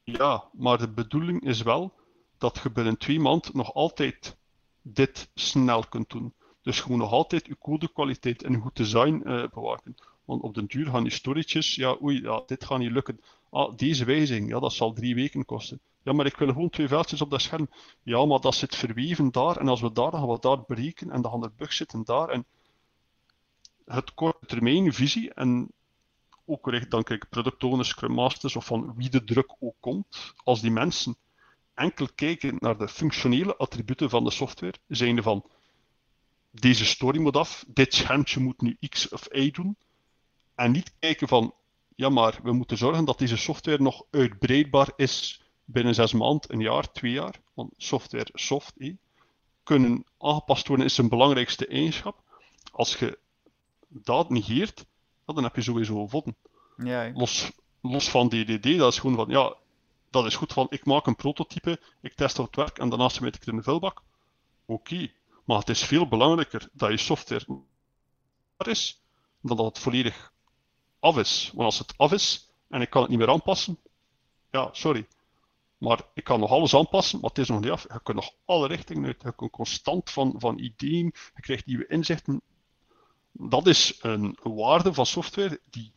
Ja, 0.04 0.44
maar 0.52 0.78
de 0.78 0.88
bedoeling 0.88 1.44
is 1.44 1.62
wel 1.62 1.92
dat 2.38 2.60
je 2.62 2.70
binnen 2.70 2.98
twee 2.98 3.20
maanden 3.20 3.50
nog 3.54 3.74
altijd 3.74 4.36
dit 4.82 5.30
snel 5.34 5.84
kunt 5.88 6.10
doen. 6.10 6.34
Dus 6.62 6.84
moet 6.84 6.98
nog 6.98 7.12
altijd 7.12 7.46
je 7.46 7.58
codekwaliteit 7.58 8.42
en 8.42 8.60
goed 8.60 8.76
design 8.76 9.22
uh, 9.24 9.44
bewaken. 9.54 9.94
Want 10.24 10.42
op 10.42 10.54
den 10.54 10.66
duur 10.66 10.86
gaan 10.86 11.02
die 11.02 11.12
storages, 11.12 11.74
ja, 11.74 11.96
oei, 12.02 12.22
ja, 12.22 12.42
dit 12.46 12.64
gaat 12.64 12.78
niet 12.78 12.90
lukken. 12.90 13.20
Ah, 13.50 13.76
deze 13.76 14.04
wijziging, 14.04 14.48
ja, 14.48 14.58
dat 14.58 14.72
zal 14.72 14.92
drie 14.92 15.14
weken 15.14 15.44
kosten. 15.44 15.80
Ja, 16.02 16.12
maar 16.12 16.26
ik 16.26 16.36
wil 16.36 16.48
gewoon 16.48 16.70
twee 16.70 16.88
veldjes 16.88 17.20
op 17.20 17.30
dat 17.30 17.40
scherm. 17.40 17.68
Ja, 18.02 18.24
maar 18.24 18.40
dat 18.40 18.54
zit 18.54 18.76
verweven 18.76 19.32
daar. 19.32 19.56
En 19.56 19.68
als 19.68 19.80
we 19.80 19.92
daar, 19.92 20.10
dan 20.10 20.20
gaan 20.20 20.28
we 20.28 20.38
daar 20.40 20.64
breken. 20.64 21.10
En 21.10 21.22
dan 21.22 21.30
gaan 21.30 21.52
er 21.56 21.72
zitten 21.72 22.04
daar. 22.04 22.28
En 22.28 22.44
het 23.88 24.14
korte 24.14 24.46
termijn 24.46 24.92
visie 24.92 25.34
en 25.34 25.70
ook 26.44 26.70
recht 26.70 26.90
dan 26.90 27.02
kijk 27.02 27.28
product 27.28 27.64
owners, 27.64 27.88
scrum 27.88 28.12
masters 28.12 28.56
of 28.56 28.64
van 28.64 28.94
wie 28.96 29.10
de 29.10 29.24
druk 29.24 29.54
ook 29.58 29.76
komt, 29.80 30.34
als 30.36 30.60
die 30.60 30.70
mensen 30.70 31.16
enkel 31.74 32.08
kijken 32.14 32.56
naar 32.58 32.78
de 32.78 32.88
functionele 32.88 33.56
attributen 33.56 34.10
van 34.10 34.24
de 34.24 34.30
software, 34.30 34.78
zijnde 34.86 35.22
van 35.22 35.44
deze 36.50 36.84
story 36.84 37.20
moet 37.20 37.36
af, 37.36 37.64
dit 37.68 37.94
schermpje 37.94 38.40
moet 38.40 38.60
nu 38.60 38.76
X 38.88 39.08
of 39.08 39.34
Y 39.34 39.50
doen, 39.50 39.76
en 40.54 40.70
niet 40.70 40.92
kijken 40.98 41.28
van 41.28 41.54
ja, 41.98 42.08
maar 42.08 42.38
we 42.42 42.52
moeten 42.52 42.76
zorgen 42.76 43.04
dat 43.04 43.18
deze 43.18 43.36
software 43.36 43.82
nog 43.82 44.02
uitbreidbaar 44.10 44.92
is 44.96 45.42
binnen 45.64 45.94
zes 45.94 46.12
maanden, 46.12 46.52
een 46.52 46.60
jaar, 46.60 46.92
twee 46.92 47.12
jaar. 47.12 47.40
Want 47.54 47.74
software, 47.76 48.28
soft, 48.32 48.74
kunnen 49.62 50.04
aangepast 50.18 50.68
worden 50.68 50.86
is 50.86 50.94
zijn 50.94 51.08
belangrijkste 51.08 51.66
eigenschap. 51.66 52.22
Als 52.72 52.96
je 52.96 53.18
dat 53.88 54.30
negeert, 54.30 54.86
dan 55.24 55.42
heb 55.42 55.56
je 55.56 55.62
sowieso 55.62 56.06
vodden. 56.06 56.36
Ja, 56.76 57.12
los, 57.14 57.50
los 57.80 58.10
van 58.10 58.28
DDD, 58.28 58.78
dat 58.78 58.92
is 58.92 58.98
gewoon 58.98 59.16
van, 59.16 59.28
ja, 59.28 59.54
dat 60.10 60.24
is 60.24 60.36
goed 60.36 60.52
van, 60.52 60.66
ik 60.70 60.84
maak 60.84 61.06
een 61.06 61.16
prototype, 61.16 61.80
ik 62.00 62.14
test 62.14 62.38
op 62.38 62.46
het 62.46 62.56
werk 62.56 62.78
en 62.78 62.88
daarna 62.88 63.08
smijt 63.08 63.34
ik 63.34 63.40
het 63.40 63.48
in 63.48 63.56
de 63.56 63.62
vuilbak. 63.62 64.02
Oké, 64.64 65.10
maar 65.44 65.58
het 65.58 65.68
is 65.68 65.84
veel 65.84 66.08
belangrijker 66.08 66.68
dat 66.72 66.90
je 66.90 66.96
software 66.96 67.62
is, 68.56 69.02
dan 69.40 69.56
dat 69.56 69.66
het 69.66 69.78
volledig 69.78 70.32
af 71.00 71.18
is. 71.18 71.50
Want 71.54 71.64
als 71.64 71.78
het 71.78 71.94
af 71.96 72.12
is 72.12 72.50
en 72.68 72.80
ik 72.80 72.90
kan 72.90 73.00
het 73.00 73.10
niet 73.10 73.18
meer 73.18 73.30
aanpassen, 73.30 73.78
ja, 74.50 74.68
sorry. 74.72 75.06
Maar 75.78 76.00
ik 76.14 76.24
kan 76.24 76.40
nog 76.40 76.50
alles 76.50 76.74
aanpassen, 76.74 77.20
maar 77.20 77.30
het 77.30 77.38
is 77.38 77.48
nog 77.48 77.60
niet 77.60 77.70
af. 77.70 77.82
Je 77.82 78.00
kunt 78.02 78.16
nog 78.16 78.32
alle 78.44 78.66
richtingen 78.66 79.04
uit. 79.04 79.22
Je 79.22 79.34
kunt 79.34 79.50
constant 79.50 80.10
van, 80.10 80.34
van 80.38 80.58
ideeën, 80.58 81.14
je 81.34 81.40
krijgt 81.40 81.66
nieuwe 81.66 81.86
inzichten. 81.86 82.42
Dat 83.38 83.66
is 83.66 83.98
een 84.00 84.38
waarde 84.42 84.94
van 84.94 85.06
software 85.06 85.60
die 85.70 85.92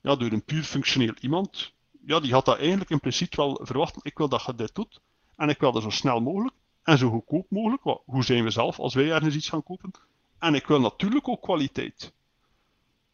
ja, 0.00 0.16
door 0.16 0.32
een 0.32 0.44
puur 0.44 0.62
functioneel 0.62 1.14
iemand, 1.20 1.72
ja, 2.06 2.20
die 2.20 2.32
had 2.32 2.44
dat 2.44 2.58
eigenlijk 2.58 2.90
in 2.90 3.00
principe 3.00 3.36
wel 3.36 3.60
verwachten. 3.62 4.00
Ik 4.04 4.18
wil 4.18 4.28
dat 4.28 4.44
je 4.44 4.54
dit 4.54 4.74
doet 4.74 5.00
en 5.36 5.48
ik 5.48 5.58
wil 5.58 5.72
dat 5.72 5.82
zo 5.82 5.90
snel 5.90 6.20
mogelijk 6.20 6.54
en 6.82 6.98
zo 6.98 7.10
goedkoop 7.10 7.46
mogelijk. 7.50 8.00
hoe 8.04 8.24
zijn 8.24 8.44
we 8.44 8.50
zelf 8.50 8.78
als 8.78 8.94
wij 8.94 9.10
ergens 9.10 9.34
iets 9.34 9.48
gaan 9.48 9.62
kopen? 9.62 9.90
En 10.38 10.54
ik 10.54 10.66
wil 10.66 10.80
natuurlijk 10.80 11.28
ook 11.28 11.42
kwaliteit. 11.42 12.12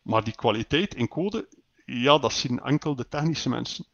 Maar 0.02 0.24
die 0.24 0.34
kwaliteit 0.34 0.94
in 0.94 1.08
code, 1.08 1.48
ja, 1.86 2.18
dat 2.18 2.32
zien 2.32 2.60
enkel 2.60 2.94
de 2.94 3.08
technische 3.08 3.48
mensen. 3.48 3.84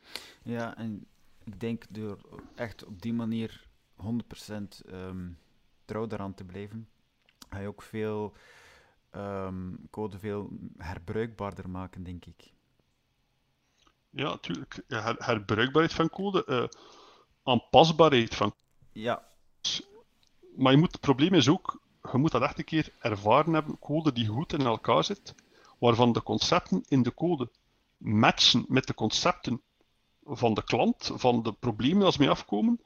Ja, 0.42 0.76
en 0.76 1.06
ik 1.44 1.60
denk 1.60 1.84
door 1.88 2.18
echt 2.54 2.84
op 2.84 3.02
die 3.02 3.12
manier 3.12 3.66
100% 3.96 4.04
um, 4.06 4.68
ehm, 4.88 5.28
trouw 5.84 6.06
daaraan 6.06 6.34
te 6.34 6.44
blijven, 6.44 6.88
je 7.50 7.66
ook 7.66 7.82
veel 7.82 8.34
um, 9.16 9.78
code 9.90 10.18
veel 10.18 10.50
herbruikbaarder 10.76 11.70
maken, 11.70 12.02
denk 12.02 12.24
ik. 12.24 12.52
Ja, 14.10 14.28
natuurlijk. 14.28 14.82
Her 14.88 15.14
herbruikbaarheid 15.18 15.94
van 15.94 16.10
code, 16.10 16.44
uh, 16.46 16.64
aanpasbaarheid 17.42 18.34
van 18.34 18.54
Ja. 18.92 19.28
Maar 20.56 20.72
je 20.72 20.78
moet, 20.78 20.92
het 20.92 21.00
probleem 21.00 21.34
is 21.34 21.48
ook, 21.48 21.80
je 22.12 22.18
moet 22.18 22.30
dat 22.30 22.42
echt 22.42 22.58
een 22.58 22.64
keer 22.64 22.92
ervaren 22.98 23.52
hebben, 23.52 23.78
code 23.78 24.12
die 24.12 24.26
goed 24.26 24.52
in 24.52 24.66
elkaar 24.66 25.04
zit, 25.04 25.34
waarvan 25.78 26.12
de 26.12 26.22
concepten 26.22 26.84
in 26.88 27.02
de 27.02 27.14
code 27.14 27.50
matchen 27.96 28.64
met 28.68 28.86
de 28.86 28.94
concepten 28.94 29.62
van 30.24 30.54
de 30.54 30.64
klant, 30.64 31.10
van 31.14 31.42
de 31.42 31.52
problemen 31.52 32.10
die 32.10 32.18
mee 32.18 32.30
afkomen, 32.30 32.80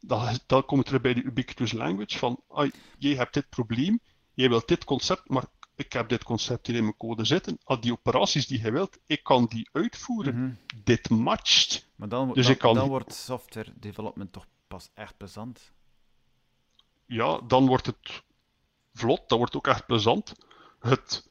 dan, 0.00 0.38
dan 0.46 0.64
kom 0.64 0.78
je 0.78 0.84
terug 0.84 1.00
bij 1.00 1.14
de 1.14 1.22
ubiquitous 1.22 1.72
language 1.72 2.18
van, 2.18 2.40
ah, 2.48 2.70
jij 2.98 3.14
hebt 3.14 3.34
dit 3.34 3.48
probleem, 3.48 4.00
jij 4.34 4.48
wilt 4.48 4.68
dit 4.68 4.84
concept, 4.84 5.28
maar 5.28 5.44
ik 5.80 5.92
heb 5.92 6.08
dit 6.08 6.24
concept 6.24 6.66
hier 6.66 6.76
in 6.76 6.82
mijn 6.82 6.96
code 6.96 7.24
zitten. 7.24 7.58
Al 7.64 7.80
die 7.80 7.92
operaties 7.92 8.46
die 8.46 8.62
je 8.62 8.70
wilt, 8.70 8.98
ik 9.06 9.22
kan 9.22 9.46
die 9.46 9.68
uitvoeren. 9.72 10.34
Mhm. 10.34 10.54
Dit 10.84 11.10
matcht. 11.10 11.88
Maar 11.96 12.08
dan, 12.08 12.32
dus 12.32 12.46
dan, 12.46 12.56
kan... 12.56 12.74
dan 12.74 12.88
wordt 12.88 13.14
software 13.14 13.72
development 13.76 14.32
toch 14.32 14.46
pas 14.68 14.90
echt 14.94 15.16
plezant. 15.16 15.72
Ja, 17.06 17.40
dan 17.46 17.66
wordt 17.66 17.86
het 17.86 18.22
vlot, 18.94 19.28
dan 19.28 19.38
wordt 19.38 19.54
het 19.54 19.66
ook 19.66 19.74
echt 19.74 19.86
plezant. 19.86 20.34
Het 20.78 21.28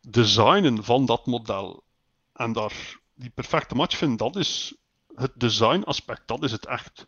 designen 0.00 0.84
van 0.84 1.06
dat 1.06 1.26
model 1.26 1.84
en 2.32 2.52
daar 2.52 2.98
die 3.14 3.30
perfecte 3.30 3.74
match 3.74 3.96
vinden, 3.96 4.16
dat 4.16 4.36
is 4.36 4.76
het 5.14 5.32
design 5.34 5.82
aspect, 5.82 6.28
dat 6.28 6.42
is 6.42 6.52
het 6.52 6.66
echt. 6.66 7.06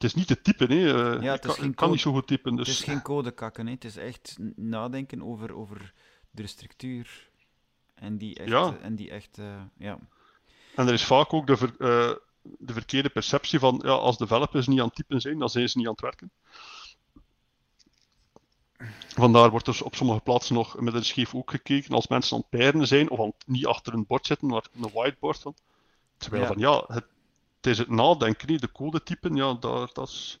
Het 0.00 0.08
is 0.08 0.14
niet 0.14 0.28
het 0.28 0.44
typen, 0.44 0.70
hè. 0.70 1.14
Eh, 1.14 1.22
ja, 1.22 1.32
het 1.32 1.44
is 1.44 1.54
kan, 1.54 1.74
kan 1.74 1.90
niet 1.90 2.00
zo 2.00 2.12
goed 2.12 2.26
typen. 2.26 2.56
Dus... 2.56 2.68
Het 2.68 2.76
is 2.76 2.84
geen 2.84 3.02
code 3.02 3.30
kakken, 3.30 3.66
hè. 3.66 3.72
het 3.72 3.84
is 3.84 3.96
echt 3.96 4.36
nadenken 4.56 5.22
over, 5.22 5.54
over 5.54 5.92
de 6.30 6.46
structuur 6.46 7.30
en 7.94 8.18
die 8.18 8.34
echt. 8.34 8.48
Ja. 8.48 8.76
En, 8.82 8.94
die 8.94 9.10
echt 9.10 9.38
uh, 9.38 9.62
ja. 9.76 9.98
en 10.76 10.86
er 10.86 10.92
is 10.92 11.04
vaak 11.04 11.32
ook 11.32 11.46
de, 11.46 11.56
ver, 11.56 11.74
uh, 11.78 12.14
de 12.58 12.72
verkeerde 12.72 13.08
perceptie 13.08 13.58
van 13.58 13.80
ja, 13.84 13.90
als 13.90 14.18
developers 14.18 14.66
niet 14.66 14.80
aan 14.80 14.86
het 14.86 14.94
typen 14.94 15.20
zijn, 15.20 15.38
dan 15.38 15.50
zijn 15.50 15.68
ze 15.68 15.78
niet 15.78 15.86
aan 15.86 15.92
het 15.92 16.00
werken. 16.00 16.30
Vandaar 19.08 19.50
wordt 19.50 19.66
er 19.66 19.84
op 19.84 19.94
sommige 19.94 20.20
plaatsen 20.20 20.54
nog 20.54 20.80
met 20.80 20.94
een 20.94 21.04
scheef 21.04 21.34
ook 21.34 21.50
gekeken 21.50 21.94
als 21.94 22.08
mensen 22.08 22.44
aan 22.50 22.60
het 22.60 22.88
zijn 22.88 23.10
of 23.10 23.20
aan, 23.20 23.32
niet 23.46 23.66
achter 23.66 23.94
een 23.94 24.06
bord 24.06 24.26
zitten, 24.26 24.48
maar 24.48 24.66
een 24.74 24.90
whiteboard. 24.92 25.38
Van. 25.38 25.54
Terwijl 26.16 26.42
ja. 26.42 26.48
van 26.48 26.58
ja, 26.58 26.84
het, 26.86 27.06
het 27.60 27.70
is 27.70 27.78
het 27.78 27.88
nadenken, 27.88 28.60
de 28.60 28.72
codetypen, 28.72 29.34
ja, 29.34 29.54
daar, 29.54 29.90
dat 29.92 30.08
is... 30.08 30.40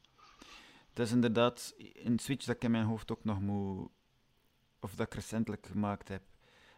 Het 0.88 0.98
is 0.98 1.10
inderdaad 1.10 1.74
een 1.92 2.18
switch 2.18 2.44
dat 2.44 2.56
ik 2.56 2.64
in 2.64 2.70
mijn 2.70 2.84
hoofd 2.84 3.10
ook 3.10 3.24
nog 3.24 3.40
moet... 3.40 3.90
Of 4.80 4.94
dat 4.94 5.06
ik 5.06 5.14
recentelijk 5.14 5.66
gemaakt 5.66 6.08
heb. 6.08 6.22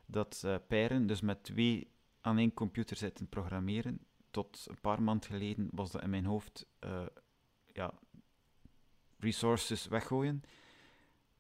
Dat 0.07 0.43
uh, 0.45 0.57
pairen, 0.68 1.07
dus 1.07 1.20
met 1.20 1.45
twee 1.45 1.90
aan 2.20 2.38
één 2.38 2.55
computer 2.55 2.97
zitten 2.97 3.28
programmeren. 3.28 4.01
Tot 4.30 4.66
een 4.68 4.80
paar 4.80 5.03
maanden 5.03 5.30
geleden 5.30 5.68
was 5.72 5.90
dat 5.90 6.03
in 6.03 6.11
mijn 6.11 6.24
hoofd... 6.24 6.66
Uh, 6.84 7.07
ja, 7.72 7.93
resources 9.18 9.86
weggooien. 9.86 10.43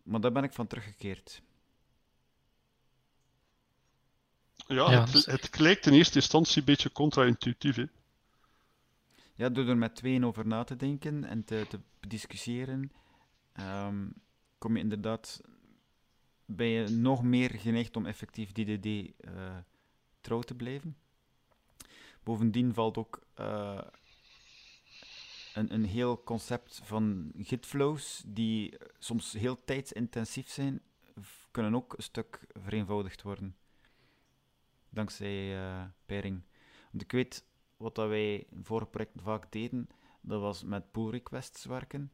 Maar 0.02 0.20
daar 0.20 0.32
ben 0.32 0.44
ik 0.44 0.52
van 0.52 0.66
teruggekeerd. 0.66 1.42
Ja, 4.66 4.90
het, 4.90 5.12
dus- 5.12 5.26
het, 5.26 5.58
lijkt 5.58 5.86
in 5.86 5.92
eerste 5.92 6.14
instantie 6.14 6.58
een 6.58 6.64
beetje 6.64 6.92
contra-intuïtief 6.92 7.86
ja, 9.34 9.48
door 9.48 9.68
er 9.68 9.76
met 9.76 9.94
tweeën 9.94 10.24
over 10.24 10.46
na 10.46 10.64
te 10.64 10.76
denken 10.76 11.24
en 11.24 11.44
te, 11.44 11.66
te 11.68 11.80
discussiëren, 12.00 12.92
ehm, 13.52 14.08
kom 14.58 14.76
je 14.76 14.82
inderdaad, 14.82 15.40
ben 16.44 16.66
je 16.66 16.88
nog 16.88 17.22
meer 17.22 17.50
geneigd 17.50 17.96
om 17.96 18.06
effectief 18.06 18.52
DDD 18.52 18.86
uh, 18.86 19.10
eh, 19.18 19.56
trouw 20.20 20.40
te 20.40 20.54
blijven. 20.54 20.96
Bovendien 22.22 22.74
valt 22.74 22.96
ook 22.96 23.26
uh, 23.40 23.80
een, 25.54 25.74
een 25.74 25.84
heel 25.84 26.22
concept 26.22 26.80
van 26.84 27.32
gitflows, 27.36 28.22
die 28.26 28.78
soms 28.98 29.32
heel 29.32 29.64
tijdsintensief 29.64 30.48
zijn, 30.48 30.80
kunnen 31.50 31.74
ook 31.74 31.92
een 31.96 32.02
stuk 32.02 32.40
vereenvoudigd 32.52 33.22
worden. 33.22 33.56
Dankzij 34.88 35.56
uh, 35.56 35.84
pairing. 36.06 36.42
Want 36.90 37.02
ik 37.02 37.12
weet, 37.12 37.44
wat 37.82 37.94
dat 37.94 38.08
wij 38.08 38.46
in 38.50 38.64
vorige 38.64 38.90
projecten 38.90 39.20
vaak 39.22 39.52
deden, 39.52 39.88
dat 40.20 40.40
was 40.40 40.64
met 40.64 40.90
pull 40.90 41.10
requests 41.10 41.64
werken. 41.64 42.12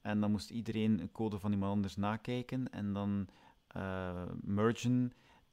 En 0.00 0.20
dan 0.20 0.30
moest 0.30 0.50
iedereen 0.50 1.00
een 1.00 1.12
code 1.12 1.38
van 1.38 1.52
iemand 1.52 1.72
anders 1.72 1.96
nakijken 1.96 2.70
en 2.70 2.92
dan 2.92 3.28
uh, 3.76 4.24
mergen 4.40 5.12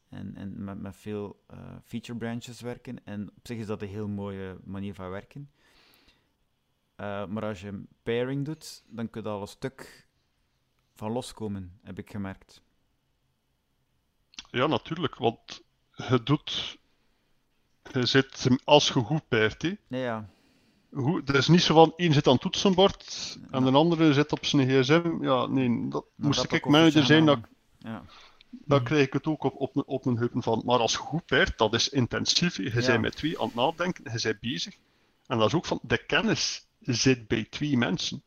en, 0.10 0.36
en 0.36 0.64
met, 0.64 0.82
met 0.82 0.96
veel 0.96 1.44
uh, 1.54 1.58
feature 1.84 2.18
branches 2.18 2.62
werken. 2.62 3.06
En 3.06 3.30
op 3.30 3.48
zich 3.48 3.58
is 3.58 3.66
dat 3.66 3.82
een 3.82 3.88
heel 3.88 4.08
mooie 4.08 4.60
manier 4.64 4.94
van 4.94 5.10
werken. 5.10 5.52
Uh, 6.98 7.26
maar 7.26 7.44
als 7.44 7.62
je 7.62 7.84
pairing 8.04 8.46
doet, 8.46 8.84
dan 8.88 9.10
kun 9.10 9.24
je 9.24 9.30
al 9.30 9.42
een 9.42 9.48
stuk 9.48 10.08
van 10.94 11.12
loskomen, 11.12 11.80
heb 11.82 12.00
ik 12.00 12.10
gemerkt. 12.10 12.62
Ja, 14.52 14.68
natuurlijk, 14.68 15.16
want 15.16 15.64
je 15.92 16.24
doet... 16.24 16.80
Je 17.94 18.06
zit 18.06 18.48
als 18.64 18.88
je 18.88 18.94
goed 18.94 19.22
hè. 19.30 19.78
Nee, 19.88 20.02
ja. 20.02 20.30
Goed, 20.94 21.28
het 21.28 21.38
is 21.38 21.48
niet 21.48 21.62
zo 21.62 21.74
van, 21.74 21.94
één 21.96 22.14
zit 22.14 22.28
aan 22.28 22.34
het 22.34 22.42
toetsenbord 22.42 23.38
en 23.52 23.64
de 23.64 23.72
andere 23.72 24.14
zit 24.14 24.32
op 24.32 24.46
zijn 24.46 24.68
gsm. 24.70 25.18
Ja, 25.24 25.46
nee, 25.46 25.88
dat, 25.90 26.06
moest 26.16 26.42
dat 26.42 26.52
ik 26.52 26.66
manager 26.66 27.06
zijn, 27.06 27.26
dat, 27.26 27.38
aan. 27.38 27.46
Ja. 27.78 28.04
dan 28.52 28.84
krijg 28.84 29.06
ik 29.06 29.14
het 29.14 29.26
ook 29.28 29.44
op, 29.44 29.56
op, 29.56 29.76
mijn- 29.76 29.88
op 29.88 30.06
mijn 30.06 30.18
heupen 30.18 30.44
van. 30.44 30.62
Maar 30.66 30.80
als 30.80 30.92
je 30.92 30.98
goed 30.98 31.24
dat 31.58 31.74
is 31.74 31.90
intensief. 31.90 32.58
Je 32.58 32.64
Ja. 32.64 32.86
bent 32.88 33.02
met 33.02 33.16
twee 33.16 33.40
aan 33.40 33.46
het 33.46 33.56
nadenken, 33.56 34.04
je 34.14 34.20
bent 34.24 34.40
bezig. 34.40 34.76
En 35.28 35.38
dat 35.38 35.48
is 35.48 35.54
ook 35.54 35.66
van, 35.66 35.80
de 35.84 36.06
kennis 36.06 36.68
zit 36.80 37.28
bij 37.28 37.44
twee 37.50 37.78
mensen. 37.78 38.24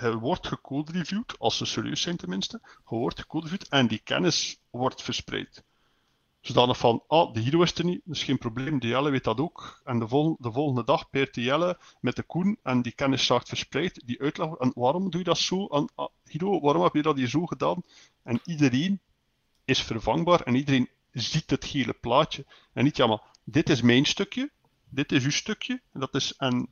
Je 0.00 0.18
wordt 0.18 0.46
gecode-reviewed, 0.46 1.38
als 1.38 1.56
ze 1.56 1.64
serieus 1.64 2.00
zijn 2.00 2.16
tenminste. 2.16 2.60
Je 2.62 2.96
wordt 2.96 3.20
gecode-reviewed 3.20 3.68
en 3.68 3.86
die 3.86 4.00
kennis 4.04 4.60
wordt 4.70 5.02
verspreid. 5.02 5.62
Zodanig 6.42 6.78
van, 6.78 7.04
ah, 7.06 7.34
de 7.34 7.40
Hero 7.40 7.62
is 7.62 7.74
er 7.74 7.84
niet, 7.84 8.00
is 8.04 8.22
geen 8.22 8.38
probleem, 8.38 8.78
de 8.80 8.86
Jelle 8.86 9.10
weet 9.10 9.24
dat 9.24 9.40
ook. 9.40 9.80
En 9.84 9.98
de, 9.98 10.08
vol 10.08 10.36
de 10.40 10.52
volgende 10.52 10.84
dag 10.84 11.10
peert 11.10 11.34
de 11.34 11.42
Jelle 11.42 11.78
met 12.00 12.16
de 12.16 12.22
Koen 12.22 12.58
en 12.62 12.82
die 12.82 12.92
kennis 12.92 13.28
raakt 13.28 13.48
verspreid, 13.48 14.02
die 14.04 14.20
uitleg. 14.20 14.54
En 14.54 14.72
waarom 14.74 15.10
doe 15.10 15.18
je 15.18 15.26
dat 15.26 15.38
zo? 15.38 15.66
En, 15.66 15.88
ah, 15.94 16.08
waarom 16.62 16.82
heb 16.82 16.94
je 16.94 17.02
dat 17.02 17.16
hier 17.16 17.28
zo 17.28 17.46
gedaan? 17.46 17.82
En 18.22 18.40
iedereen 18.44 19.00
is 19.64 19.82
vervangbaar 19.82 20.40
en 20.40 20.54
iedereen 20.54 20.88
ziet 21.12 21.50
het 21.50 21.64
hele 21.64 21.92
plaatje. 21.92 22.46
En 22.72 22.84
niet, 22.84 22.96
ja, 22.96 23.06
maar 23.06 23.22
dit 23.44 23.68
is 23.68 23.82
mijn 23.82 24.04
stukje, 24.04 24.50
dit 24.88 25.12
is 25.12 25.24
uw 25.24 25.30
stukje. 25.30 25.80
En, 25.92 26.00
dat 26.00 26.14
is, 26.14 26.34
en 26.36 26.68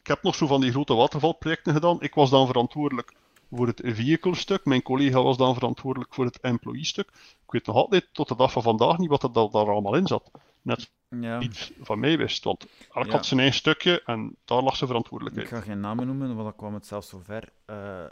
ik 0.00 0.06
heb 0.06 0.22
nog 0.22 0.34
zo 0.34 0.46
van 0.46 0.60
die 0.60 0.70
grote 0.70 0.94
watervalprojecten 0.94 1.72
gedaan. 1.72 2.00
Ik 2.00 2.14
was 2.14 2.30
dan 2.30 2.46
verantwoordelijk 2.46 3.14
voor 3.56 3.66
het 3.66 3.80
vehicle-stuk. 3.84 4.64
Mijn 4.64 4.82
collega 4.82 5.22
was 5.22 5.36
dan 5.36 5.54
verantwoordelijk 5.54 6.14
voor 6.14 6.24
het 6.24 6.40
employee-stuk. 6.40 7.08
Ik 7.44 7.50
weet 7.50 7.66
nog 7.66 7.76
altijd 7.76 8.08
tot 8.12 8.28
de 8.28 8.36
dag 8.36 8.52
van 8.52 8.62
vandaag 8.62 8.98
niet 8.98 9.08
wat 9.08 9.22
er 9.22 9.32
da- 9.32 9.48
daar 9.48 9.70
allemaal 9.70 9.94
in 9.96 10.06
zat. 10.06 10.30
Net 10.62 10.90
ja. 11.08 11.40
iets 11.40 11.72
van 11.80 11.98
mij 12.00 12.16
wist. 12.18 12.44
Want 12.44 12.66
elk 12.92 13.06
Ja. 13.06 13.12
had 13.12 13.26
zijn 13.26 13.40
eigen 13.40 13.58
stukje 13.58 14.02
en 14.04 14.36
daar 14.44 14.62
lag 14.62 14.76
zijn 14.76 14.80
Ik 14.80 14.86
verantwoordelijkheid. 14.96 15.48
ga 15.48 15.60
geen 15.60 15.80
namen 15.80 16.06
noemen, 16.06 16.28
want 16.28 16.42
dan 16.42 16.56
kwam 16.56 16.74
het 16.74 16.86
zelfs 16.86 17.08
zo 17.08 17.20
ver 17.24 17.48
eh, 17.64 18.04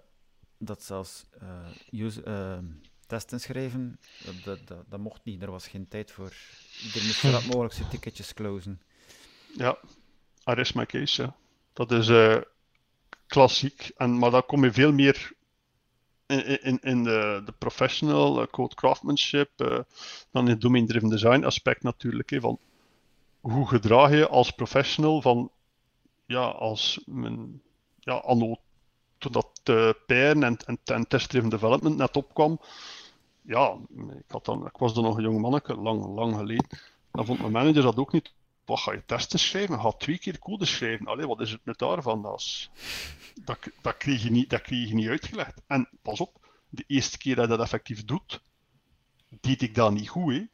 dat 0.58 0.82
zelfs 0.82 1.24
eh, 1.40 2.00
use- 2.00 2.22
eh, 2.22 2.58
testen 3.06 3.40
schrijven, 3.40 3.98
dat, 4.24 4.34
dat, 4.44 4.58
dat, 4.68 4.84
dat 4.88 5.00
mocht 5.00 5.20
niet, 5.24 5.42
er 5.42 5.50
was 5.50 5.68
geen 5.68 5.88
tijd 5.88 6.10
voor. 6.10 6.32
Iedereen 6.84 7.06
moest 7.06 7.22
rap 7.22 7.44
mogelijk 7.52 7.74
zijn 7.74 7.88
ticketjes 7.88 8.34
closen. 8.34 8.80
Ja, 9.56 9.78
I 10.50 10.52
rest 10.52 10.74
my 10.74 10.86
case, 10.86 11.22
ja. 11.22 11.34
Dat 11.72 11.90
is 11.92 12.08
klassiek. 13.32 13.92
En, 13.96 14.18
maar 14.18 14.30
dan 14.30 14.46
kom 14.46 14.64
je 14.64 14.72
veel 14.72 14.92
meer 14.92 15.32
in, 16.26 16.62
in, 16.62 16.78
in 16.82 17.02
de, 17.02 17.42
de 17.44 17.52
professional 17.52 18.40
eh, 18.40 18.46
code 18.46 18.74
craftsmanship 18.74 19.50
eh, 19.56 19.78
dan 20.30 20.44
in 20.44 20.50
het 20.50 20.60
domain-driven 20.60 21.08
design 21.08 21.44
aspect 21.44 21.82
natuurlijk. 21.82 22.30
Hè, 22.30 22.40
van 22.40 22.58
hoe 23.40 23.68
gedraag 23.68 24.10
je 24.10 24.28
als 24.28 24.50
professional 24.50 25.20
van, 25.22 25.50
ja, 26.26 26.44
als 26.44 27.04
ja, 27.98 28.14
anno, 28.14 28.56
toen 29.18 29.32
dat 29.32 29.60
uh, 29.70 29.88
en, 30.06 30.42
en, 30.42 30.78
en 30.84 31.08
test-driven 31.08 31.50
development 31.50 31.96
net 31.96 32.16
opkwam, 32.16 32.60
ja, 33.42 33.76
ik, 34.18 34.24
had 34.30 34.44
dan, 34.44 34.66
ik 34.66 34.76
was 34.76 34.94
dan 34.94 35.04
nog 35.04 35.16
een 35.16 35.22
jong 35.22 35.40
manneke, 35.40 35.74
lang, 35.74 36.06
lang 36.06 36.36
geleden. 36.36 36.66
Dan 37.12 37.24
vond 37.24 37.38
mijn 37.38 37.52
manager 37.52 37.82
dat 37.82 37.96
ook 37.96 38.12
niet 38.12 38.32
wat 38.64 38.80
ga 38.80 38.92
je 38.92 39.04
testen 39.06 39.38
schrijven? 39.38 39.80
Ga 39.80 39.92
twee 39.92 40.18
keer 40.18 40.38
code 40.38 40.64
schrijven. 40.64 41.06
Allee, 41.06 41.26
wat 41.26 41.40
is 41.40 41.50
het 41.50 41.64
met 41.64 41.78
daarvan? 41.78 42.22
Dat, 42.22 43.68
dat, 43.82 43.96
kreeg 43.96 44.22
je 44.22 44.30
niet, 44.30 44.50
dat 44.50 44.62
kreeg 44.62 44.88
je 44.88 44.94
niet 44.94 45.08
uitgelegd. 45.08 45.62
En 45.66 45.88
pas 46.02 46.20
op, 46.20 46.42
de 46.68 46.84
eerste 46.86 47.18
keer 47.18 47.34
dat 47.34 47.44
je 47.44 47.50
dat 47.50 47.60
effectief 47.60 48.04
doet, 48.04 48.42
deed 49.40 49.62
ik 49.62 49.74
dat 49.74 49.92
niet 49.92 50.08
goed. 50.08 50.48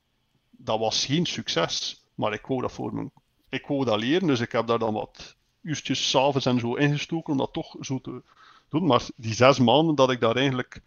Dat 0.51 0.79
was 0.79 1.05
geen 1.05 1.27
succes, 1.27 2.05
maar 2.15 2.33
ik 2.33 2.47
wou 2.47 2.61
dat 2.61 2.73
voor. 2.73 3.11
Ik 3.49 3.67
wou 3.67 3.85
dat 3.85 3.99
leren, 3.99 4.27
dus 4.27 4.41
ik 4.41 4.53
heb 4.53 4.67
daar 4.67 4.79
dan 4.79 4.95
wat 4.95 5.37
uurtjes 5.63 6.11
s'avonds 6.11 6.47
en 6.47 6.61
zo 6.61 6.75
ingestoken 6.75 7.33
om 7.33 7.39
dat 7.39 7.53
toch 7.53 7.77
zo 7.81 8.01
te 8.01 8.23
doen. 8.69 8.87
Maar 8.87 9.07
die 9.17 9.35
zes 9.35 9.59
maanden 9.59 9.95
dat 9.95 10.11
ik 10.11 10.21
daar 10.21 10.37
eigenlijk 10.37 10.83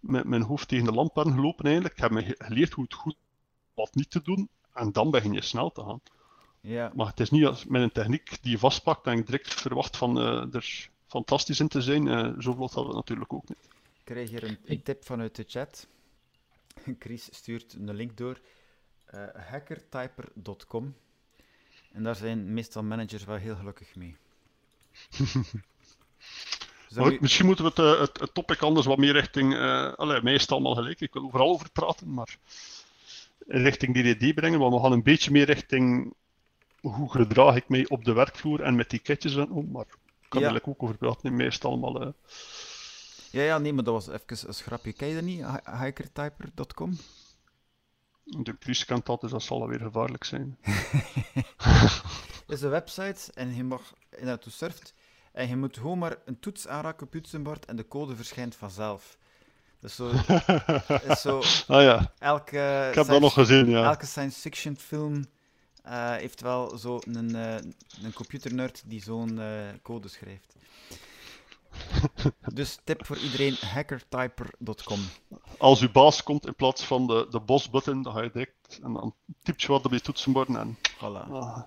met 0.00 0.24
mijn 0.24 0.42
hoofd 0.42 0.68
tegen 0.68 0.84
de 0.84 0.92
lamp 0.92 1.14
ben 1.14 1.32
gelopen, 1.32 1.64
eigenlijk, 1.64 1.94
ik 1.94 2.00
heb 2.00 2.10
me 2.10 2.34
geleerd 2.38 2.72
hoe 2.72 2.84
het 2.84 2.94
goed 2.94 3.16
wat 3.74 3.94
niet 3.94 4.10
te 4.10 4.22
doen, 4.22 4.48
en 4.72 4.92
dan 4.92 5.10
begin 5.10 5.32
je 5.32 5.42
snel 5.42 5.72
te 5.72 5.82
gaan. 5.82 6.00
Ja. 6.68 6.92
Maar 6.94 7.06
het 7.06 7.20
is 7.20 7.30
niet 7.30 7.44
als, 7.44 7.64
met 7.64 7.82
een 7.82 7.92
techniek 7.92 8.42
die 8.42 8.50
je 8.50 8.58
vastpakt 8.58 9.06
en 9.06 9.16
je 9.16 9.22
direct 9.22 9.54
verwacht 9.54 9.96
van 9.96 10.18
uh, 10.18 10.54
er 10.54 10.90
fantastisch 11.06 11.60
in 11.60 11.68
te 11.68 11.82
zijn. 11.82 12.06
Uh, 12.06 12.32
zo 12.38 12.52
vlot 12.52 12.72
dat 12.72 12.86
het 12.86 12.94
natuurlijk 12.94 13.32
ook 13.32 13.48
niet. 13.48 13.58
Ik 13.68 14.04
krijg 14.04 14.30
hier 14.30 14.44
een, 14.44 14.58
een, 14.64 14.82
tip 14.82 15.04
vanuit 15.04 15.36
de 15.36 15.44
chat. 15.46 15.86
Chris 16.98 17.28
stuurt 17.30 17.72
een 17.72 17.94
link 17.94 18.16
door. 18.16 18.40
Uh, 19.14 19.26
hackertyper.com. 19.50 20.94
En 21.92 22.02
daar 22.02 22.16
zijn 22.16 22.52
meestal 22.52 22.82
managers 22.82 23.24
wel 23.24 23.36
heel 23.36 23.56
gelukkig 23.56 23.96
mee. 23.96 24.16
maar, 26.94 27.12
u... 27.12 27.18
Misschien 27.20 27.46
moeten 27.46 27.64
we 27.64 27.82
het, 27.82 27.98
het, 27.98 28.20
het, 28.20 28.34
topic 28.34 28.62
anders 28.62 28.86
wat 28.86 28.98
meer 28.98 29.12
richting. 29.12 29.54
Uh, 29.54 29.92
allez, 29.92 30.22
mij 30.22 30.34
is 30.34 30.42
het 30.42 30.52
allemaal 30.52 30.74
gelijk, 30.74 31.00
ik 31.00 31.12
wil 31.12 31.22
overal 31.22 31.48
over 31.48 31.70
praten, 31.70 32.14
maar 32.14 32.38
richting 33.46 33.94
DDD 33.94 34.34
brengen. 34.34 34.58
Want 34.58 34.74
we 34.74 34.80
gaan 34.80 34.92
een 34.92 35.02
beetje 35.02 35.30
meer 35.30 35.46
richting 35.46 36.14
hoe 36.80 37.10
gedraag 37.10 37.56
ik 37.56 37.68
mij 37.68 37.88
op 37.88 38.04
de 38.04 38.12
werkvloer 38.12 38.62
en 38.62 38.76
met 38.76 38.90
die 38.90 38.98
ketjes 38.98 39.36
en 39.36 39.50
om. 39.50 39.70
Maar 39.70 39.84
ik 40.20 40.28
kan 40.28 40.40
ja. 40.40 40.60
ook 40.64 40.82
over 40.82 40.96
praten, 40.96 41.36
meestal 41.36 41.70
allemaal. 41.70 42.02
Uh... 42.02 42.08
Ja, 43.30 43.42
ja, 43.42 43.58
nee, 43.58 43.72
maar 43.72 43.84
dat 43.84 43.94
was 43.94 44.08
even 44.08 44.48
een 44.48 44.54
schrapje. 44.54 44.92
Ken 44.92 45.08
je 45.08 45.14
dat 45.14 45.24
niet? 45.24 45.44
Hikertyper.com? 45.80 46.98
De 48.24 48.84
kent 48.86 49.06
dat, 49.06 49.20
dus 49.20 49.30
dat 49.30 49.42
zal 49.42 49.68
weer 49.68 49.80
gevaarlijk 49.80 50.24
zijn. 50.24 50.58
Het 50.60 52.42
is 52.56 52.62
een 52.62 52.70
website 52.70 53.32
en 53.34 53.54
je 53.54 53.64
mag 53.64 53.94
naartoe 54.20 54.52
surft. 54.52 54.94
En 55.32 55.48
je 55.48 55.56
moet 55.56 55.76
gewoon 55.76 55.98
maar 55.98 56.16
een 56.24 56.38
toets 56.38 56.68
aanraken 56.68 57.06
op 57.06 57.12
toetsenbord 57.12 57.64
en 57.64 57.76
de 57.76 57.88
code 57.88 58.16
verschijnt 58.16 58.56
vanzelf. 58.56 59.18
Dus 59.80 59.94
zo, 59.94 60.10
is 61.08 61.20
zo 61.20 61.42
ah, 61.66 61.82
ja. 61.82 62.12
elke, 62.18 62.86
ik 62.88 62.94
heb 62.94 63.06
dat 63.06 63.20
nog 63.20 63.32
gezien, 63.32 63.68
ja. 63.70 63.84
elke 63.84 64.06
science 64.06 64.40
fiction 64.40 64.76
film 64.76 65.24
uh, 65.88 66.14
heeft 66.14 66.40
wel 66.40 66.78
zo 66.78 66.98
een, 67.12 67.36
uh, 67.36 67.54
een 68.02 68.12
computernerd 68.12 68.82
die 68.86 69.02
zo'n 69.02 69.38
uh, 69.38 69.68
code 69.82 70.08
schrijft. 70.08 70.56
dus 72.54 72.78
tip 72.84 73.06
voor 73.06 73.18
iedereen, 73.18 73.54
hackertyper.com. 73.60 75.00
Als 75.58 75.80
uw 75.80 75.90
baas 75.90 76.22
komt 76.22 76.46
in 76.46 76.54
plaats 76.54 76.84
van 76.84 77.06
de, 77.06 77.26
de 77.30 77.40
boss-button, 77.40 78.02
dan 78.02 78.12
ga 78.12 78.22
je 78.22 78.30
direct 78.32 78.80
en 78.82 78.92
dan 78.92 79.14
typt 79.42 79.62
je 79.62 79.68
wat 79.68 79.84
op 79.84 79.92
je 79.92 80.00
toetsenbord 80.00 80.48
en... 80.48 80.78
Voilà. 80.96 81.30
Ah, 81.30 81.62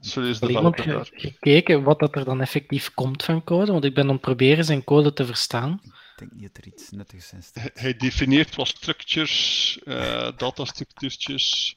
serieus 0.00 0.38
gekeken 1.12 1.82
wat 1.82 1.98
dat 1.98 2.16
er 2.16 2.24
dan 2.24 2.40
effectief 2.40 2.94
komt 2.94 3.24
van 3.24 3.44
code? 3.44 3.72
Want 3.72 3.84
ik 3.84 3.94
ben 3.94 4.04
aan 4.04 4.10
het 4.12 4.20
proberen 4.20 4.64
zijn 4.64 4.84
code 4.84 5.12
te 5.12 5.26
verstaan. 5.26 5.80
Ik 5.82 5.90
denk 6.16 6.32
niet 6.32 6.42
dat 6.42 6.56
er 6.56 6.72
iets 6.72 6.90
nuttigs 6.90 7.32
in 7.32 7.42
staat. 7.42 7.62
Hij, 7.62 7.70
hij 7.74 7.96
definieert 7.96 8.56
wat 8.56 8.68
structures, 8.68 9.78
uh, 9.84 10.28
datastructuurtjes. 10.36 11.76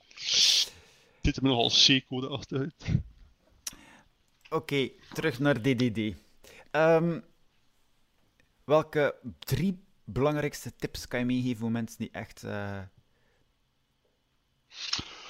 Dit 1.27 1.37
er 1.37 1.43
nogal 1.43 1.69
C-code 1.69 2.27
achteruit. 2.27 2.73
Oké, 4.43 4.55
okay, 4.55 4.93
terug 5.13 5.39
naar 5.39 5.61
DDD. 5.61 6.15
Um, 6.71 7.23
welke 8.63 9.15
drie 9.39 9.83
belangrijkste 10.03 10.75
tips 10.75 11.07
kan 11.07 11.19
je 11.19 11.25
meegeven 11.25 11.57
voor 11.57 11.71
mensen 11.71 11.97
die 11.97 12.09
echt 12.11 12.43
uh, 12.43 12.79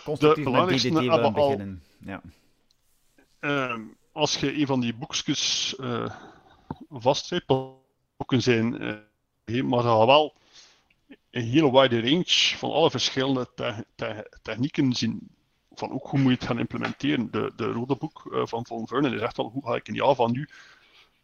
constructief 0.04 0.50
met 0.50 0.68
DDD 0.68 0.84
willen 0.84 1.34
beginnen? 1.34 1.84
Al, 2.06 2.08
ja. 2.08 2.22
uh, 3.39 3.86
als 4.12 4.38
je 4.38 4.60
een 4.60 4.68
van 4.68 4.80
die 4.80 4.93
boekjes 4.93 5.76
uh, 5.80 6.16
boeken 8.18 8.41
zijn, 8.41 8.84
uh, 9.45 9.64
maar 9.64 9.84
dat 9.84 10.06
wel 10.06 10.36
een 11.32 11.43
hele 11.43 11.72
wide 11.72 12.02
range 12.02 12.56
van 12.58 12.72
alle 12.72 12.91
verschillende 12.91 13.50
te 13.56 13.86
te 13.95 14.38
technieken 14.41 14.93
zien 14.93 15.36
van 15.80 15.92
ook 15.92 16.08
hoe 16.08 16.20
moet 16.20 16.32
je 16.32 16.38
het 16.38 16.48
gaan 16.48 16.60
implementeren. 16.60 17.32
De, 17.32 17.54
de 17.56 17.66
rode 17.72 17.96
boek 17.96 18.30
uh, 18.32 18.46
van 18.46 18.66
Von 18.66 18.88
Vernon 18.88 19.14
is 19.14 19.22
echt 19.22 19.38
wel 19.38 19.50
hoe 19.50 19.66
ga 19.66 19.76
ik 19.76 19.88
in 19.88 19.94
Java 19.94 20.28
nu 20.28 20.50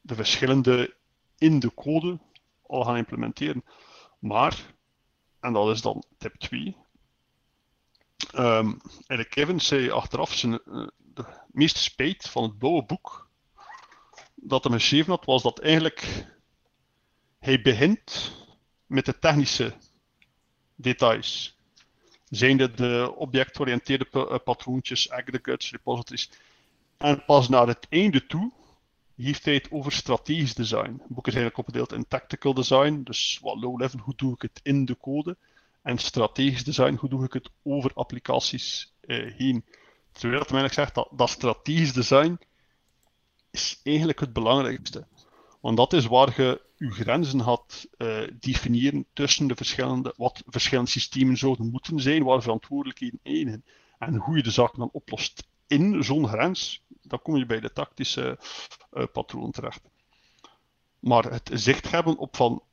de 0.01 0.15
verschillende 0.15 0.95
in 1.37 1.59
de 1.59 1.73
code 1.73 2.19
al 2.61 2.83
gaan 2.83 2.97
implementeren. 2.97 3.63
Maar, 4.19 4.73
en 5.39 5.53
dat 5.53 5.69
is 5.69 5.81
dan 5.81 6.03
tip 6.17 6.35
2, 6.35 6.75
um, 8.35 8.77
Eric 9.07 9.29
Kevin 9.29 9.61
zei 9.61 9.89
achteraf 9.89 10.33
zijn, 10.33 10.59
uh, 10.65 10.87
de 10.97 11.25
meeste 11.47 11.79
spijt 11.79 12.29
van 12.29 12.43
het 12.43 12.57
blauwe 12.57 12.83
boek 12.83 13.29
dat 14.35 14.63
hij 14.63 14.73
geschreven 14.73 15.09
had, 15.09 15.25
was 15.25 15.41
dat 15.41 15.59
eigenlijk 15.59 16.25
hij 17.39 17.61
begint 17.61 18.31
met 18.85 19.05
de 19.05 19.19
technische 19.19 19.73
details 20.75 21.57
zijn 22.35 22.57
de, 22.57 22.71
de 22.71 23.13
objectoriënteerde 23.15 24.39
patroontjes, 24.43 25.09
aggregates, 25.09 25.71
repositories. 25.71 26.29
En 26.97 27.25
pas 27.25 27.49
naar 27.49 27.67
het 27.67 27.87
einde 27.89 28.25
toe 28.25 28.51
heeft 29.15 29.45
hij 29.45 29.53
het 29.53 29.71
over 29.71 29.91
strategisch 29.91 30.53
design. 30.53 30.91
Het 30.91 31.07
boek 31.07 31.27
is 31.27 31.33
eigenlijk 31.33 31.57
opgedeeld 31.57 31.91
in 31.91 32.07
tactical 32.07 32.53
design, 32.53 33.01
dus 33.03 33.39
wat 33.41 33.59
low 33.59 33.79
level, 33.79 33.99
hoe 33.99 34.13
doe 34.15 34.33
ik 34.33 34.41
het 34.41 34.59
in 34.63 34.85
de 34.85 34.97
code, 34.97 35.37
en 35.81 35.97
strategisch 35.97 36.63
design, 36.63 36.95
hoe 36.99 37.09
doe 37.09 37.25
ik 37.25 37.33
het 37.33 37.49
over 37.63 37.91
applicaties 37.93 38.93
uh, 39.01 39.33
heen. 39.37 39.65
Terwijl 40.11 40.41
het 40.41 40.51
mij 40.51 40.69
zegt 40.69 40.95
dat, 40.95 41.09
dat 41.11 41.29
strategisch 41.29 41.93
design 41.93 42.39
is 43.51 43.79
eigenlijk 43.83 44.19
het 44.19 44.33
belangrijkste. 44.33 45.07
Want 45.63 45.77
dat 45.77 45.93
is 45.93 46.05
waar 46.05 46.41
je 46.41 46.61
je 46.77 46.91
grenzen 46.91 47.41
gaat 47.41 47.87
uh, 47.97 48.27
definiëren 48.39 49.05
tussen 49.13 49.47
de 49.47 49.55
verschillende, 49.55 50.13
wat 50.17 50.43
verschillende 50.45 50.89
systemen 50.89 51.37
zouden 51.37 51.69
moeten 51.71 51.99
zijn, 51.99 52.23
waar 52.23 52.41
verantwoordelijkheden 52.41 53.19
één 53.23 53.63
En 53.99 54.15
hoe 54.15 54.37
je 54.37 54.43
de 54.43 54.51
zaken 54.51 54.79
dan 54.79 54.89
oplost 54.91 55.47
in 55.67 56.03
zo'n 56.03 56.27
grens, 56.27 56.83
dan 57.01 57.21
kom 57.21 57.37
je 57.37 57.45
bij 57.45 57.59
de 57.59 57.73
tactische 57.73 58.39
uh, 58.93 59.03
patroon 59.13 59.51
terecht. 59.51 59.81
Maar 60.99 61.23
het 61.23 61.49
zicht 61.53 61.91
hebben 61.91 62.17
op 62.17 62.35
van. 62.35 62.63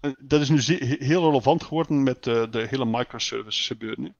Uh, 0.00 0.12
dat 0.18 0.40
is 0.40 0.48
nu 0.48 0.60
heel 0.98 1.22
relevant 1.22 1.62
geworden 1.62 2.02
met 2.02 2.22
de 2.24 2.66
hele 2.70 2.84
microservice 2.84 3.66
gebeuren. 3.66 4.14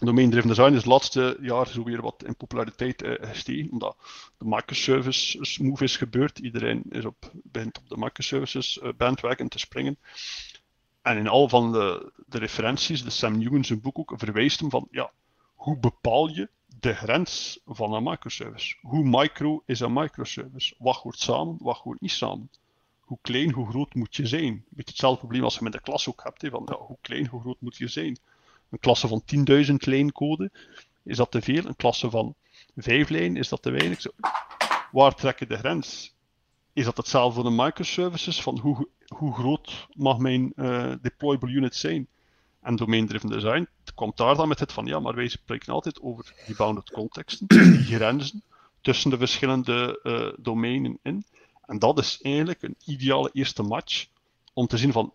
Domain-driven 0.00 0.48
design 0.48 0.70
is 0.70 0.76
het 0.76 0.86
laatste 0.86 1.38
jaar 1.40 1.68
zo 1.68 1.82
weer 1.82 2.02
wat 2.02 2.24
in 2.24 2.36
populariteit 2.36 3.02
gestegen, 3.20 3.70
omdat 3.70 3.96
de 4.38 4.44
microservice 4.44 5.62
move 5.62 5.84
is 5.84 5.96
gebeurd. 5.96 6.38
Iedereen 6.38 6.82
is 6.88 7.04
op, 7.04 7.30
begint 7.32 7.78
op 7.78 7.88
de 7.88 7.96
microservices 7.98 8.80
bandwagon 8.96 9.48
te 9.48 9.58
springen. 9.58 9.98
En 11.02 11.16
in 11.16 11.28
al 11.28 11.48
van 11.48 11.72
de, 11.72 12.12
de 12.26 12.38
referenties, 12.38 13.04
de 13.04 13.10
Sam 13.10 13.38
Newman 13.38 13.64
zijn 13.64 13.80
boek 13.80 13.98
ook, 13.98 14.12
verwijst 14.16 14.60
hem 14.60 14.70
van, 14.70 14.88
ja, 14.90 15.10
hoe 15.54 15.78
bepaal 15.78 16.28
je 16.28 16.48
de 16.80 16.94
grens 16.94 17.60
van 17.66 17.92
een 17.92 18.02
microservice? 18.02 18.76
Hoe 18.80 19.04
micro 19.04 19.62
is 19.66 19.80
een 19.80 19.92
microservice? 19.92 20.74
Wat 20.78 20.96
hoort 20.96 21.18
samen, 21.18 21.56
wat 21.58 21.76
hoort 21.76 22.00
niet 22.00 22.10
samen? 22.10 22.50
Hoe 23.00 23.18
klein, 23.22 23.52
hoe 23.52 23.68
groot 23.68 23.94
moet 23.94 24.16
je 24.16 24.26
zijn? 24.26 24.64
Beetje 24.68 24.90
hetzelfde 24.90 25.18
probleem 25.18 25.44
als 25.44 25.54
je 25.54 25.62
met 25.62 25.72
de 25.72 25.80
klas 25.80 26.08
ook 26.08 26.22
hebt. 26.22 26.46
Van, 26.50 26.76
hoe 26.78 26.98
klein, 27.00 27.26
hoe 27.26 27.40
groot 27.40 27.60
moet 27.60 27.76
je 27.76 27.88
zijn? 27.88 28.18
Een 28.70 28.78
klasse 28.78 29.08
van 29.08 29.22
10.000 29.66 29.74
lijn 29.74 30.12
code, 30.12 30.50
is 31.02 31.16
dat 31.16 31.30
te 31.30 31.42
veel? 31.42 31.64
Een 31.66 31.76
klasse 31.76 32.10
van 32.10 32.34
5 32.76 33.08
lijn, 33.08 33.36
is 33.36 33.48
dat 33.48 33.62
te 33.62 33.70
weinig? 33.70 34.00
Zo. 34.00 34.10
Waar 34.92 35.14
trek 35.14 35.38
je 35.38 35.46
de 35.46 35.56
grens? 35.56 36.14
Is 36.72 36.84
dat 36.84 36.96
hetzelfde 36.96 37.34
voor 37.40 37.50
de 37.50 37.62
microservices? 37.62 38.42
Van 38.42 38.58
hoe, 38.58 38.88
hoe 39.06 39.34
groot 39.34 39.88
mag 39.92 40.18
mijn 40.18 40.52
uh, 40.56 40.92
deployable 41.02 41.50
unit 41.50 41.74
zijn? 41.74 42.08
En 42.60 42.76
domain-driven 42.76 43.28
design 43.28 43.68
komt 43.94 44.16
daar 44.16 44.36
dan 44.36 44.48
met 44.48 44.60
het 44.60 44.72
van, 44.72 44.86
ja, 44.86 45.00
maar 45.00 45.14
wij 45.14 45.28
spreken 45.28 45.72
altijd 45.72 46.00
over 46.00 46.34
die 46.46 46.56
bounded 46.56 46.90
contexten, 46.90 47.46
die 47.76 47.84
grenzen 47.84 48.42
tussen 48.80 49.10
de 49.10 49.18
verschillende 49.18 50.00
uh, 50.02 50.44
domeinen 50.44 50.98
in. 51.02 51.24
En 51.66 51.78
dat 51.78 51.98
is 51.98 52.18
eigenlijk 52.22 52.62
een 52.62 52.76
ideale 52.84 53.30
eerste 53.32 53.62
match 53.62 54.06
om 54.52 54.66
te 54.66 54.76
zien 54.76 54.92
van 54.92 55.12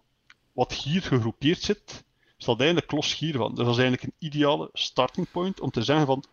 wat 0.52 0.74
hier 0.74 1.02
gegroepeerd 1.02 1.62
zit, 1.62 2.04
staat 2.42 2.60
eigenlijk 2.60 2.92
los 2.92 3.18
hiervan. 3.18 3.56
Dus 3.56 3.66
dat 3.66 3.78
is 3.78 3.82
eigenlijk 3.82 4.04
een 4.04 4.28
ideale 4.28 4.70
starting 4.74 5.32
point 5.32 5.60
om 5.60 5.72
te 5.72 5.82
zeggen 5.82 6.06
van 6.06 6.24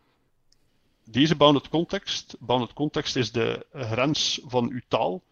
deze 1.04 1.36
bounded 1.36 1.68
context, 1.68 2.36
bounded 2.38 2.72
context 2.72 3.16
is 3.16 3.32
de 3.32 3.66
grens 3.72 4.40
van 4.44 4.70
uw 4.70 4.80
taal, 4.88 5.22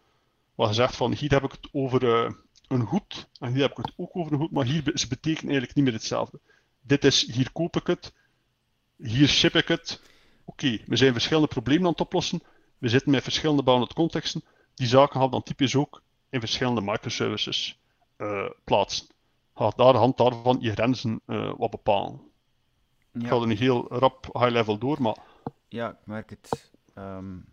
waar 0.54 0.68
je 0.68 0.74
zegt 0.74 0.96
van 0.96 1.12
hier 1.12 1.30
heb 1.30 1.44
ik 1.44 1.52
het 1.52 1.68
over 1.72 2.02
uh, 2.02 2.30
een 2.68 2.84
goed, 2.84 3.28
en 3.38 3.52
hier 3.52 3.62
heb 3.62 3.70
ik 3.70 3.76
het 3.76 3.92
ook 3.96 4.16
over 4.16 4.32
een 4.32 4.38
goed, 4.38 4.50
maar 4.50 4.64
hier 4.64 4.90
ze 4.94 5.08
betekenen 5.08 5.44
eigenlijk 5.50 5.74
niet 5.74 5.84
meer 5.84 5.94
hetzelfde. 5.94 6.40
Dit 6.80 7.04
is, 7.04 7.32
hier 7.32 7.52
koop 7.52 7.76
ik 7.76 7.86
het, 7.86 8.12
hier 8.96 9.28
ship 9.28 9.54
ik 9.54 9.68
het. 9.68 10.02
Oké, 10.44 10.78
we 10.86 10.96
zijn 10.96 11.12
verschillende 11.12 11.48
problemen 11.48 11.84
aan 11.84 11.90
het 11.92 12.00
oplossen, 12.00 12.42
we 12.78 12.88
zitten 12.88 13.10
met 13.10 13.22
verschillende 13.22 13.62
bounded 13.62 13.92
contexten, 13.92 14.42
die 14.74 14.86
zaken 14.86 15.20
gaan 15.20 15.30
dan 15.30 15.42
typisch 15.42 15.74
ook 15.74 16.02
in 16.30 16.40
verschillende 16.40 16.80
microservices 16.80 17.78
uh, 18.18 18.50
plaatsen. 18.64 19.06
Gaat 19.58 19.76
daar 19.76 19.92
de 19.92 19.98
hand 19.98 20.16
daarvan 20.16 20.56
je 20.60 20.72
grenzen 20.72 21.20
uh, 21.26 21.52
wat 21.56 21.70
bepalen. 21.70 22.20
Ja. 23.12 23.20
Ik 23.20 23.26
ga 23.26 23.40
er 23.40 23.46
niet 23.46 23.58
heel 23.58 23.88
rap 23.88 24.28
high 24.32 24.50
level 24.50 24.78
door, 24.78 25.02
maar... 25.02 25.16
Ja, 25.68 25.90
ik 25.90 26.06
merk 26.06 26.30
het. 26.30 26.72
Um, 26.94 27.44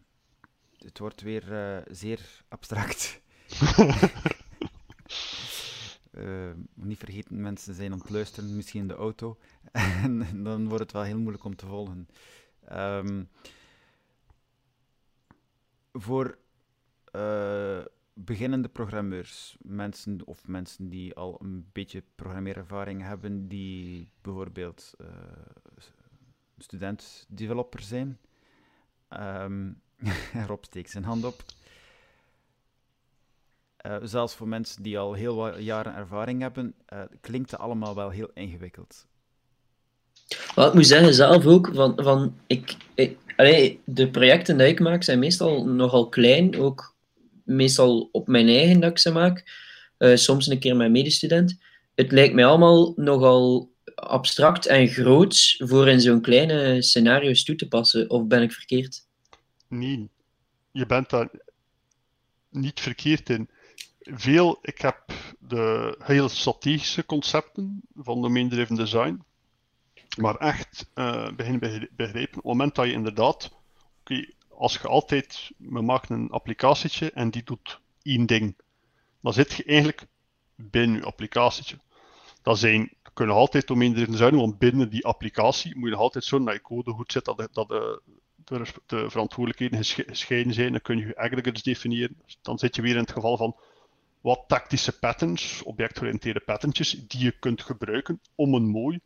het 0.77 0.99
wordt 0.99 1.21
weer 1.21 1.51
uh, 1.51 1.81
zeer 1.95 2.43
abstract. 2.47 3.21
Uh, 6.11 6.51
niet 6.73 6.97
vergeten, 6.97 7.41
mensen 7.41 7.73
zijn 7.73 7.91
aan 7.91 7.99
het 7.99 8.09
luisteren, 8.09 8.55
misschien 8.55 8.81
in 8.81 8.87
de 8.87 8.95
auto. 8.95 9.37
en 10.03 10.43
dan 10.43 10.67
wordt 10.67 10.83
het 10.83 10.91
wel 10.91 11.03
heel 11.03 11.19
moeilijk 11.19 11.43
om 11.43 11.55
te 11.55 11.65
volgen. 11.65 12.07
Um, 12.71 13.29
voor 15.93 16.37
uh, 17.15 17.81
beginnende 18.13 18.67
programmeurs, 18.67 19.55
mensen 19.61 20.19
of 20.25 20.47
mensen 20.47 20.89
die 20.89 21.15
al 21.15 21.39
een 21.41 21.65
beetje 21.71 22.03
programmeerervaring 22.15 23.01
hebben, 23.01 23.47
die 23.47 24.09
bijvoorbeeld 24.21 24.93
uh, 25.01 25.07
student-developer 26.57 27.81
zijn. 27.81 28.19
Um, 29.09 29.81
Rob 30.47 30.63
steekt 30.63 30.89
zijn 30.89 31.03
hand 31.03 31.25
op. 31.25 31.43
Uh, 33.85 33.97
zelfs 34.03 34.35
voor 34.35 34.47
mensen 34.47 34.83
die 34.83 34.99
al 34.99 35.13
heel 35.13 35.35
wat 35.35 35.63
jaren 35.63 35.95
ervaring 35.95 36.41
hebben, 36.41 36.75
uh, 36.93 37.01
klinkt 37.21 37.51
het 37.51 37.59
allemaal 37.59 37.95
wel 37.95 38.09
heel 38.09 38.29
ingewikkeld. 38.33 39.07
Wat 40.55 40.67
ik 40.67 40.73
moet 40.73 40.87
zeggen 40.87 41.13
zelf 41.13 41.45
ook, 41.45 41.69
van, 41.73 41.93
van 41.95 42.35
ik, 42.47 42.77
ik 42.93 43.17
de 43.83 44.09
projecten 44.11 44.57
die 44.57 44.67
ik 44.67 44.79
maak 44.79 45.03
zijn 45.03 45.19
meestal 45.19 45.65
nogal 45.65 46.09
klein, 46.09 46.59
ook 46.59 46.92
meestal 47.43 48.09
op 48.11 48.27
mijn 48.27 48.47
eigen 48.47 48.79
dat 48.79 48.99
ze 48.99 49.11
maak, 49.11 49.61
uh, 49.97 50.15
soms 50.15 50.47
een 50.47 50.59
keer 50.59 50.75
met 50.75 50.91
medestudent. 50.91 51.57
Het 51.95 52.11
lijkt 52.11 52.33
mij 52.33 52.45
allemaal 52.45 52.93
nogal 52.95 53.71
abstract 53.95 54.65
en 54.65 54.87
groot 54.87 55.55
voor 55.57 55.87
in 55.87 56.01
zo'n 56.01 56.21
kleine 56.21 56.81
scenario's 56.81 57.43
toe 57.43 57.55
te 57.55 57.67
passen, 57.67 58.09
of 58.09 58.27
ben 58.27 58.41
ik 58.41 58.51
verkeerd? 58.51 59.05
Nee, 59.67 60.09
je 60.71 60.85
bent 60.85 61.09
daar 61.09 61.29
niet 62.49 62.79
verkeerd 62.79 63.29
in 63.29 63.49
veel, 63.99 64.59
ik 64.61 64.81
heb 64.81 65.03
de 65.39 65.95
heel 66.03 66.29
strategische 66.29 67.05
concepten 67.05 67.81
van 67.95 68.21
domain-driven 68.21 68.75
design, 68.75 69.21
maar 70.17 70.35
echt 70.35 70.89
uh, 70.95 71.29
beginnen 71.35 71.89
begrijpen 71.95 72.37
op 72.37 72.43
het 72.43 72.43
moment 72.43 72.75
dat 72.75 72.85
je 72.85 72.91
inderdaad, 72.91 73.51
oké, 73.99 74.25
als 74.57 74.73
je 74.73 74.87
altijd, 74.87 75.51
we 75.57 75.81
maken 75.81 76.15
een 76.15 76.29
applicatietje 76.29 77.11
en 77.11 77.29
die 77.29 77.43
doet 77.43 77.79
één 78.01 78.25
ding, 78.25 78.55
dan 79.21 79.33
zit 79.33 79.53
je 79.53 79.63
eigenlijk 79.63 80.07
binnen 80.55 80.97
je 80.97 81.05
applicatietje. 81.05 81.77
Dat 82.41 82.59
zijn, 82.59 82.91
kunnen 83.13 83.35
altijd 83.35 83.67
domain-driven 83.67 84.11
design, 84.11 84.35
want 84.35 84.57
binnen 84.57 84.89
die 84.89 85.05
applicatie 85.05 85.77
moet 85.77 85.89
je 85.89 85.95
altijd 85.95 86.23
zorgen 86.23 86.47
dat 86.47 86.57
je 86.57 86.61
code 86.61 86.91
goed 86.91 87.11
zit, 87.11 87.25
dat, 87.25 87.47
dat 87.51 87.67
de, 87.67 88.01
de, 88.35 88.65
de 88.85 89.09
verantwoordelijkheden 89.09 89.85
gescheiden 89.85 90.53
zijn, 90.53 90.71
dan 90.71 90.81
kun 90.81 90.97
je 90.97 91.05
je 91.05 91.17
aggregates 91.17 91.63
definiëren. 91.63 92.21
Dan 92.41 92.59
zit 92.59 92.75
je 92.75 92.81
weer 92.81 92.95
in 92.95 93.01
het 93.01 93.11
geval 93.11 93.37
van 93.37 93.55
wat 94.21 94.43
tactische 94.47 94.99
patterns, 94.99 95.63
objectgeoriënteerde 95.63 96.39
patternjes, 96.39 97.07
die 97.07 97.23
je 97.23 97.31
kunt 97.39 97.61
gebruiken 97.61 98.21
om 98.35 98.53
een 98.53 98.67
mooi 98.67 98.99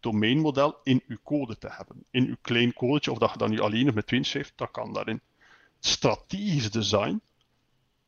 domeinmodel 0.00 0.76
in 0.82 1.02
uw 1.06 1.16
code 1.24 1.58
te 1.58 1.68
hebben. 1.70 2.04
In 2.10 2.26
uw 2.26 2.36
klein 2.42 2.72
codetje, 2.72 3.10
of 3.10 3.18
dat 3.18 3.32
je 3.32 3.38
dat 3.38 3.48
nu 3.48 3.60
alleen 3.60 3.88
of 3.88 3.94
met 3.94 4.06
twee 4.06 4.24
schrijft, 4.24 4.52
dat 4.56 4.70
kan 4.70 4.92
daarin. 4.92 5.20
Strategisch 5.80 6.70
design, 6.70 7.20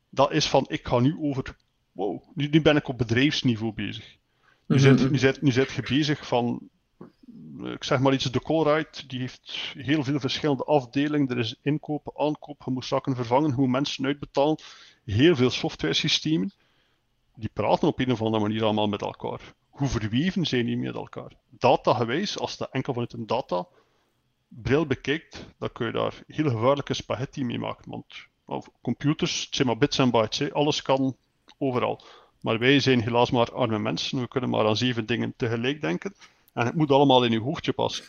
dat 0.09 0.33
is 0.33 0.49
van, 0.49 0.65
ik 0.69 0.87
ga 0.87 0.99
nu 0.99 1.17
over, 1.21 1.57
wow, 1.93 2.23
nu, 2.35 2.49
nu 2.49 2.63
ben 2.63 2.77
ik 2.77 2.89
op 2.89 2.99
bedrijfsniveau 2.99 3.73
bezig. 3.73 4.17
Nu, 4.67 4.77
mm 4.77 4.83
zit, 4.83 5.11
nu, 5.11 5.19
zit, 5.19 5.43
nu 5.43 5.51
zit 5.51 5.73
je 5.73 5.83
bezig 5.83 6.27
van, 6.27 6.69
ik 7.65 7.85
zeg 7.85 8.01
maar 8.01 8.13
iets, 8.13 8.25
de 8.25 8.43
Colruyt, 8.43 9.09
die 9.09 9.21
heeft 9.21 9.73
heel 9.79 10.05
veel 10.05 10.21
verschillende 10.21 10.65
afdelingen. 10.65 11.29
Er 11.29 11.39
is 11.39 11.57
inkopen, 11.63 12.13
aankoop, 12.17 12.63
je 12.65 12.71
moet 12.71 12.85
zaken 12.85 13.15
vervangen, 13.15 13.53
hoe 13.53 13.69
mensen 13.69 14.05
uitbetalen 14.05 14.59
heel 15.05 15.37
veel 15.37 15.51
software 15.51 15.95
systemen, 15.95 16.53
die 17.35 17.51
praten 17.53 17.89
op 17.89 17.99
een 17.99 18.13
of 18.13 18.23
andere 18.23 18.43
manier 18.43 18.65
allemaal 18.65 18.89
met 18.89 19.03
elkaar. 19.03 19.55
Hoe 19.81 19.89
verweven 19.89 20.47
zijn 20.47 20.67
die 20.67 20.77
met 20.77 20.95
elkaar? 20.95 21.33
Datagewijs, 21.49 22.39
als 22.39 22.55
je 22.55 22.69
enkel 22.71 22.93
vanuit 22.93 23.13
een 23.13 23.27
data 23.27 23.67
bril 24.49 24.87
bekijkt, 24.87 25.47
dan 25.59 25.73
kun 25.73 25.87
je 25.87 25.93
daar 25.93 26.23
heel 26.27 26.51
gevaarlijke 26.51 26.95
spaghetti 26.95 27.45
mee 27.45 27.59
maken. 27.59 27.91
Want 28.45 28.69
computers, 28.83 29.45
het 29.45 29.55
zijn 29.55 29.67
maar 29.67 29.79
bits 29.79 29.99
en 29.99 30.11
bytes, 30.11 30.53
alles 30.53 30.83
kan 30.83 31.17
overal. 31.59 32.03
Maar 32.41 32.59
wij 32.59 32.81
zijn 32.81 33.03
helaas 33.03 33.31
maar 33.31 33.53
arme 33.53 33.79
mensen, 33.79 34.21
we 34.21 34.29
kunnen 34.29 34.51
maar 34.51 34.67
aan 34.67 34.77
zeven 34.77 35.07
dingen 35.07 35.35
tegelijk 35.37 35.81
denken. 35.81 36.15
En 36.53 36.67
het 36.67 36.75
moet 36.75 36.91
allemaal 36.91 37.25
in 37.25 37.33
uw 37.33 37.43
hoofdje 37.43 37.73
passen. 37.73 38.05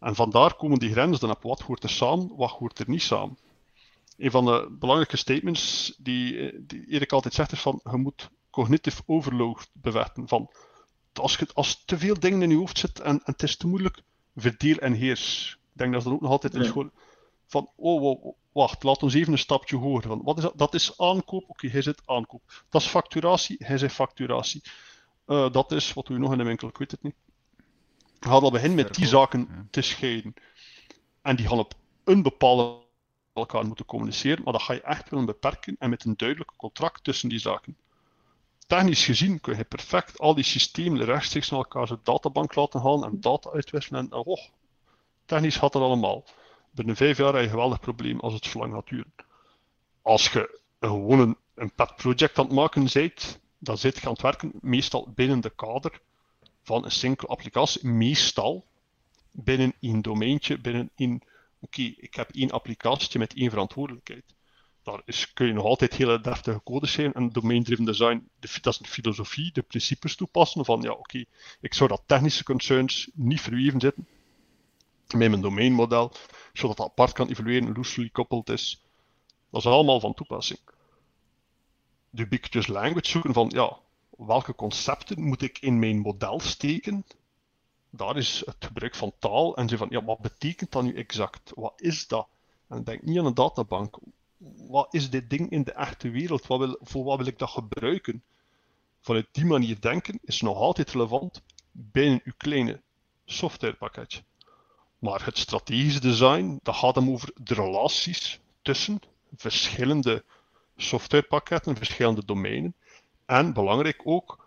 En 0.00 0.14
vandaar 0.14 0.54
komen 0.54 0.78
die 0.78 0.92
grenzen 0.92 1.20
dan 1.20 1.36
op 1.36 1.42
wat 1.42 1.60
hoort 1.60 1.82
er 1.82 1.90
samen, 1.90 2.36
wat 2.36 2.50
hoort 2.50 2.78
er 2.78 2.88
niet 2.88 3.02
samen 3.02 3.38
een 4.16 4.30
van 4.30 4.44
de 4.44 4.76
belangrijke 4.78 5.16
statements 5.16 5.94
die, 5.98 6.52
die 6.66 6.86
Erik 6.88 7.12
altijd 7.12 7.34
zegt 7.34 7.52
is 7.52 7.60
van 7.60 7.80
je 7.90 7.96
moet 7.96 8.30
cognitive 8.50 9.02
overload 9.06 9.70
bewerken. 9.72 10.28
Van, 10.28 10.50
als, 11.18 11.36
je, 11.36 11.48
als 11.52 11.84
te 11.84 11.98
veel 11.98 12.20
dingen 12.20 12.42
in 12.42 12.50
je 12.50 12.56
hoofd 12.56 12.78
zit 12.78 13.00
en, 13.00 13.12
en 13.14 13.20
het 13.24 13.42
is 13.42 13.56
te 13.56 13.66
moeilijk, 13.66 14.02
verdeel 14.36 14.76
en 14.76 14.92
heers. 14.92 15.58
Ik 15.72 15.78
denk 15.78 15.92
dat 15.92 16.02
ze 16.02 16.08
dat 16.08 16.16
ook 16.16 16.22
nog 16.22 16.32
altijd 16.32 16.54
in 16.54 16.64
school 16.64 16.90
van, 17.46 17.70
oh, 17.76 18.00
wow, 18.00 18.34
wacht, 18.52 18.82
laat 18.82 19.02
ons 19.02 19.14
even 19.14 19.32
een 19.32 19.38
stapje 19.38 19.76
hoger. 19.76 20.08
Van, 20.08 20.22
wat 20.22 20.36
is 20.36 20.42
dat? 20.42 20.58
dat 20.58 20.74
is 20.74 20.98
aankoop, 20.98 21.44
oké, 21.48 21.68
hij 21.68 21.82
zit 21.82 22.02
aankoop. 22.04 22.64
Dat 22.68 22.82
is 22.82 22.88
facturatie, 22.88 23.56
hij 23.58 23.78
zegt 23.78 23.94
facturatie. 23.94 24.62
Uh, 25.26 25.50
dat 25.50 25.72
is, 25.72 25.92
wat 25.92 26.06
doe 26.06 26.16
je 26.16 26.22
nog 26.22 26.32
in 26.32 26.38
de 26.38 26.44
winkel, 26.44 26.68
ik 26.68 26.76
weet 26.76 26.90
het 26.90 27.02
niet. 27.02 27.14
We 28.18 28.30
gaan 28.30 28.42
al 28.42 28.50
beginnen 28.50 28.76
met 28.76 28.94
die 28.94 29.06
zaken 29.06 29.46
ja. 29.50 29.66
te 29.70 29.80
scheiden. 29.80 30.34
En 31.22 31.36
die 31.36 31.48
gaan 31.48 31.58
op 31.58 31.74
een 32.04 32.22
bepaalde 32.22 32.82
elkaar 33.32 33.66
moeten 33.66 33.84
communiceren, 33.84 34.44
maar 34.44 34.52
dat 34.52 34.62
ga 34.62 34.72
je 34.72 34.82
echt 34.82 35.10
willen 35.10 35.26
beperken 35.26 35.76
en 35.78 35.90
met 35.90 36.04
een 36.04 36.16
duidelijk 36.16 36.52
contract 36.56 37.04
tussen 37.04 37.28
die 37.28 37.38
zaken. 37.38 37.76
Technisch 38.66 39.04
gezien 39.04 39.40
kun 39.40 39.56
je 39.56 39.64
perfect 39.64 40.18
al 40.18 40.34
die 40.34 40.44
systemen 40.44 41.04
rechtstreeks 41.04 41.50
naar 41.50 41.58
elkaar 41.58 41.86
zijn 41.86 42.00
databank 42.02 42.54
laten 42.54 42.80
halen 42.80 43.08
en 43.08 43.20
data 43.20 43.50
uitwisselen 43.50 44.00
en 44.00 44.12
oh, 44.12 44.40
technisch 45.24 45.56
gaat 45.56 45.72
dat 45.72 45.82
allemaal. 45.82 46.24
Binnen 46.70 46.96
vijf 46.96 47.16
jaar 47.16 47.26
heb 47.26 47.36
je 47.36 47.42
een 47.42 47.48
geweldig 47.48 47.80
probleem 47.80 48.20
als 48.20 48.32
het 48.32 48.44
zo 48.44 48.60
gaat 48.60 48.88
duren. 48.88 49.14
Als 50.02 50.32
je 50.32 50.60
gewoon 50.80 51.20
een, 51.20 51.36
een 51.54 51.72
pet 51.74 51.96
project 51.96 52.38
aan 52.38 52.44
het 52.44 52.54
maken 52.54 52.88
bent, 52.92 53.40
dan 53.58 53.78
zit 53.78 53.98
je 53.98 54.06
aan 54.06 54.12
het 54.12 54.22
werken 54.22 54.52
meestal 54.60 55.12
binnen 55.14 55.40
de 55.40 55.50
kader 55.50 56.00
van 56.62 56.84
een 56.84 56.90
single 56.90 57.28
applicatie, 57.28 57.88
meestal 57.88 58.66
binnen 59.30 59.74
één 59.80 60.02
domeintje, 60.02 60.58
binnen 60.58 60.90
één 60.96 61.22
oké, 61.60 61.82
ik 61.82 62.14
heb 62.14 62.30
één 62.30 62.50
applicatie 62.50 63.18
met 63.18 63.34
één 63.34 63.50
verantwoordelijkheid. 63.50 64.34
Daar 64.84 65.02
is, 65.04 65.32
kun 65.32 65.46
je 65.46 65.52
nog 65.52 65.64
altijd 65.64 65.94
hele 65.94 66.20
deftige 66.20 66.60
code 66.64 66.86
schrijven 66.86 67.14
en 67.14 67.30
domain-driven 67.30 67.84
design, 67.84 68.28
de, 68.38 68.58
dat 68.60 68.72
is 68.72 68.80
een 68.80 68.86
filosofie, 68.86 69.52
de 69.52 69.62
principes 69.62 70.16
toepassen 70.16 70.64
van 70.64 70.82
ja, 70.82 70.90
oké, 70.92 71.24
ik 71.60 71.74
zou 71.74 71.88
dat 71.88 72.02
technische 72.06 72.44
concerns 72.44 73.10
niet 73.14 73.40
verweven 73.40 73.80
zitten 73.80 74.06
met 75.16 75.28
mijn 75.28 75.40
domeinmodel, 75.40 76.12
zodat 76.52 76.76
dat 76.76 76.86
apart 76.86 77.12
kan 77.12 77.28
evolueren, 77.28 77.72
loosely 77.72 78.10
coupled 78.10 78.48
is. 78.48 78.84
Dat 79.50 79.60
is 79.60 79.70
allemaal 79.70 80.00
van 80.00 80.14
toepassing. 80.14 80.60
De 82.10 82.22
ubiquitous 82.22 82.66
language 82.66 83.08
zoeken 83.08 83.32
van 83.32 83.50
ja, 83.54 83.78
welke 84.16 84.54
concepten 84.54 85.22
moet 85.22 85.42
ik 85.42 85.58
in 85.58 85.78
mijn 85.78 85.98
model 85.98 86.40
steken 86.40 87.04
daar 87.96 88.16
is 88.16 88.42
het 88.46 88.56
gebruik 88.58 88.94
van 88.94 89.12
taal 89.18 89.56
en 89.56 89.68
ze 89.68 89.76
van, 89.76 89.86
ja, 89.90 90.04
wat 90.04 90.18
betekent 90.18 90.72
dat 90.72 90.82
nu 90.82 90.94
exact? 90.94 91.52
Wat 91.54 91.80
is 91.80 92.06
dat? 92.06 92.28
En 92.68 92.84
denk 92.84 93.02
niet 93.02 93.18
aan 93.18 93.26
een 93.26 93.34
databank. 93.34 93.98
Wat 94.68 94.94
is 94.94 95.10
dit 95.10 95.30
ding 95.30 95.50
in 95.50 95.64
de 95.64 95.72
echte 95.72 96.10
wereld? 96.10 96.46
Wat 96.46 96.58
wil, 96.58 96.78
voor 96.80 97.04
wat 97.04 97.18
wil 97.18 97.26
ik 97.26 97.38
dat 97.38 97.50
gebruiken? 97.50 98.22
Vanuit 99.00 99.28
die 99.32 99.44
manier 99.44 99.80
denken 99.80 100.18
is 100.22 100.40
nog 100.40 100.56
altijd 100.56 100.90
relevant 100.90 101.42
binnen 101.72 102.20
uw 102.24 102.32
kleine 102.36 102.82
softwarepakketje. 103.24 104.22
Maar 104.98 105.24
het 105.24 105.38
strategisch 105.38 106.00
design, 106.00 106.58
dat 106.62 106.76
gaat 106.76 106.94
hem 106.94 107.10
over 107.10 107.30
de 107.34 107.54
relaties 107.54 108.40
tussen 108.62 109.00
verschillende 109.36 110.24
softwarepakketten, 110.76 111.76
verschillende 111.76 112.24
domeinen. 112.24 112.74
En 113.26 113.52
belangrijk 113.52 114.00
ook, 114.04 114.44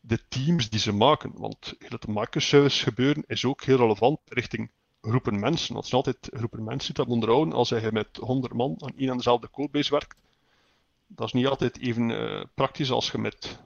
de 0.00 0.28
teams 0.28 0.70
die 0.70 0.80
ze 0.80 0.92
maken. 0.92 1.32
Want 1.34 1.74
het 1.78 2.06
microservice 2.06 2.82
gebeuren 2.82 3.24
is 3.26 3.44
ook 3.44 3.62
heel 3.62 3.76
relevant 3.76 4.20
richting 4.24 4.70
groepen 5.00 5.40
mensen. 5.40 5.76
Het 5.76 5.84
is 5.84 5.94
altijd 5.94 6.28
groepen 6.30 6.64
mensen 6.64 6.94
dat 6.94 7.06
onderhouden 7.06 7.54
als 7.54 7.68
je 7.68 7.88
met 7.92 8.16
100 8.16 8.52
man 8.52 8.76
aan 8.78 8.96
één 8.96 9.08
en 9.08 9.16
dezelfde 9.16 9.50
codebase 9.50 9.90
werkt. 9.90 10.20
Dat 11.06 11.26
is 11.26 11.32
niet 11.32 11.46
altijd 11.46 11.78
even 11.78 12.08
uh, 12.08 12.42
praktisch 12.54 12.90
als 12.90 13.10
je 13.10 13.18
met 13.18 13.58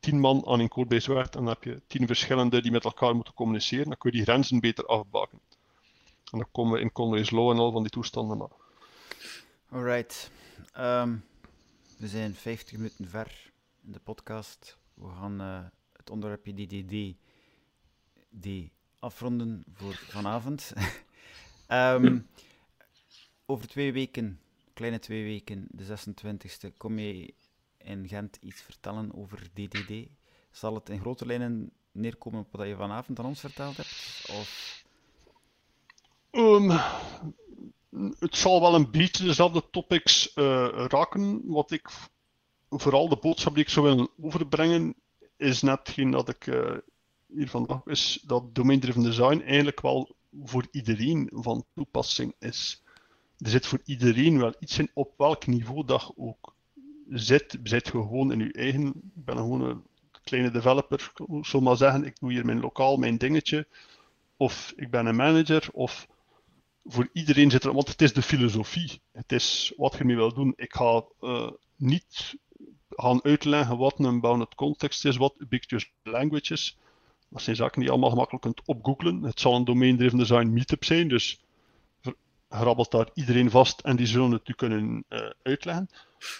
10 0.00 0.20
man 0.20 0.46
aan 0.46 0.60
een 0.60 0.68
codebase 0.68 1.14
werkt 1.14 1.34
en 1.34 1.44
dan 1.44 1.52
heb 1.52 1.64
je 1.64 1.82
10 1.86 2.06
verschillende 2.06 2.62
die 2.62 2.70
met 2.70 2.84
elkaar 2.84 3.14
moeten 3.14 3.34
communiceren. 3.34 3.84
Dan 3.84 3.98
kun 3.98 4.10
je 4.10 4.16
die 4.16 4.26
grenzen 4.26 4.60
beter 4.60 4.86
afbaken. 4.86 5.40
En 6.32 6.38
dan 6.38 6.46
komen 6.52 6.72
we 6.72 6.80
in 6.80 6.92
Conway's 6.92 7.30
Law 7.30 7.50
en 7.50 7.58
al 7.58 7.72
van 7.72 7.82
die 7.82 7.90
toestanden. 7.90 8.38
Maar... 8.38 8.48
Alright. 9.70 10.30
Um, 10.78 11.24
we 11.96 12.08
zijn 12.08 12.34
50 12.34 12.76
minuten 12.76 13.08
ver 13.08 13.52
in 13.84 13.92
de 13.92 14.00
podcast. 14.00 14.78
We 14.94 15.08
gaan 15.08 15.40
uh, 15.40 15.64
het 15.92 16.10
onderwerpje 16.10 16.54
DDD 16.54 17.16
die 18.28 18.72
afronden 19.00 19.64
voor 19.74 19.94
vanavond. 19.94 20.72
um, 21.68 22.26
over 23.46 23.68
twee 23.68 23.92
weken, 23.92 24.40
kleine 24.72 24.98
twee 24.98 25.24
weken, 25.24 25.66
de 25.70 25.84
26e, 25.84 26.76
kom 26.76 26.98
je 26.98 27.34
in 27.78 28.08
Gent 28.08 28.36
iets 28.40 28.62
vertellen 28.62 29.14
over 29.14 29.48
DDD. 29.54 30.08
Zal 30.50 30.74
het 30.74 30.88
in 30.88 31.00
grote 31.00 31.26
lijnen 31.26 31.70
neerkomen 31.92 32.40
op 32.40 32.52
wat 32.52 32.66
je 32.66 32.76
vanavond 32.76 33.18
aan 33.18 33.24
ons 33.24 33.40
verteld 33.40 33.76
hebt? 33.76 34.26
Of... 34.30 34.84
Um, 36.30 36.70
het 38.18 38.36
zal 38.36 38.60
wel 38.60 38.74
een 38.74 38.90
beetje 38.90 39.24
dezelfde 39.24 39.70
topics 39.70 40.32
uh, 40.34 40.68
raken. 40.88 41.42
Wat 41.44 41.70
ik 41.70 41.88
vooral 42.70 43.08
de 43.08 43.16
boodschap 43.16 43.54
die 43.54 43.62
ik 43.62 43.70
zou 43.70 43.86
willen 43.86 44.08
overbrengen 44.22 44.94
is 45.36 45.62
net 45.62 45.88
geen 45.88 46.10
dat 46.10 46.28
ik 46.28 46.46
uh, 46.46 46.76
hier 47.34 47.48
vandaag 47.48 47.86
is 47.86 48.24
dat 48.26 48.54
domain-driven 48.54 49.02
design 49.02 49.42
eigenlijk 49.46 49.80
wel 49.80 50.16
voor 50.44 50.66
iedereen 50.70 51.30
van 51.32 51.64
toepassing 51.74 52.34
is. 52.38 52.82
Er 53.38 53.50
zit 53.50 53.66
voor 53.66 53.80
iedereen 53.84 54.38
wel 54.38 54.54
iets 54.60 54.78
in 54.78 54.90
op 54.94 55.14
welk 55.16 55.46
niveau 55.46 55.84
dat 55.84 56.12
ook 56.16 56.54
zit. 57.08 57.58
Zit 57.62 57.88
gewoon 57.88 58.32
in 58.32 58.38
je 58.38 58.52
eigen. 58.52 58.86
Ik 58.86 59.24
ben 59.24 59.36
gewoon 59.36 59.60
een 59.60 59.82
kleine 60.22 60.50
developer, 60.50 61.12
ik 61.16 61.60
maar 61.60 61.76
zeggen, 61.76 62.04
ik 62.04 62.18
doe 62.20 62.32
hier 62.32 62.44
mijn 62.44 62.60
lokaal, 62.60 62.96
mijn 62.96 63.18
dingetje. 63.18 63.66
Of 64.36 64.72
ik 64.76 64.90
ben 64.90 65.06
een 65.06 65.16
manager, 65.16 65.68
of 65.72 66.08
voor 66.84 67.08
iedereen 67.12 67.50
zit 67.50 67.64
er, 67.64 67.72
want 67.72 67.88
het 67.88 68.02
is 68.02 68.12
de 68.12 68.22
filosofie. 68.22 69.00
Het 69.12 69.32
is 69.32 69.72
wat 69.76 69.96
je 69.98 70.04
mee 70.04 70.16
wil 70.16 70.34
doen. 70.34 70.52
Ik 70.56 70.74
ga 70.74 71.04
uh, 71.20 71.50
niet 71.76 72.36
gaan 72.90 73.24
uitleggen 73.24 73.78
wat 73.78 73.98
een 73.98 74.20
bounded 74.20 74.54
context 74.54 75.04
is, 75.04 75.16
wat 75.16 75.34
ubiquitous 75.38 75.92
language 76.02 76.52
is. 76.52 76.78
Dat 77.30 77.42
zijn 77.42 77.56
zaken 77.56 77.74
die 77.74 77.84
je 77.84 77.90
allemaal 77.90 78.10
gemakkelijk 78.10 78.42
kunt 78.42 78.62
opgooglen. 78.64 79.22
Het 79.22 79.40
zal 79.40 79.54
een 79.54 79.64
domain-driven 79.64 80.18
design 80.18 80.52
meetup 80.52 80.84
zijn, 80.84 81.08
dus 81.08 81.40
grabbelt 82.48 82.90
daar 82.90 83.10
iedereen 83.14 83.50
vast 83.50 83.80
en 83.80 83.96
die 83.96 84.06
zullen 84.06 84.30
het 84.30 84.48
u 84.48 84.52
kunnen 84.52 85.04
uh, 85.08 85.30
uitleggen. 85.42 85.88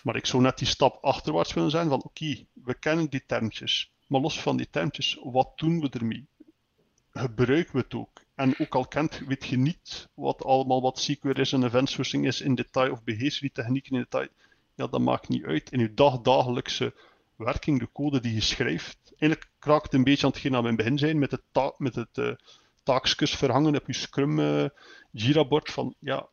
Maar 0.03 0.17
ik 0.17 0.27
zou 0.27 0.43
net 0.43 0.59
die 0.59 0.67
stap 0.67 1.05
achterwaarts 1.05 1.55
willen 1.55 1.71
zijn 1.71 1.89
van 1.89 2.03
oké, 2.03 2.45
we 2.53 2.75
kennen 2.75 3.11
die 3.11 3.23
termjes, 3.27 3.91
maar 4.07 4.21
los 4.21 4.41
van 4.41 4.57
die 4.57 4.71
termjes, 4.71 5.19
wat 5.23 5.53
doen 5.57 5.81
we 5.81 5.89
ermee? 5.91 6.27
Gebruiken 7.13 7.73
we 7.73 7.81
het 7.81 7.95
ook? 7.95 8.21
En 8.35 8.55
ook 8.59 8.75
al 8.75 8.87
kent, 8.87 9.19
weet 9.27 9.47
je 9.47 9.57
niet 9.57 10.09
wat 10.15 10.45
allemaal 10.45 10.83
wat 10.83 10.99
SQL 11.01 11.29
is 11.41 11.53
en 11.53 11.65
event 11.65 11.91
sourcing 11.91 12.27
is 12.27 12.41
in 12.41 12.55
detail 12.55 12.93
of 12.93 13.05
beheerswietechnieken 13.05 13.93
in 13.93 13.99
detail, 13.99 14.29
ja, 14.75 14.87
dat 14.87 15.01
maakt 15.01 15.29
niet 15.29 15.45
uit. 15.45 15.73
In 15.73 15.79
je 15.79 15.95
dagdagelijkse 15.95 16.95
werking, 17.45 17.79
de 17.79 17.93
code 17.93 18.21
die 18.21 18.35
je 18.35 18.41
schrijft, 18.41 18.99
eigenlijk 19.05 19.51
kraakt 19.59 19.83
het 19.83 19.95
een 19.95 20.05
beetje 20.05 20.27
aan 20.27 20.33
hetgeen 20.33 20.55
aan 20.55 20.63
mijn 20.63 20.77
begin 20.77 20.99
zijn, 20.99 21.19
met 21.19 21.31
het, 21.31 21.43
ta 21.53 21.75
met 21.77 21.95
het 21.95 22.19
uh, 22.19 22.35
taakjes 22.83 23.35
verhangen 23.35 23.77
op 23.77 23.87
je 23.87 23.93
Scrum 23.93 24.39
uh, 24.39 24.69
Jira-bord, 25.11 25.71
van 25.71 25.95
ja, 25.99 26.29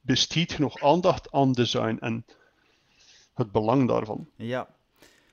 besteed 0.00 0.52
je 0.52 0.60
nog 0.60 0.82
aandacht 0.82 1.32
aan 1.32 1.52
design 1.52 1.96
en 2.00 2.24
het 3.34 3.52
belang 3.52 3.88
daarvan. 3.88 4.28
Ja, 4.36 4.68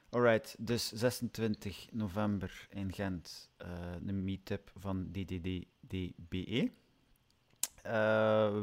alright. 0.09 0.55
Dus 0.59 0.91
26 0.91 1.87
november 1.91 2.67
in 2.69 2.93
Gent, 2.93 3.49
uh, 3.61 3.67
een 4.05 4.23
meetup 4.23 4.71
van 4.75 5.07
DDD-DBE. 5.11 6.71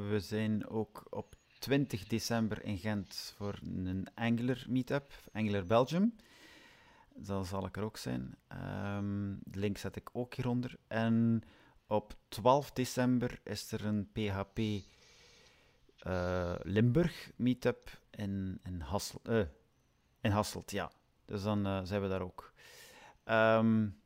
we 0.09 0.19
zijn 0.21 0.69
ook 0.69 1.07
op 1.11 1.35
20 1.59 2.07
december 2.07 2.65
in 2.65 2.79
Gent 2.79 3.35
voor 3.37 3.59
een 3.63 4.07
Angular 4.15 4.65
meetup, 4.69 5.13
Angular 5.33 5.67
Belgium. 5.67 6.15
Dat 7.15 7.47
zal 7.47 7.67
ik 7.67 7.77
er 7.77 7.83
ook 7.83 7.97
zijn. 7.97 8.37
Um, 8.97 9.39
de 9.45 9.59
link 9.59 9.79
zet 9.79 9.97
ik 9.97 10.11
ook 10.13 10.35
hieronder. 10.35 10.77
En 10.87 11.43
op 11.87 12.15
12 12.29 12.71
december 12.71 13.41
is 13.45 13.73
er 13.73 13.85
een 13.85 14.13
PHP 14.13 14.59
uh, 16.07 16.55
Limburg 16.63 17.31
meetup 17.37 18.01
in, 18.11 18.61
in, 18.63 18.81
Hassel, 18.81 19.21
uh, 19.25 19.45
in 20.21 20.31
Hasselt. 20.31 20.71
Ja, 20.71 20.91
dus 21.25 21.43
dan 21.43 21.67
uh, 21.67 21.81
zijn 21.83 22.03
we 22.03 22.09
daar 22.09 22.23
ook. 22.23 22.53
Um, 23.25 24.01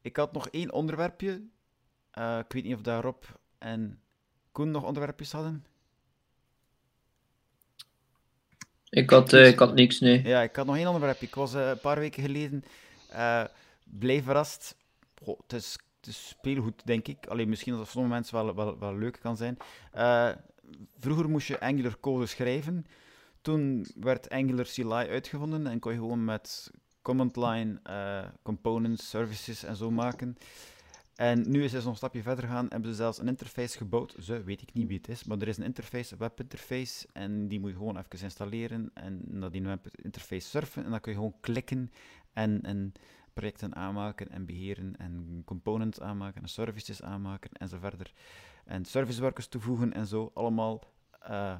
ik 0.00 0.16
had 0.16 0.32
nog 0.32 0.48
één 0.48 0.72
onderwerpje. 0.72 1.32
ik 2.12 2.52
weet 2.52 2.64
niet 2.64 2.74
of 2.74 2.80
daarop 2.80 3.40
en 3.58 4.00
Koen 4.52 4.70
nog 4.70 4.84
onderwerpjes 4.84 5.32
hadden. 5.32 5.64
Ik 8.96 9.10
had, 9.10 9.32
uh, 9.32 9.46
ik 9.46 9.58
had 9.58 9.74
niks, 9.74 10.00
nee. 10.00 10.22
Ja, 10.22 10.42
ik 10.42 10.56
had 10.56 10.66
nog 10.66 10.76
één 10.76 10.86
onderwerp. 10.86 11.20
Ik 11.20 11.34
was 11.34 11.54
uh, 11.54 11.68
een 11.68 11.80
paar 11.80 11.98
weken 11.98 12.22
geleden 12.22 12.64
uh, 13.12 13.44
blij 13.84 14.22
verrast. 14.22 14.76
Goh, 15.22 15.38
het, 15.42 15.52
is, 15.52 15.78
het 16.00 16.06
is 16.06 16.28
speelgoed, 16.28 16.82
denk 16.84 17.08
ik. 17.08 17.26
Alleen 17.28 17.48
misschien 17.48 17.72
dat 17.72 17.80
het 17.80 17.90
voor 17.90 18.00
sommige 18.00 18.20
mensen 18.20 18.44
wel, 18.44 18.54
wel, 18.54 18.78
wel 18.78 18.96
leuk 18.96 19.18
kan 19.22 19.36
zijn. 19.36 19.56
vroeger 20.98 21.28
moest 21.28 21.46
je 21.46 21.60
Angular 21.60 22.00
code 22.00 22.26
schrijven. 22.26 22.86
Toen 23.40 23.86
werd 24.00 24.28
Angular 24.28 24.66
CLI 24.66 25.08
uitgevonden 25.08 25.66
en 25.66 25.78
kon 25.78 25.92
je 25.92 25.98
gewoon 25.98 26.24
met 26.24 26.70
command 27.02 27.36
line 27.36 27.80
components, 28.42 29.10
services 29.10 29.64
en 29.64 29.76
zo 29.76 29.90
maken. 29.90 30.36
En 31.16 31.50
nu 31.50 31.64
is 31.64 31.70
ze 31.70 31.76
nog 31.76 31.86
een 31.86 31.96
stapje 31.96 32.22
verder 32.22 32.44
gegaan, 32.44 32.66
hebben 32.68 32.90
ze 32.90 32.96
zelfs 32.96 33.18
een 33.18 33.28
interface 33.28 33.76
gebouwd. 33.76 34.14
Ze, 34.20 34.42
weet 34.42 34.62
ik 34.62 34.72
niet 34.72 34.88
wie 34.88 34.96
het 34.96 35.08
is, 35.08 35.24
maar 35.24 35.38
er 35.38 35.48
is 35.48 35.56
een 35.56 35.64
interface, 35.64 36.12
een 36.12 36.18
webinterface, 36.18 37.06
en 37.12 37.48
die 37.48 37.60
moet 37.60 37.70
je 37.70 37.76
gewoon 37.76 37.96
even 37.98 38.22
installeren 38.24 38.90
en 38.94 39.20
naar 39.24 39.50
die 39.50 39.62
webinterface 39.62 40.48
surfen. 40.48 40.84
En 40.84 40.90
dan 40.90 41.00
kun 41.00 41.12
je 41.12 41.18
gewoon 41.18 41.36
klikken 41.40 41.90
en, 42.32 42.62
en 42.62 42.92
projecten 43.32 43.74
aanmaken 43.74 44.28
en 44.30 44.46
beheren 44.46 44.96
en 44.96 45.42
components 45.44 46.00
aanmaken 46.00 46.42
en 46.42 46.48
services 46.48 47.02
aanmaken 47.02 47.50
en 47.52 47.68
zo 47.68 47.78
verder. 47.78 48.12
En 48.64 48.84
service 48.84 49.20
workers 49.20 49.46
toevoegen 49.46 49.92
en 49.92 50.06
zo, 50.06 50.30
allemaal... 50.34 50.82
eh, 51.20 51.56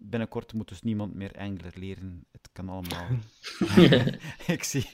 binnenkort 0.00 0.52
moet 0.52 0.68
dus 0.68 0.82
niemand 0.82 1.14
meer 1.14 1.38
Angular 1.38 1.72
leren. 1.74 2.24
Het 2.32 2.48
kan 2.52 2.68
allemaal. 2.68 3.06
ik 4.56 4.62
zie. 4.62 4.90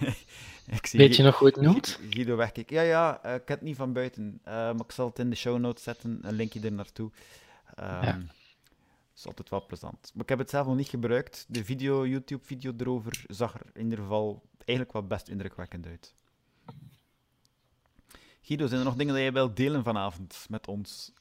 ik 0.76 0.86
zie 0.86 0.98
Weet 0.98 1.16
je 1.16 1.22
nog 1.22 1.38
hoe 1.38 1.46
het 1.48 1.60
noemt? 1.60 1.88
Gu- 1.88 2.10
Guido 2.10 2.36
wegkijken. 2.36 2.76
Ja, 2.76 2.82
ja, 2.82 3.22
eh, 3.22 3.34
ik 3.34 3.48
heb 3.48 3.58
het 3.58 3.60
niet 3.68 3.76
van 3.76 3.92
buiten. 3.92 4.40
eh, 4.44 4.52
maar 4.54 4.84
ik 4.84 4.92
zal 4.92 5.06
het 5.06 5.18
in 5.18 5.30
de 5.30 5.36
show 5.36 5.58
notes 5.58 5.82
zetten, 5.82 6.18
een 6.22 6.34
linkje 6.34 6.60
er 6.60 6.72
naartoe. 6.72 7.10
Ehm 7.74 8.04
Ja. 8.04 8.18
is 9.16 9.26
altijd 9.26 9.50
wel 9.50 9.66
plezant. 9.66 10.10
Maar 10.14 10.22
ik 10.22 10.28
heb 10.28 10.38
het 10.38 10.50
zelf 10.50 10.66
nog 10.66 10.76
niet 10.76 10.88
gebruikt. 10.88 11.44
De 11.48 11.64
video, 11.64 12.06
YouTube-video 12.06 12.72
erover 12.78 13.24
zag 13.28 13.54
er 13.54 13.66
in 13.74 13.82
ieder 13.84 13.98
geval 13.98 14.42
eigenlijk 14.64 14.92
wel 14.92 15.06
best 15.06 15.28
indrukwekkend 15.28 15.86
uit. 15.86 16.14
Guido, 18.42 18.66
zijn 18.66 18.78
er 18.80 18.86
nog 18.86 18.96
dingen 18.96 19.14
die 19.14 19.22
jij 19.22 19.32
wilt 19.32 19.56
delen 19.56 19.84
vanavond 19.84 20.46
met 20.48 20.66
ons? 20.68 21.12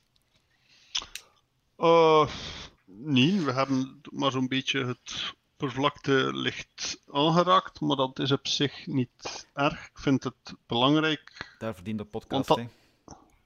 Eh, 1.78 2.28
nee, 2.86 3.42
we 3.42 3.52
hebben 3.52 4.02
maar 4.12 4.32
zo'n 4.32 4.48
beetje 4.48 4.86
het 4.86 5.34
oppervlakte 5.60 6.30
licht 6.34 7.02
aangeraakt, 7.12 7.80
maar 7.80 7.96
dat 7.96 8.20
is 8.20 8.32
op 8.32 8.48
zich 8.48 8.88
niet 8.88 9.48
erg. 9.54 9.86
Ik 9.86 9.98
vind 10.00 10.24
het 10.24 10.56
belangrijk. 10.68 11.56
Daar 11.58 11.76
verdient 11.76 11.98
de 11.98 12.04
podcast. 12.04 12.48
dat-. 12.48 12.60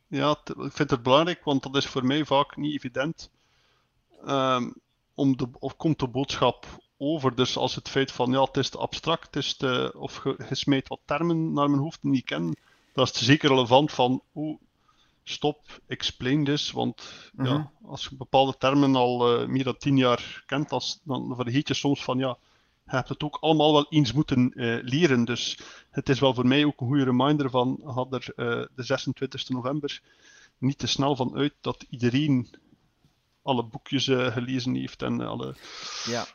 Ja, 0.07 0.37
ik 0.45 0.71
vind 0.71 0.89
het 0.89 1.03
belangrijk, 1.03 1.43
want 1.43 1.63
dat 1.63 1.75
is 1.75 1.85
voor 1.85 2.05
mij 2.05 2.25
vaak 2.25 2.55
niet 2.55 2.73
evident. 2.73 3.29
Ehm, 4.25 4.71
om 5.13 5.37
de, 5.37 5.47
of 5.59 5.75
komt 5.75 5.99
de 5.99 6.07
boodschap 6.07 6.65
over? 6.97 7.35
Dus 7.35 7.57
als 7.57 7.75
het 7.75 7.89
feit 7.89 8.11
van 8.11 8.31
ja, 8.31 8.41
het 8.41 8.57
is 8.57 8.69
te 8.69 8.77
abstract, 8.77 9.25
het 9.25 9.35
is 9.35 9.57
te, 9.57 9.93
of 9.97 10.15
ge, 10.15 10.45
je 10.49 10.55
smijt 10.55 10.87
wat 10.87 10.99
termen 11.05 11.53
naar 11.53 11.69
mijn 11.69 11.81
hoofd 11.81 12.01
die 12.01 12.11
ik 12.11 12.15
niet 12.15 12.25
ken, 12.25 12.57
dat 12.93 13.09
is 13.09 13.25
zeker 13.25 13.49
relevant 13.49 13.91
van 13.91 14.21
oeh, 14.35 14.59
stop, 15.23 15.81
explain 15.87 16.43
this. 16.43 16.71
Want 16.71 17.29
Mhm. 17.33 17.47
ja, 17.47 17.71
als 17.83 18.03
je 18.09 18.15
bepaalde 18.15 18.57
termen 18.57 18.95
al 18.95 19.39
eh, 19.41 19.47
meer 19.47 19.63
dan 19.63 19.77
tien 19.77 19.97
jaar 19.97 20.43
kent, 20.45 20.71
als, 20.71 20.99
dan 21.03 21.33
vergeet 21.35 21.67
je 21.67 21.73
soms 21.73 22.03
van 22.03 22.17
ja, 22.17 22.37
je 22.85 22.95
hebt 22.95 23.09
het 23.09 23.23
ook 23.23 23.37
allemaal 23.41 23.73
wel 23.73 23.85
eens 23.89 24.13
moeten 24.13 24.51
eh, 24.53 24.77
leren. 24.83 25.25
Dus 25.25 25.59
het 25.89 26.09
is 26.09 26.19
wel 26.19 26.33
voor 26.33 26.47
mij 26.47 26.65
ook 26.65 26.81
een 26.81 26.87
goede 26.87 27.03
reminder 27.03 27.49
van, 27.49 27.81
had 27.85 28.13
er 28.13 28.33
eh, 28.35 28.65
de 28.75 28.83
26 28.83 29.49
november 29.49 30.01
niet 30.57 30.77
te 30.77 30.87
snel 30.87 31.15
van 31.15 31.35
uit 31.35 31.53
dat 31.61 31.85
iedereen 31.89 32.49
alle 33.41 33.63
boekjes 33.63 34.05
gelezen 34.05 34.75
heeft 34.75 35.01
en 35.01 35.21
alle... 35.21 35.55
Ja, 36.05 36.25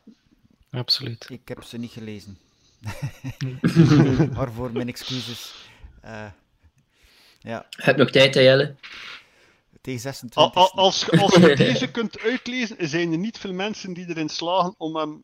Absoluut. 0.70 1.26
ik 1.30 1.48
heb 1.48 1.62
ze 1.62 1.78
niet 1.78 1.90
gelezen. 1.90 2.38
Waarvoor 4.34 4.72
mijn 4.72 4.88
excuses. 4.88 5.54
Ja, 7.38 7.66
Heb 7.70 7.96
nog 7.96 8.10
tijd, 8.10 8.34
hè, 8.34 8.40
Jelle? 8.40 8.74
tegen 9.80 10.00
26. 10.00 10.54
Al- 10.54 10.70
al- 10.70 10.72
als, 10.84 11.04
je- 11.04 11.20
als 11.20 11.34
je 11.34 11.56
deze 11.66 11.90
kunt 11.90 12.20
uitlezen, 12.20 12.88
zijn 12.88 13.12
er 13.12 13.18
niet 13.18 13.38
veel 13.38 13.52
mensen 13.52 13.92
die 13.92 14.08
erin 14.08 14.28
slagen 14.28 14.74
om 14.78 14.96
hem 14.96 15.22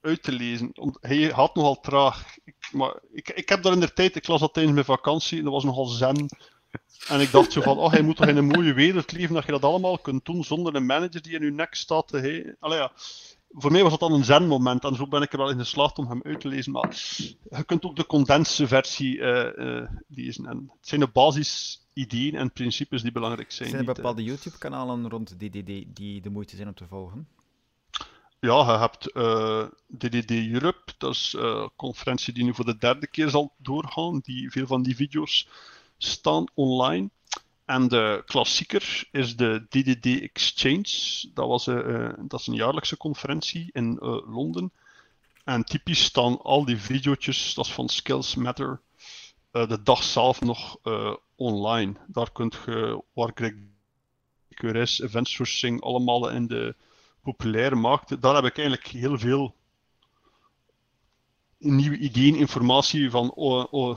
uit 0.00 0.22
te 0.22 0.32
lezen. 0.32 0.70
Want 0.74 0.98
hij 1.00 1.22
had 1.24 1.54
nogal 1.54 1.80
traag. 1.80 2.24
Ik, 2.44 2.54
maar 2.72 2.94
ik, 3.12 3.28
ik 3.30 3.48
heb 3.48 3.62
daar 3.62 3.72
in 3.72 3.80
de 3.80 3.92
tijd, 3.92 4.16
ik 4.16 4.26
las 4.26 4.40
dat 4.40 4.52
tijdens 4.52 4.74
mijn 4.74 4.86
vakantie, 4.86 5.38
en 5.38 5.44
dat 5.44 5.52
was 5.52 5.64
nogal 5.64 5.84
zen. 5.86 6.28
En 7.08 7.20
ik 7.20 7.30
dacht 7.30 7.52
zo 7.52 7.60
van, 7.60 7.78
oh, 7.78 7.90
hij 7.90 8.02
moet 8.02 8.16
toch 8.16 8.26
in 8.26 8.36
een 8.36 8.46
mooie 8.46 8.72
wereld 8.72 9.12
leven 9.12 9.34
dat 9.34 9.44
je 9.44 9.52
dat 9.52 9.62
allemaal 9.64 9.98
kunt 9.98 10.24
doen 10.24 10.44
zonder 10.44 10.74
een 10.74 10.86
manager 10.86 11.22
die 11.22 11.32
in 11.38 11.44
je 11.44 11.50
nek 11.50 11.74
staat. 11.74 12.08
te 12.08 12.18
Hey. 12.18 12.54
Allee, 12.60 12.78
ja. 12.78 12.92
Voor 13.58 13.72
mij 13.72 13.82
was 13.82 13.90
dat 13.90 14.00
dan 14.00 14.12
een 14.12 14.24
zen-moment 14.24 14.84
en 14.84 14.94
zo 14.94 15.06
ben 15.06 15.22
ik 15.22 15.32
er 15.32 15.38
wel 15.38 15.50
in 15.50 15.58
geslaagd 15.58 15.98
om 15.98 16.08
hem 16.08 16.20
uit 16.22 16.40
te 16.40 16.48
lezen. 16.48 16.72
Maar 16.72 16.96
je 17.50 17.64
kunt 17.66 17.84
ook 17.84 17.96
de 17.96 18.06
condense 18.06 18.66
versie 18.66 19.20
eh, 19.20 19.78
eh, 19.78 19.90
lezen. 20.08 20.46
En 20.46 20.70
het 20.78 20.88
zijn 20.88 21.00
de 21.00 21.06
basisideeën 21.06 22.34
en 22.34 22.52
principes 22.52 23.02
die 23.02 23.12
belangrijk 23.12 23.52
zijn. 23.52 23.68
Zijn 23.68 23.82
er 23.82 23.88
eh, 23.88 23.94
bepaalde 23.94 24.22
YouTube-kanalen 24.22 25.08
rond 25.08 25.38
DDD 25.38 25.84
die 25.96 26.20
de 26.20 26.30
moeite 26.30 26.56
zijn 26.56 26.68
om 26.68 26.74
te 26.74 26.86
volgen? 26.86 27.28
Ja, 28.40 28.72
je 28.72 28.78
hebt 28.78 29.02
DDD 29.98 30.30
Europe, 30.30 30.92
dat 30.98 31.14
is 31.14 31.34
een 31.38 31.70
conferentie 31.76 32.34
die 32.34 32.44
nu 32.44 32.54
voor 32.54 32.64
de 32.64 32.78
derde 32.78 33.06
keer 33.06 33.30
zal 33.30 33.52
doorgaan. 33.58 34.20
Die, 34.22 34.50
veel 34.50 34.66
van 34.66 34.82
die 34.82 34.96
video's 34.96 35.48
staan 35.98 36.46
online. 36.54 37.10
En 37.66 37.88
de 37.88 38.22
klassieker 38.26 39.08
is 39.10 39.36
de 39.36 39.66
DDD 39.68 40.06
Exchange. 40.20 41.30
Dat, 41.34 41.48
was, 41.48 41.66
eh, 41.66 42.12
dat 42.18 42.40
is 42.40 42.46
een 42.46 42.54
jaarlijkse 42.54 42.96
conferentie 42.96 43.70
in 43.72 43.98
eh, 43.98 44.34
Londen. 44.34 44.72
En 45.44 45.64
typisch 45.64 46.04
staan 46.04 46.40
al 46.42 46.64
die 46.64 46.76
video's, 46.76 47.54
dat 47.54 47.66
is 47.66 47.72
van 47.72 47.88
Skills 47.88 48.34
Matter, 48.34 48.80
de 49.50 49.82
dag 49.82 50.02
zelf 50.02 50.40
nog 50.40 50.78
online. 51.36 51.94
Daar 52.06 52.32
kunt 52.32 52.58
je, 52.66 53.02
waar 53.12 53.30
Greg 53.34 53.52
QRS, 54.54 55.00
event 55.00 55.28
sourcing, 55.28 55.80
allemaal 55.80 56.30
in 56.30 56.46
de 56.46 56.74
populaire 57.22 57.74
markt, 57.74 58.22
daar 58.22 58.34
heb 58.34 58.44
ik 58.44 58.58
eigenlijk 58.58 58.88
heel 58.88 59.18
veel 59.18 59.54
nieuwe 61.58 61.98
ideeën, 61.98 62.36
informatie 62.36 63.10
van 63.10 63.30
oh, 63.30 63.66
oh, 63.70 63.96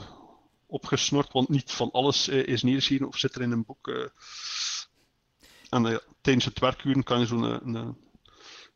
opgesnord, 0.70 1.32
want 1.32 1.48
niet 1.48 1.72
van 1.72 1.90
alles 1.90 2.28
eh, 2.28 2.46
is 2.46 2.62
neergeschreven 2.62 3.06
of 3.06 3.18
zit 3.18 3.34
er 3.34 3.42
in 3.42 3.50
een 3.50 3.64
boek. 3.64 3.88
eh. 3.88 4.06
En 5.70 5.86
eh, 5.86 5.96
tijdens 6.20 6.44
het 6.44 6.58
werkuren 6.58 7.02
kan 7.02 7.18
je 7.20 7.26
zo'n 7.26 7.42
een, 7.42 7.74
een, 7.74 7.96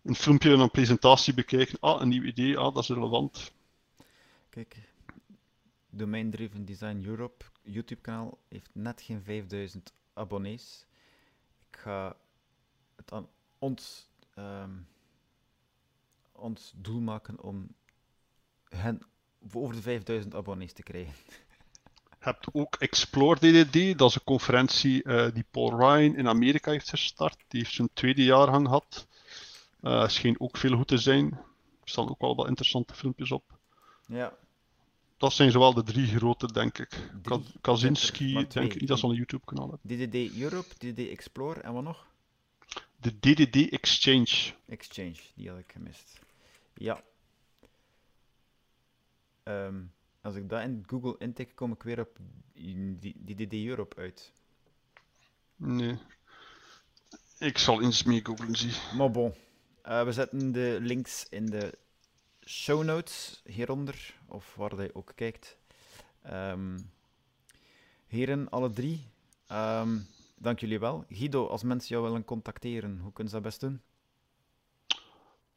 een 0.02 0.14
filmpje 0.14 0.52
en 0.52 0.58
een 0.60 0.70
presentatie 0.70 1.34
bekijken. 1.34 1.78
Ah, 1.80 2.00
een 2.00 2.08
nieuw 2.08 2.22
idee, 2.22 2.58
ah, 2.58 2.74
dat 2.74 2.82
is 2.82 2.88
relevant. 2.88 3.52
Kijk, 4.50 4.76
Domain 5.90 6.30
Driven 6.30 6.64
Design 6.64 7.02
Europe 7.06 7.44
YouTube-kanaal 7.62 8.38
heeft 8.48 8.70
net 8.72 9.00
geen 9.00 9.22
5000 9.22 9.92
abonnees. 10.12 10.86
Ik 11.70 11.76
ga 11.76 12.16
het 12.96 13.12
aan 13.12 13.28
ons, 13.58 14.08
ehm, 14.34 14.70
ons 16.32 16.72
doel 16.76 17.00
maken 17.00 17.42
om 17.42 17.74
hen 18.68 19.00
over 19.52 19.74
de 19.74 19.82
5000 19.82 20.34
abonnees 20.34 20.72
te 20.72 20.82
krijgen. 20.82 21.14
Je 22.24 22.30
hebt 22.30 22.46
ook 22.52 22.74
Explore 22.74 23.38
DDD, 23.38 23.98
dat 23.98 24.08
is 24.10 24.14
een 24.16 24.24
conferentie 24.24 25.02
eh, 25.02 25.34
die 25.34 25.44
Paul 25.50 25.70
Ryan 25.78 26.16
in 26.16 26.28
Amerika 26.28 26.70
heeft 26.70 26.88
gestart. 26.88 27.36
Die 27.48 27.60
heeft 27.60 27.74
zijn 27.74 27.88
tweede 27.92 28.24
jaargang 28.24 28.66
gehad. 28.66 29.06
Eh 29.80 30.08
scheen 30.08 30.40
ook 30.40 30.56
veel 30.56 30.76
goed 30.76 30.88
te 30.88 30.98
zijn. 30.98 31.26
Er 31.32 31.90
staan 31.90 32.08
ook 32.10 32.20
wel 32.20 32.34
wat 32.36 32.46
interessante 32.48 32.94
filmpjes 32.94 33.30
op. 33.32 33.58
Ja, 34.06 34.32
Dat 35.16 35.32
zijn 35.32 35.50
zowel 35.50 35.74
de 35.74 35.82
drie 35.82 36.06
grote, 36.06 36.52
denk 36.52 36.78
ik. 36.78 36.88
Ka- 36.88 37.08
Drie? 37.22 37.44
Kaczynski, 37.60 38.32
Maar 38.32 38.48
denk 38.48 38.72
ik 38.72 38.80
niet 38.80 38.88
dat 38.88 38.98
ze 38.98 39.06
een 39.06 39.14
YouTube-kanaal 39.14 39.70
hebben. 39.70 40.08
DDD 40.08 40.38
Europe, 40.40 40.74
DDD 40.74 41.08
Explore 41.08 41.60
en 41.60 41.72
wat 41.72 41.82
nog? 41.82 42.06
De 42.96 43.18
DDD 43.18 43.68
Exchange. 43.70 44.52
Exchange, 44.68 45.16
die 45.34 45.48
had 45.50 45.58
ik 45.58 45.72
gemist. 45.72 46.18
Ja. 46.74 47.02
Ehm, 49.42 49.82
als 50.24 50.34
ik 50.34 50.48
dat 50.48 50.62
in 50.62 50.84
Google 50.86 51.14
intik, 51.18 51.52
kom 51.54 51.72
ik 51.72 51.82
weer 51.82 52.00
op 52.00 52.18
die- 52.52 53.16
DDD 53.24 53.52
Europe 53.52 53.96
uit. 53.96 54.32
Nee. 55.56 55.98
Ik 57.38 57.58
zal 57.58 57.82
eens 57.82 58.02
mee 58.02 58.24
googlen, 58.24 58.56
zie. 58.56 58.72
Maar 58.96 59.10
bon, 59.10 59.34
eh, 59.82 60.04
we 60.04 60.12
zetten 60.12 60.52
de 60.52 60.78
links 60.80 61.26
in 61.28 61.46
de 61.46 61.78
show 62.46 62.84
notes 62.84 63.42
hieronder, 63.44 64.14
of 64.26 64.54
waar 64.54 64.82
je 64.82 64.94
ook 64.94 65.12
kijkt. 65.14 65.58
Ehm, 66.22 66.78
heren, 68.06 68.48
alle 68.50 68.70
drie, 68.70 69.08
ehm, 69.46 69.98
dank 70.36 70.58
jullie 70.60 70.78
wel. 70.78 71.04
Guido, 71.08 71.46
als 71.46 71.62
mensen 71.62 71.88
jou 71.88 72.02
willen 72.02 72.24
contacteren, 72.24 72.98
hoe 72.98 73.12
kunnen 73.12 73.32
ze 73.32 73.40
dat 73.40 73.48
best 73.48 73.60
doen? 73.60 73.80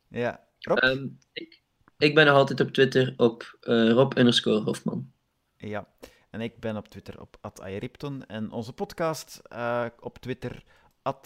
ja. 0.09 0.43
Rob? 0.59 0.77
Ehm, 0.77 1.07
ik, 1.33 1.61
ik 1.97 2.15
ben 2.15 2.25
nog 2.25 2.35
altijd 2.35 2.59
op 2.59 2.71
Twitter 2.71 3.13
op 3.17 3.57
eh, 3.61 3.89
Rob 3.89 4.17
underscore 4.17 4.61
Hofman. 4.61 5.11
Ja, 5.57 5.87
en 6.29 6.41
ik 6.41 6.59
ben 6.59 6.77
op 6.77 6.87
Twitter 6.87 7.21
op 7.21 7.37
@aeripton 7.61 8.25
en 8.25 8.51
onze 8.51 8.73
podcast 8.73 9.41
eh, 9.43 9.85
op 9.99 10.17
Twitter 10.17 10.63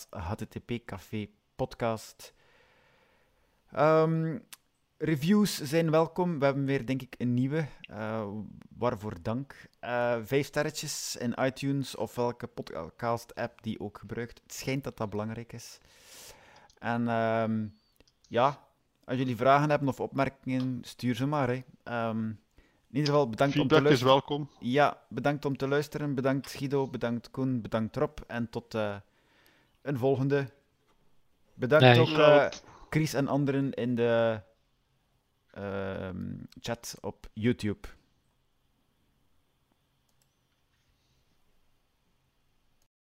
@httpcafé 0.09 1.27
podcast. 1.55 2.33
Reviews 5.01 5.61
zijn 5.61 5.91
welkom. 5.91 6.39
We 6.39 6.45
hebben 6.45 6.65
weer, 6.65 6.85
denk 6.85 7.01
ik, 7.01 7.15
een 7.17 7.33
nieuwe. 7.33 7.65
eh, 7.81 8.27
waarvoor 8.77 9.13
dank. 9.21 9.55
Eh, 9.79 10.15
vijf 10.23 10.45
sterretjes 10.45 11.15
in 11.19 11.33
iTunes 11.41 11.95
of 11.95 12.15
welke 12.15 12.47
podcast-app 12.47 13.63
die 13.63 13.79
ook 13.79 13.97
gebruikt. 13.97 14.39
Het 14.43 14.53
schijnt 14.53 14.83
dat 14.83 14.97
dat 14.97 15.09
belangrijk 15.09 15.53
is. 15.53 15.79
En 16.79 17.07
ehm, 17.07 17.65
ja, 18.27 18.63
als 19.05 19.17
jullie 19.17 19.35
vragen 19.35 19.69
hebben 19.69 19.87
of 19.87 19.99
opmerkingen, 19.99 20.79
stuur 20.81 21.15
ze 21.15 21.25
maar. 21.25 21.47
Hè. 21.47 21.63
Ehm, 21.83 22.25
in 22.89 22.95
ieder 22.95 23.09
geval 23.09 23.29
bedankt 23.29 23.59
om 23.59 23.67
te 23.67 23.75
Feedback 23.75 23.93
is 23.93 24.01
luisteren. 24.01 24.13
welkom. 24.37 24.49
Ja, 24.59 25.01
bedankt 25.09 25.45
om 25.45 25.57
te 25.57 25.67
luisteren. 25.67 26.15
Bedankt 26.15 26.51
Guido, 26.51 26.87
bedankt 26.87 27.31
Koen, 27.31 27.61
bedankt 27.61 27.95
Rob. 27.95 28.17
En 28.27 28.49
tot 28.49 28.73
eh, 28.75 28.95
een 29.81 29.97
volgende. 29.97 30.49
Bedankt 31.53 31.85
Dag. 31.85 31.97
ook 32.11 32.17
eh, 32.17 32.47
Chris 32.89 33.13
en 33.13 33.27
anderen 33.27 33.73
in 33.73 33.95
de 33.95 34.41
chat 36.61 36.95
op 37.01 37.27
YouTube. 37.33 37.98